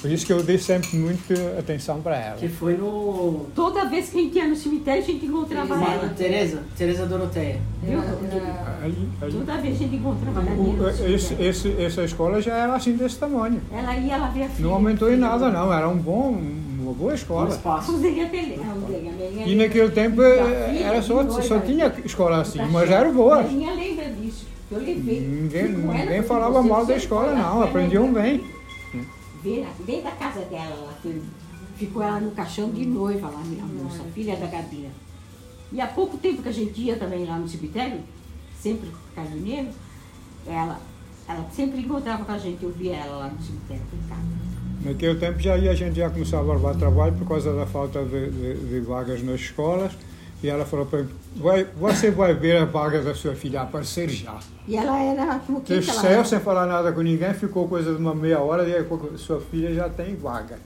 Por 0.01 0.11
isso 0.13 0.25
que 0.25 0.33
eu 0.33 0.43
dei 0.45 0.59
sempre 0.59 0.97
muita 0.97 1.35
atenção 1.59 2.01
para 2.01 2.17
ela. 2.17 2.37
Que 2.37 2.49
foi 2.49 2.77
no. 2.77 3.47
Toda 3.55 3.85
vez 3.87 4.09
que 4.11 4.19
a 4.19 4.23
gente 4.23 4.37
ia 4.37 4.47
no 4.47 4.55
cemitério, 4.55 5.03
a 5.03 5.07
gente 5.07 5.27
encontrava 5.27 5.77
Mano, 5.77 5.93
ela. 5.93 6.09
Tereza, 6.17 6.63
Tereza 6.77 7.05
Doroteia. 7.05 7.59
Viu? 7.83 7.99
Aí- 8.01 9.09
aí- 9.21 9.33
Toda 9.33 9.57
vez 9.57 9.75
a 9.75 9.79
gente 9.79 9.97
encontrava 9.97 10.41
ela. 10.41 10.91
esse, 11.13 11.35
esse- 11.43 11.83
essa 11.83 12.05
escola 12.05 12.41
já 12.41 12.55
era 12.57 12.75
assim 12.77 12.93
desse 12.97 13.19
tamanho. 13.19 13.61
Ela 13.73 13.97
ia, 13.97 14.15
ela 14.15 14.29
via 14.29 14.47
a 14.47 14.49
filha. 14.49 14.69
Não 14.69 14.75
aumentou 14.75 15.13
em 15.13 15.17
nada 15.17 15.51
não, 15.51 15.73
era 15.73 15.89
um 15.89 15.97
bom, 15.97 16.41
uma 16.81 16.93
boa 16.93 17.15
escola. 17.15 17.49
espaço. 17.49 17.93
Usaria 17.93 18.27
tele. 18.29 18.55
a 18.63 18.75
Usaria, 18.75 19.11
a 19.11 19.31
minha 19.33 19.47
E 19.49 19.57
naquele 19.57 19.91
tempo 19.91 20.23
eh, 20.23 20.81
era 20.85 21.03
só, 21.03 21.29
só 21.41 21.59
tinha 21.59 21.93
escola 22.05 22.41
assim, 22.43 22.61
mas 22.71 22.89
era 22.89 23.11
boa. 23.11 23.43
Minha 23.43 23.75
lembra 23.75 24.05
disso. 24.11 24.47
Eu 24.71 24.79
levei. 24.79 25.21
Ninguém, 25.21 25.69
ninguém 25.69 26.23
falava 26.23 26.63
mal 26.63 26.87
da 26.87 26.95
escola 26.95 27.33
não, 27.35 27.63
aprendiam 27.63 28.13
bem. 28.13 28.45
Veio 29.43 30.03
da 30.03 30.11
casa 30.13 30.41
dela, 30.47 30.75
lá, 30.87 30.95
que 31.03 31.23
ficou 31.77 32.03
ela 32.03 32.21
no 32.21 32.31
caixão 32.33 32.71
de 32.71 32.85
noiva 32.85 33.29
lá, 33.29 33.41
minha 33.41 33.65
moça, 33.65 34.03
filha 34.15 34.37
da 34.37 34.47
Gabina. 34.47 34.89
E 35.73 35.81
há 35.81 35.87
pouco 35.87 36.17
tempo 36.19 36.43
que 36.43 36.49
a 36.49 36.53
gente 36.53 36.81
ia 36.81 36.97
também 36.97 37.25
lá 37.25 37.39
no 37.39 37.49
cemitério, 37.49 38.01
sempre 38.61 38.91
cardineiro, 39.15 39.69
ela, 40.47 40.81
ela 41.29 41.47
sempre 41.53 41.81
encontrava 41.81 42.25
com 42.25 42.33
a 42.33 42.39
gente, 42.39 42.63
eu 42.63 42.71
via 42.73 42.97
ela 42.97 43.17
lá 43.19 43.29
no 43.29 43.41
cemitério, 43.43 43.83
em. 43.93 44.39
Naquele 44.85 45.19
tempo 45.19 45.39
já 45.41 45.57
ia, 45.59 45.71
a 45.71 45.75
gente 45.75 45.97
já 45.97 46.09
começava 46.09 46.51
a 46.51 46.55
levar 46.55 46.75
trabalho 46.77 47.13
por 47.17 47.27
causa 47.29 47.53
da 47.55 47.67
falta 47.67 48.03
de, 48.05 48.31
de- 48.31 48.69
de 48.69 48.81
vagas 48.81 49.23
nas 49.23 49.41
escolas. 49.41 49.93
E 50.43 50.49
ela 50.49 50.65
falou 50.65 50.87
para 50.87 51.03
mim, 51.03 51.09
vai, 51.37 51.65
você 51.65 52.11
vai 52.13 52.33
ver 52.33 52.59
a 52.59 52.65
vaga 52.65 53.03
da 53.03 53.13
sua 53.15 53.35
filha 53.35 53.63
aparecer 53.63 54.09
já. 54.09 54.39
E 54.69 54.77
ela 54.77 54.97
era 55.01 55.39
como 55.41 55.61
Que 55.61 55.81
que 55.81 55.91
ela 55.91 56.07
era? 56.07 56.25
sem 56.25 56.39
falar 56.39 56.67
nada 56.67 56.93
com 56.93 57.01
ninguém, 57.01 57.35
ficou 57.35 57.67
coisa 57.67 57.93
de 57.93 57.99
uma 58.01 58.15
meia 58.15 58.39
hora 58.39 58.63
e 58.69 58.73
aí 58.75 58.87
a 59.15 59.19
sua 59.19 59.41
filha 59.41 59.75
já 59.75 59.89
tem 59.89 60.15
vaga. 60.15 60.59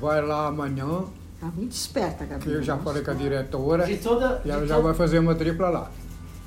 Vai 0.00 0.20
lá 0.22 0.48
amanhã, 0.48 1.04
Tá 1.38 1.46
muito 1.46 1.72
esperta, 1.72 2.24
que 2.24 2.30
Gabriela. 2.30 2.58
eu 2.58 2.62
já 2.62 2.76
falei 2.78 3.02
com 3.02 3.10
a 3.12 3.14
diretora, 3.14 3.86
De 3.86 3.96
toda, 3.96 4.42
e 4.44 4.50
ela 4.50 4.62
de, 4.62 4.68
já 4.68 4.76
to- 4.76 4.82
vai 4.82 4.92
fazer 4.94 5.18
uma 5.20 5.34
tripla 5.34 5.68
lá. 5.70 5.90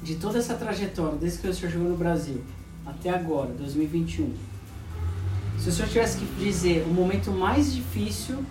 de 0.04 0.16
toda 0.16 0.38
essa 0.38 0.54
trajetória, 0.56 1.18
desde 1.20 1.40
que 1.40 1.48
o 1.48 1.54
senhor 1.54 1.72
chegou 1.72 1.90
no 1.90 1.96
Brasil 1.98 2.42
até 2.86 3.10
agora, 3.10 3.50
2021, 3.58 4.34
se 5.58 5.70
o 5.70 5.72
senhor 5.72 5.88
tivesse 5.88 6.18
que 6.18 6.26
dizer 6.44 6.86
o 6.88 6.94
momento 6.94 7.32
mais 7.32 7.74
difícil, 7.74 8.44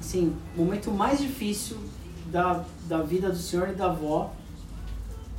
assim, 0.00 0.34
o 0.56 0.62
momento 0.64 0.90
mais 0.92 1.18
difícil 1.20 1.78
da, 2.32 2.64
da 2.88 3.02
vida 3.02 3.28
do 3.28 3.36
senhor 3.36 3.68
e 3.68 3.72
da 3.74 3.86
avó, 3.86 4.32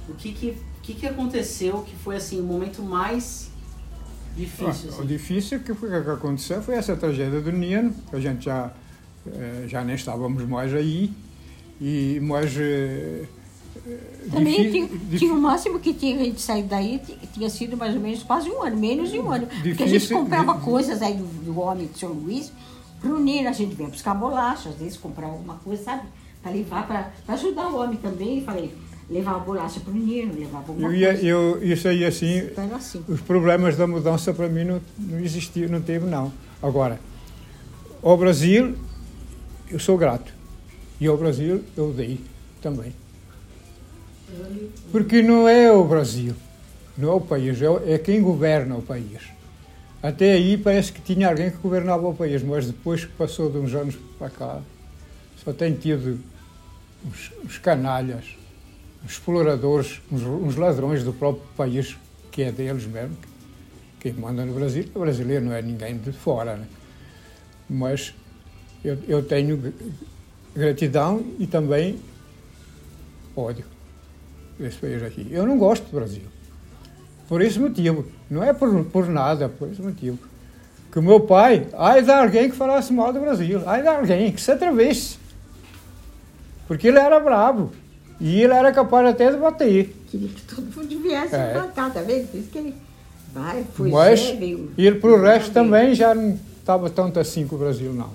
o 0.07 0.13
que 0.13 0.31
que, 0.31 0.49
o 0.51 0.81
que 0.83 0.93
que 0.93 1.07
aconteceu 1.07 1.81
que 1.81 1.95
foi 1.95 2.15
assim 2.17 2.39
o 2.39 2.43
momento 2.43 2.81
mais 2.81 3.49
difícil? 4.35 4.89
Ah, 4.91 4.95
o 4.95 4.99
assim? 4.99 5.05
difícil 5.07 5.59
que, 5.61 5.73
foi, 5.73 5.89
que 5.89 6.09
aconteceu 6.09 6.61
foi 6.61 6.75
essa 6.75 6.95
tragédia 6.95 7.41
do 7.41 7.51
Nino, 7.51 7.93
que 8.09 8.15
a 8.15 8.19
gente 8.19 8.45
já, 8.45 8.71
eh, 9.27 9.65
já 9.67 9.83
nem 9.83 9.95
estávamos 9.95 10.43
mais 10.47 10.73
aí, 10.73 11.11
e, 11.81 12.19
mas... 12.21 12.53
eh, 12.57 13.25
eh, 13.87 13.99
Também 14.31 14.71
tinha, 14.71 14.87
tinha 15.17 15.33
o 15.33 15.41
máximo 15.41 15.79
que 15.79 15.93
tinha 15.93 16.15
a 16.21 16.23
gente 16.23 16.41
saído 16.41 16.67
daí, 16.69 16.99
ti- 16.99 17.17
tinha 17.33 17.49
sido 17.49 17.75
mais 17.75 17.95
ou 17.95 18.01
menos 18.01 18.21
quase 18.23 18.49
um 18.49 18.61
ano, 18.61 18.77
menos 18.77 19.09
de 19.11 19.19
um 19.19 19.31
ano. 19.31 19.47
Porque 19.47 19.83
a 19.83 19.87
gente 19.87 20.01
Difícil, 20.01 20.17
comprava 20.17 20.55
coisas 20.59 21.01
aí 21.01 21.15
do, 21.15 21.25
do 21.45 21.59
homem 21.59 21.87
de 21.87 21.97
São 21.99 22.09
Luís, 22.11 22.51
pro 23.01 23.19
Nino, 23.19 23.49
a 23.49 23.51
gente 23.51 23.75
vinha 23.75 23.89
buscar 23.89 24.13
bolacha, 24.13 24.69
às 24.69 24.75
vezes 24.75 24.97
comprar 24.97 25.27
alguma 25.27 25.55
coisa, 25.55 25.83
sabe? 25.83 26.03
Para 26.43 26.51
levar, 26.51 26.87
para 27.25 27.33
ajudar 27.33 27.69
o 27.69 27.77
homem 27.81 27.97
também. 27.97 28.43
Falei, 28.43 28.71
levava 29.09 29.39
bolacha 29.39 29.79
pro 29.79 29.93
Nino, 29.93 30.35
levava 30.37 30.67
alguma 30.67 30.89
Eu 30.89 30.93
ia, 30.93 31.07
coisa. 31.13 31.25
eu, 31.25 31.63
isso 31.63 31.87
aí 31.87 32.03
assim, 32.05 32.41
assim. 32.75 33.03
os 33.07 33.21
problemas 33.21 33.75
da 33.77 33.87
mudança 33.87 34.33
para 34.33 34.47
mim 34.49 34.65
não, 34.65 34.81
não 34.99 35.19
existia, 35.19 35.67
não 35.67 35.81
teve 35.81 36.05
não. 36.05 36.31
Agora, 36.61 36.99
ao 38.01 38.17
Brasil, 38.17 38.75
eu 39.71 39.79
sou 39.79 39.97
grato. 39.97 40.33
E 40.99 41.07
ao 41.07 41.17
Brasil 41.17 41.63
eu 41.75 41.91
dei 41.93 42.19
também. 42.61 42.93
Porque 44.91 45.21
não 45.21 45.47
é 45.47 45.71
o 45.71 45.83
Brasil, 45.85 46.33
não 46.97 47.09
é 47.11 47.13
o 47.15 47.21
país, 47.21 47.61
é, 47.61 47.69
o- 47.69 47.81
é 47.89 47.97
quem 47.97 48.21
governa 48.21 48.75
o 48.75 48.81
país. 48.81 49.21
Até 50.01 50.33
aí 50.33 50.57
parece 50.57 50.91
que 50.91 51.01
tinha 51.01 51.29
alguém 51.29 51.49
que 51.49 51.57
governava 51.57 52.07
o 52.07 52.13
país, 52.15 52.43
mas 52.43 52.65
depois 52.67 53.05
que 53.05 53.11
passou 53.13 53.49
de 53.49 53.57
uns 53.57 53.73
anos 53.73 53.95
para 54.17 54.29
cá, 54.29 54.59
só 55.43 55.53
tem 55.53 55.73
tido 55.73 56.19
os 57.43 57.57
canalhas, 57.57 58.37
os 59.05 59.11
exploradores, 59.11 60.01
uns, 60.11 60.23
uns 60.23 60.55
ladrões 60.55 61.03
do 61.03 61.13
próprio 61.13 61.45
país, 61.55 61.97
que 62.31 62.43
é 62.43 62.51
deles 62.51 62.85
mesmo. 62.85 63.17
Quem 63.99 64.13
manda 64.13 64.45
no 64.45 64.53
Brasil 64.53 64.85
é 64.93 64.99
brasileiro, 64.99 65.45
não 65.45 65.53
é 65.53 65.61
ninguém 65.61 65.97
de 65.97 66.11
fora. 66.11 66.57
Né? 66.57 66.65
Mas 67.69 68.13
eu, 68.83 68.97
eu 69.07 69.23
tenho 69.23 69.57
gr- 69.57 69.71
gratidão 70.55 71.23
e 71.39 71.47
também 71.47 71.99
ódio 73.35 73.65
desse 74.59 74.77
país 74.77 75.01
aqui. 75.03 75.27
Eu 75.31 75.45
não 75.45 75.57
gosto 75.57 75.85
do 75.85 75.95
Brasil. 75.95 76.23
Por 77.27 77.41
esse 77.41 77.57
motivo. 77.59 78.05
Não 78.29 78.43
é 78.43 78.53
por, 78.53 78.83
por 78.85 79.07
nada, 79.07 79.47
por 79.47 79.71
esse 79.71 79.81
motivo. 79.81 80.19
Que 80.91 80.99
o 80.99 81.01
meu 81.01 81.21
pai, 81.21 81.67
ai 81.73 82.03
de 82.03 82.11
alguém 82.11 82.49
que 82.49 82.55
falasse 82.55 82.93
mal 82.93 83.11
do 83.11 83.19
Brasil, 83.19 83.61
ai 83.65 83.81
de 83.81 83.87
alguém 83.87 84.31
que 84.31 84.41
se 84.41 84.51
atrevesse. 84.51 85.17
Porque 86.67 86.87
ele 86.87 86.99
era 86.99 87.19
bravo. 87.19 87.71
E 88.19 88.41
ele 88.41 88.53
era 88.53 88.71
capaz 88.71 89.07
até 89.07 89.31
de 89.31 89.37
bater. 89.37 89.95
Queria 90.09 90.29
que 90.29 90.41
todo 90.43 90.63
mundo 90.75 90.99
viesse 91.01 91.35
É. 91.35 91.53
cá, 91.75 91.89
tá 91.89 92.01
vendo? 92.01 92.27
Por 92.29 92.37
isso 92.39 92.49
que 92.49 92.57
ele 92.57 92.75
vai, 93.33 93.65
foi 93.73 93.89
Mas 93.89 94.19
Zé, 94.19 94.35
veio- 94.35 94.71
ele, 94.77 94.99
pro 94.99 95.19
resto, 95.21 95.51
veio- 95.51 95.53
também 95.53 95.93
já 95.95 96.13
não 96.15 96.39
estava 96.59 96.89
tanto 96.89 97.19
assim 97.19 97.45
com 97.47 97.55
o 97.55 97.59
Brasil, 97.59 97.91
não. 97.91 98.09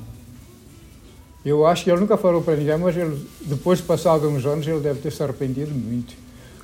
Eu 1.45 1.67
acho 1.67 1.85
que 1.85 1.91
ele 1.91 2.01
nunca 2.01 2.17
falou 2.17 2.43
para 2.43 2.57
ninguém, 2.57 2.77
mas 2.79 2.97
ele, 2.97 3.27
depois 3.43 3.79
de 3.79 3.85
passado 3.85 4.29
uns 4.29 4.45
anos, 4.45 4.67
ele 4.67 4.81
deve 4.81 5.01
ter 5.01 5.11
se 5.11 5.23
arrependido 5.23 5.73
muito. 5.75 6.15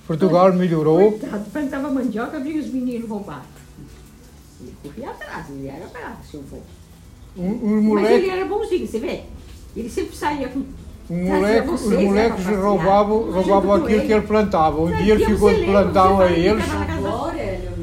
Portugal 0.06 0.52
melhorou. 0.52 1.12
Coitado, 1.12 1.44
plantava 1.50 1.90
mandioca, 1.90 2.38
vinha 2.40 2.60
os 2.60 2.66
meninos 2.68 3.08
roubar. 3.08 3.44
Ele 4.60 4.74
corria 4.82 5.10
atrás, 5.10 5.46
ele 5.50 5.68
era 5.68 5.86
bravo, 5.86 6.16
seu 6.30 6.40
avô. 6.40 6.58
Um, 7.36 7.46
um 7.50 7.94
Mas 7.94 8.04
ele 8.04 8.18
moleque, 8.18 8.30
era 8.30 8.44
bonzinho, 8.46 8.86
você 8.86 8.98
vê? 8.98 9.22
Ele 9.76 9.88
sempre 9.90 10.16
saía 10.16 10.48
com. 10.48 10.62
Um 11.10 11.16
trazia 11.26 11.34
moleque, 11.34 11.68
os 11.70 11.86
né, 11.86 11.96
moleques 12.04 12.46
roubavam, 12.46 13.30
roubavam 13.30 13.72
aquilo 13.74 14.00
que 14.02 14.12
ele 14.12 14.22
plantava. 14.22 14.80
Um 14.80 14.92
dia 14.96 15.14
ele 15.14 15.26
ficou 15.26 15.52
de 15.54 15.64
plantão 15.64 16.20
a 16.20 16.30
eles. 16.30 16.64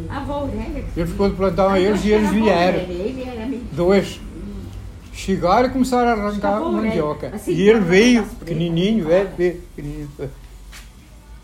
A. 0.09 0.31
Ele 0.97 1.07
ficou 1.07 1.29
de 1.29 1.35
plantão 1.35 1.69
a 1.69 1.79
eles 1.79 2.03
e 2.03 2.11
eles 2.11 2.27
a 2.29 2.31
vieram. 2.31 2.79
Ele 2.79 3.13
meio 3.47 3.61
Dois. 3.71 4.19
Chegaram 5.13 5.67
e 5.67 5.71
começaram 5.71 6.09
a 6.09 6.13
arrancar 6.13 6.33
Escapou, 6.57 6.71
né? 6.71 6.87
mandioca. 6.89 7.31
Assim, 7.33 7.51
E 7.51 7.61
ele 7.61 7.73
tava 7.79 7.85
veio, 7.91 8.23
pequenininho, 8.39 9.05
velho, 9.05 9.29
veio, 9.37 9.61
pequenininho. 9.75 10.09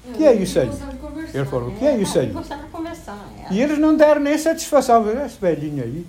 O 0.07 0.13
que 0.13 0.25
é 0.25 0.33
isso 0.33 0.59
aí? 0.59 0.69
Ele 1.33 1.45
falou, 1.45 1.69
o 1.69 1.71
que 1.73 1.85
é 1.85 1.97
isso 1.97 2.17
aí? 2.17 2.25
Ele 2.25 2.33
é. 3.49 3.53
E 3.53 3.61
eles 3.61 3.77
não 3.77 3.95
deram 3.95 4.21
nem 4.21 4.37
satisfação, 4.37 5.03
viu, 5.03 5.23
esse 5.23 5.39
velhinho 5.39 5.83
aí. 5.83 6.05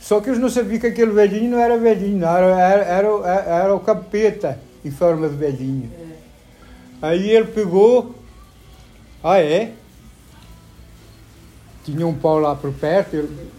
Só 0.00 0.20
que 0.20 0.28
eles 0.28 0.40
não 0.40 0.48
sabiam 0.50 0.80
que 0.80 0.86
aquele 0.88 1.12
velhinho 1.12 1.50
não 1.52 1.58
era 1.58 1.78
velhinho, 1.78 2.18
não, 2.18 2.28
era, 2.36 2.46
era, 2.60 2.82
era, 2.84 3.14
o- 3.14 3.24
era 3.24 3.74
o 3.74 3.80
capeta 3.80 4.58
em 4.84 4.90
forma 4.90 5.28
de 5.28 5.36
velhinho. 5.36 5.90
Aí 7.02 7.30
ele 7.30 7.46
pegou, 7.46 8.14
ah 9.22 9.40
é? 9.40 9.72
Tinha 11.84 12.06
um 12.06 12.14
pau 12.14 12.38
lá 12.38 12.54
por 12.54 12.72
perto, 12.72 13.16
ele 13.16 13.50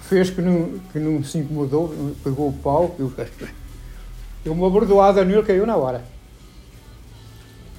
fez 0.00 0.30
que 0.30 0.42
não, 0.42 0.78
que 0.92 0.98
não 0.98 1.24
se 1.24 1.38
incomodou, 1.38 1.94
pegou 2.22 2.48
o 2.48 2.52
pau, 2.52 2.94
eu, 2.98 3.10
deu 4.44 4.52
uma 4.52 4.68
bordoada 4.68 5.24
nele, 5.24 5.42
caiu 5.42 5.66
na 5.66 5.76
hora. 5.76 6.04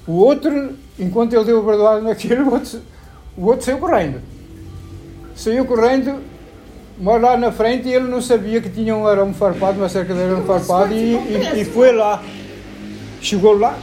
O 0.06 0.12
outro, 0.12 0.74
enquanto 0.98 1.34
ele 1.34 1.44
deu 1.44 1.60
a 1.60 1.62
bordoada 1.62 2.00
naquele, 2.00 2.42
o 2.42 2.52
outro, 2.52 2.80
o 3.36 3.46
outro 3.46 3.64
saiu 3.64 3.78
correndo. 3.78 4.20
Saiu 5.36 5.64
correndo, 5.64 6.20
mas 6.98 7.22
lá 7.22 7.36
na 7.36 7.52
frente 7.52 7.88
ele 7.88 8.08
não 8.08 8.20
sabia 8.20 8.60
que 8.60 8.68
tinha 8.68 8.94
um 8.96 9.06
arame 9.06 9.34
farpado, 9.34 9.78
uma 9.78 9.88
cerca 9.88 10.12
de 10.12 10.20
arame 10.20 10.44
farpado, 10.44 10.92
e, 10.92 11.14
e, 11.14 11.60
e 11.60 11.64
foi 11.64 11.92
lá. 11.92 12.22
Chegou 13.22 13.56
lá, 13.56 13.78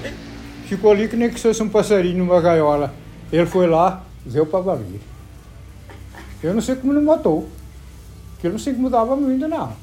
ficou 0.67 0.91
ali 0.91 1.07
que 1.07 1.15
nem 1.15 1.29
que 1.29 1.39
fosse 1.39 1.63
um 1.63 1.69
passarinho 1.69 2.17
numa 2.17 2.41
gaiola. 2.41 2.93
Ele 3.31 3.45
foi 3.45 3.67
lá, 3.67 4.03
deu 4.25 4.45
para 4.45 4.59
valer. 4.59 4.99
Eu 6.43 6.53
não 6.53 6.61
sei 6.61 6.75
como 6.75 6.91
não 6.91 7.01
matou, 7.01 7.49
porque 8.31 8.47
ele 8.47 8.51
não 8.51 8.59
se 8.59 8.69
incomodava 8.69 9.15
muito, 9.15 9.47
não. 9.47 9.73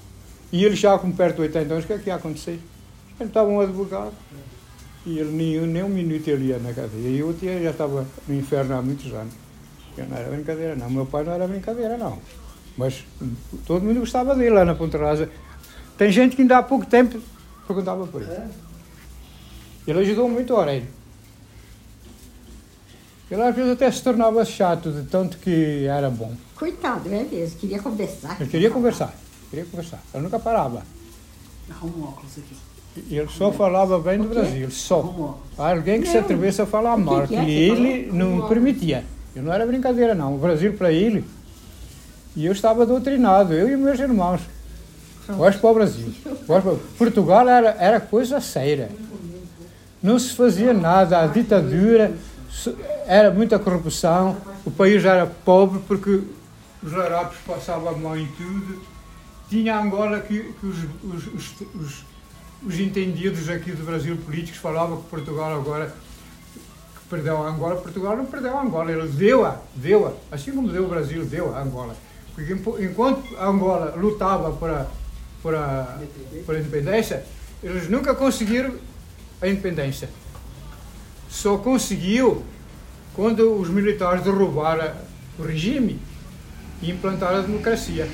E 0.52 0.62
ele 0.62 0.76
já 0.76 0.98
com 0.98 1.10
perto 1.10 1.36
de 1.36 1.42
80 1.42 1.72
anos, 1.72 1.84
o 1.84 1.86
que 1.86 1.92
é 1.94 1.98
que 1.98 2.10
ia 2.10 2.16
acontecer? 2.16 2.60
Ele 3.18 3.30
estava 3.30 3.48
um 3.48 3.58
advogado. 3.58 4.12
E 5.06 5.18
ele 5.18 5.30
nem, 5.30 5.60
nem 5.66 5.82
um 5.82 5.88
minuto 5.88 6.28
ele 6.28 6.48
ia 6.48 6.58
na 6.58 6.74
cadeia. 6.74 7.08
E 7.08 7.18
eu 7.18 7.34
já 7.62 7.70
estava 7.70 8.06
no 8.28 8.34
inferno 8.34 8.76
há 8.76 8.82
muitos 8.82 9.10
anos. 9.14 9.32
Eu 9.96 10.06
não 10.06 10.18
era 10.18 10.30
brincadeira, 10.30 10.76
não. 10.76 10.90
Meu 10.90 11.06
pai 11.06 11.24
não 11.24 11.32
era 11.32 11.48
brincadeira, 11.48 11.96
não. 11.96 12.18
Mas 12.76 13.06
todo 13.66 13.82
mundo 13.82 14.00
gostava 14.00 14.34
dele 14.34 14.50
lá 14.50 14.66
na 14.66 14.74
Ponta 14.74 14.98
Rasa. 14.98 15.30
Tem 15.96 16.12
gente 16.12 16.36
que 16.36 16.42
ainda 16.42 16.58
há 16.58 16.62
pouco 16.62 16.84
tempo 16.84 17.18
perguntava 17.66 18.06
por 18.06 18.20
ele. 18.20 18.65
Ele 19.86 19.98
ajudou 20.00 20.28
muito 20.28 20.52
o 20.52 20.56
Aurélio. 20.56 20.88
Ele 23.30 23.42
às 23.42 23.54
vezes 23.54 23.72
até 23.72 23.90
se 23.90 24.02
tornava 24.02 24.44
chato 24.44 24.90
de 24.90 25.02
tanto 25.08 25.38
que 25.38 25.84
era 25.86 26.08
bom. 26.08 26.32
Coitado, 26.54 27.08
é 27.12 27.24
mesmo. 27.24 27.58
Queria 27.58 27.80
conversar. 27.80 28.36
Ele 28.40 28.48
queria 28.48 28.70
conversar, 28.70 29.14
queria 29.50 29.64
conversar. 29.64 30.00
Ele 30.14 30.22
nunca 30.22 30.38
parava. 30.38 30.82
Arruma 31.70 31.96
um 31.96 32.08
óculos 32.08 32.32
aqui. 32.38 32.56
E 33.10 33.18
ele 33.18 33.28
só 33.28 33.52
falava 33.52 33.98
bem 33.98 34.18
do? 34.18 34.28
Brasil, 34.28 34.70
só. 34.70 35.36
Alguém 35.58 36.00
que 36.00 36.08
se 36.08 36.14
Não. 36.14 36.20
atrevesse 36.22 36.62
a 36.62 36.66
falar 36.66 36.96
mal, 36.96 37.22
que 37.22 37.28
que 37.28 37.34
é 37.36 37.44
que 37.44 37.50
ele 37.50 38.04
falou? 38.06 38.14
não 38.14 38.48
permitia. 38.48 39.04
E 39.34 39.40
não 39.40 39.52
era 39.52 39.66
brincadeira, 39.66 40.14
não. 40.14 40.34
O 40.34 40.38
Brasil 40.38 40.72
para 40.74 40.90
ele. 40.90 41.24
E 42.34 42.46
eu 42.46 42.52
estava 42.52 42.86
doutrinado, 42.86 43.52
eu 43.52 43.68
e 43.68 43.76
meus 43.76 43.98
irmãos. 43.98 44.40
Gosto 45.28 45.60
para 45.60 45.70
o 45.70 45.74
Brasil. 45.74 46.14
Gosto 46.46 46.62
para... 46.62 46.76
Portugal 46.96 47.48
era, 47.48 47.76
era 47.78 48.00
coisa 48.00 48.40
séria. 48.40 48.88
Não 50.06 50.20
se 50.20 50.34
fazia 50.34 50.72
nada, 50.72 51.20
a 51.20 51.26
ditadura, 51.26 52.14
era 53.08 53.28
muita 53.28 53.58
corrupção, 53.58 54.36
o 54.64 54.70
país 54.70 55.04
era 55.04 55.26
pobre 55.26 55.80
porque 55.84 56.22
os 56.80 56.92
larápios 56.92 57.40
passavam 57.44 57.88
a 57.88 57.92
mão 57.92 58.16
em 58.16 58.28
tudo. 58.28 58.80
Tinha 59.48 59.76
Angola 59.76 60.20
que, 60.20 60.54
que 60.60 60.64
os, 60.64 60.76
os, 61.02 61.26
os, 61.34 61.54
os, 61.74 62.04
os 62.64 62.78
entendidos 62.78 63.48
aqui 63.48 63.72
do 63.72 63.84
Brasil 63.84 64.16
políticos 64.18 64.60
falavam 64.60 64.98
que 65.02 65.08
Portugal 65.08 65.52
agora 65.58 65.86
que 65.86 67.08
perdeu 67.10 67.38
a 67.38 67.48
Angola. 67.48 67.74
Portugal 67.74 68.16
não 68.16 68.26
perdeu 68.26 68.56
a 68.56 68.62
Angola, 68.62 68.92
ele 68.92 69.08
deu-a, 69.08 69.56
deu-a. 69.74 70.12
Assim 70.30 70.52
como 70.52 70.68
deu 70.68 70.84
o 70.84 70.88
Brasil, 70.88 71.24
deu 71.24 71.52
a 71.52 71.62
Angola. 71.62 71.96
Porque 72.32 72.52
enquanto 72.84 73.36
a 73.36 73.48
Angola 73.48 73.96
lutava 73.96 74.52
por 74.52 74.70
a, 74.70 74.86
por 75.42 75.52
a, 75.56 75.98
por 76.46 76.54
a 76.54 76.60
independência, 76.60 77.24
eles 77.60 77.88
nunca 77.88 78.14
conseguiram 78.14 78.72
a 79.40 79.48
independência. 79.48 80.08
Só 81.28 81.58
conseguiu 81.58 82.44
quando 83.14 83.54
os 83.58 83.68
militares 83.68 84.22
derrubaram 84.22 84.92
o 85.38 85.42
regime 85.42 85.98
e 86.82 86.90
implantaram 86.90 87.38
a 87.38 87.42
democracia. 87.42 88.08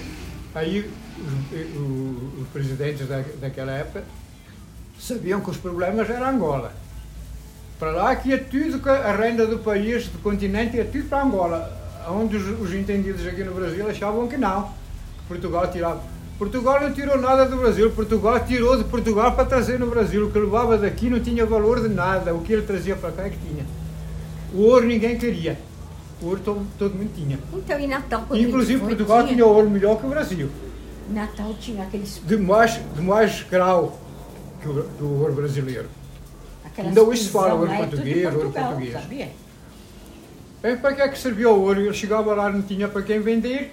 Aí 0.54 0.80
os, 0.80 1.52
eh, 1.52 2.40
os 2.40 2.48
presidentes 2.48 3.06
da, 3.08 3.22
daquela 3.40 3.72
época 3.72 4.04
sabiam 4.98 5.40
que 5.40 5.50
os 5.50 5.56
problemas 5.56 6.08
eram 6.08 6.28
Angola. 6.28 6.72
Para 7.78 7.90
lá 7.90 8.14
que 8.14 8.28
ia 8.28 8.38
tudo, 8.38 8.78
que 8.78 8.88
a 8.88 9.16
renda 9.16 9.46
do 9.46 9.58
país, 9.58 10.06
do 10.06 10.18
continente, 10.20 10.76
ia 10.76 10.84
tudo 10.84 11.08
para 11.08 11.24
Angola. 11.24 11.82
Onde 12.08 12.36
os, 12.36 12.60
os 12.60 12.74
entendidos 12.74 13.26
aqui 13.26 13.42
no 13.42 13.54
Brasil 13.54 13.88
achavam 13.88 14.28
que 14.28 14.36
não, 14.36 14.64
que 14.64 15.24
Portugal 15.28 15.70
tirava. 15.70 16.11
Portugal 16.42 16.80
não 16.80 16.92
tirou 16.92 17.20
nada 17.20 17.46
do 17.46 17.56
Brasil, 17.56 17.88
Portugal 17.92 18.40
tirou 18.40 18.76
de 18.76 18.82
Portugal 18.82 19.30
para 19.30 19.44
trazer 19.44 19.78
no 19.78 19.86
Brasil. 19.86 20.26
O 20.26 20.32
que 20.32 20.40
levava 20.40 20.76
daqui 20.76 21.08
não 21.08 21.20
tinha 21.20 21.46
valor 21.46 21.80
de 21.80 21.88
nada, 21.88 22.34
o 22.34 22.42
que 22.42 22.52
ele 22.52 22.62
trazia 22.62 22.96
para 22.96 23.12
cá 23.12 23.26
é 23.26 23.30
que 23.30 23.38
tinha. 23.38 23.64
O 24.52 24.62
ouro 24.62 24.84
ninguém 24.84 25.16
queria, 25.16 25.56
o 26.20 26.26
ouro 26.26 26.40
todo, 26.40 26.66
todo 26.76 26.96
mundo 26.96 27.12
tinha. 27.14 27.38
Então, 27.52 27.78
em 27.78 27.86
Natal, 27.86 28.24
quando 28.26 28.40
Inclusive 28.40 28.80
foi, 28.80 28.88
Portugal 28.88 29.24
tinha 29.24 29.46
ouro 29.46 29.70
melhor 29.70 30.00
que 30.00 30.04
o 30.04 30.08
Brasil, 30.08 30.50
Natal 31.10 31.54
tinha 31.60 31.84
aqueles... 31.84 32.20
de 32.26 32.36
mais, 32.36 32.80
de 32.92 33.02
mais 33.02 33.44
grau 33.48 33.96
que 34.60 34.68
o, 34.68 34.82
que 34.82 35.04
o 35.04 35.20
ouro 35.20 35.34
brasileiro. 35.34 35.86
aquelas 36.64 36.88
Ainda 36.88 37.04
hoje 37.04 37.22
se 37.22 37.28
fala 37.28 37.54
ouro 37.54 37.68
lá, 37.68 37.76
é 37.76 37.86
português, 37.86 38.24
ouro 38.24 38.40
Portugal, 38.40 38.68
português. 38.70 38.92
Sabia? 39.00 39.28
É, 40.64 40.74
para 40.74 40.92
que 40.92 41.02
é 41.02 41.08
que 41.08 41.18
servia 41.20 41.50
o 41.50 41.60
ouro? 41.60 41.80
Ele 41.80 41.94
chegava 41.94 42.34
lá 42.34 42.50
não 42.50 42.62
tinha 42.62 42.88
para 42.88 43.02
quem 43.02 43.20
vender. 43.20 43.72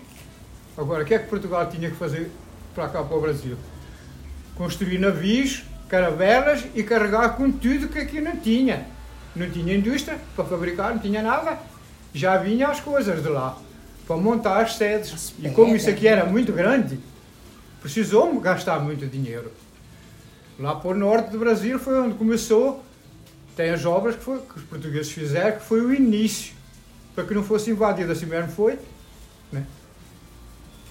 Agora, 0.78 1.02
o 1.02 1.06
que 1.06 1.16
é 1.16 1.20
que 1.20 1.28
Portugal 1.28 1.68
tinha 1.68 1.90
que 1.90 1.96
fazer 1.96 2.30
para 2.74 2.88
cá 2.90 3.04
para 3.04 3.18
o 3.18 3.22
Brasil? 3.22 3.58
Construir 4.56 4.98
navios, 5.00 5.64
caravelas 5.88 6.64
e 6.76 6.84
carregar 6.84 7.36
com 7.36 7.52
tudo 7.52 7.88
que 7.88 8.00
aqui 8.00 8.20
não 8.22 8.36
tinha. 8.38 8.86
Não 9.36 9.50
tinha 9.50 9.76
indústria 9.76 10.18
para 10.36 10.46
fabricar, 10.46 10.92
não 10.94 11.00
tinha 11.00 11.22
nada. 11.22 11.58
Já 12.14 12.38
vinha 12.38 12.68
as 12.68 12.80
coisas 12.80 13.22
de 13.22 13.30
lá, 13.30 13.58
para 14.08 14.18
montar 14.18 14.62
as 14.62 14.76
sedes. 14.76 15.14
As 15.14 15.34
E 15.40 15.50
como 15.52 15.76
isso 15.76 15.90
aqui 15.90 16.08
era 16.08 16.26
muito 16.26 16.52
grande, 16.52 17.00
precisou 17.82 18.40
gastar 18.40 18.80
muito 18.80 19.06
dinheiro. 19.06 19.52
Lá 20.58 20.76
para 20.76 20.90
o 20.90 20.94
norte 20.94 21.30
do 21.30 21.40
Brasil 21.40 21.80
foi 21.80 22.00
onde 22.02 22.16
começou 22.16 22.84
tem 23.56 23.72
as 23.72 23.86
obras 23.86 24.16
que, 24.16 24.24
foi- 24.24 24.40
que 24.40 24.58
os 24.58 24.64
portugueses 24.64 25.12
fizeram, 25.12 25.58
que 25.58 25.66
foi 25.66 25.82
o 25.82 25.94
início, 25.94 26.54
para 27.14 27.26
que 27.26 27.34
não 27.34 27.44
fosse 27.44 27.70
invadido, 27.70 28.10
assim 28.12 28.26
mesmo 28.26 28.50
foi. 28.52 28.80
Né? 29.52 29.66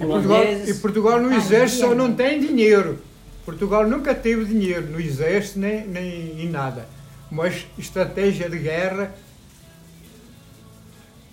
E, 0.01 0.05
Portugal, 0.07 0.45
e 0.45 0.75
Portugal 0.75 1.21
no 1.21 1.31
Ah, 1.31 1.37
exército 1.37 1.81
só 1.81 1.95
não 1.95 2.15
tem 2.15 2.41
dinheiro. 2.41 2.99
Portugal 3.45 3.89
nunca 3.89 4.15
teve 4.15 4.45
dinheiro 4.45 4.87
no 4.89 5.01
exército 5.01 5.59
nem, 5.59 5.87
nem 5.87 6.41
em 6.43 6.49
nada. 6.51 6.87
Mas 7.31 7.67
estratégia 7.79 8.49
de 8.49 8.59
guerra, 8.59 9.15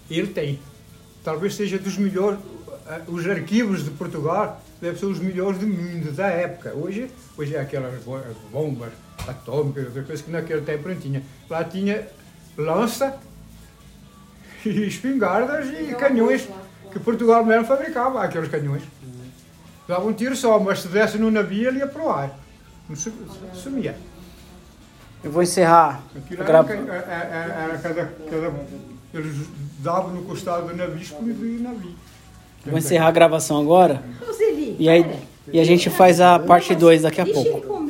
ele 0.10 0.28
tem. 0.28 0.60
Talvez 1.24 1.56
seja 1.56 1.78
dos 1.78 1.98
melhores, 1.98 2.40
eh, 2.88 3.02
os 3.08 3.28
arquivos 3.28 3.84
de 3.84 3.92
Portugal 3.92 4.62
devem 4.82 4.98
ser 5.00 5.06
os 5.08 5.20
melhores 5.20 5.58
do 5.60 5.68
mundo 5.68 6.12
da 6.12 6.28
época. 6.28 6.74
Hoje, 6.76 7.10
hoje 7.38 7.56
é 7.56 7.60
aquelas 7.60 8.04
bo- 8.04 8.18
as 8.18 8.36
bombas 8.52 8.92
atômicas, 9.28 9.86
outras 9.88 10.06
coisas 10.06 10.26
que 10.26 10.32
naquele 10.32 10.62
tempo 10.62 10.88
não 10.88 10.96
tinha. 10.96 11.24
Lá 11.50 11.64
tinha 11.64 12.08
lança, 12.58 13.18
e 14.66 14.88
espingardas 14.88 15.68
e 15.68 15.94
canhões, 15.96 16.48
que 16.96 17.00
Portugal 17.04 17.44
mesmo 17.44 17.66
fabricava 17.66 18.24
aqueles 18.24 18.48
canhões. 18.50 18.82
Dava 19.86 20.06
um 20.08 20.14
tiro 20.14 20.34
só, 20.34 20.58
mas 20.60 20.80
se 20.80 20.88
desse 20.88 21.18
no 21.18 21.30
navio 21.30 21.68
ele 21.68 21.80
ia 21.80 21.88
para 21.88 22.02
o 22.02 22.10
ar. 22.10 22.32
Sumia. 23.54 23.98
Eu 25.22 25.30
vou 25.30 25.44
encerrar. 25.44 26.02
Aquilo 26.16 26.42
a 26.42 26.46
era, 26.46 26.64
grava- 26.64 26.74
era- 26.74 27.06
era- 27.14 27.54
era 27.64 27.78
cada, 27.80 28.06
cada. 28.30 28.54
Eles 29.14 29.36
davam 29.80 30.12
no 30.14 30.22
costado 30.24 30.68
do 30.68 30.76
navio, 30.76 30.98
explodiam 31.02 31.60
o 31.60 31.64
navio. 31.64 31.96
Vou 32.66 32.78
encerrar 32.78 33.08
a 33.08 33.12
gravação 33.12 33.60
agora. 33.62 34.02
E 34.80 34.88
aí 34.90 35.06
e 35.52 35.60
a 35.60 35.64
gente 35.66 35.90
faz 35.90 36.22
a 36.22 36.40
parte 36.40 36.74
2 36.76 37.02
daqui 37.04 37.20
a 37.22 37.26
pouco. 37.26 37.85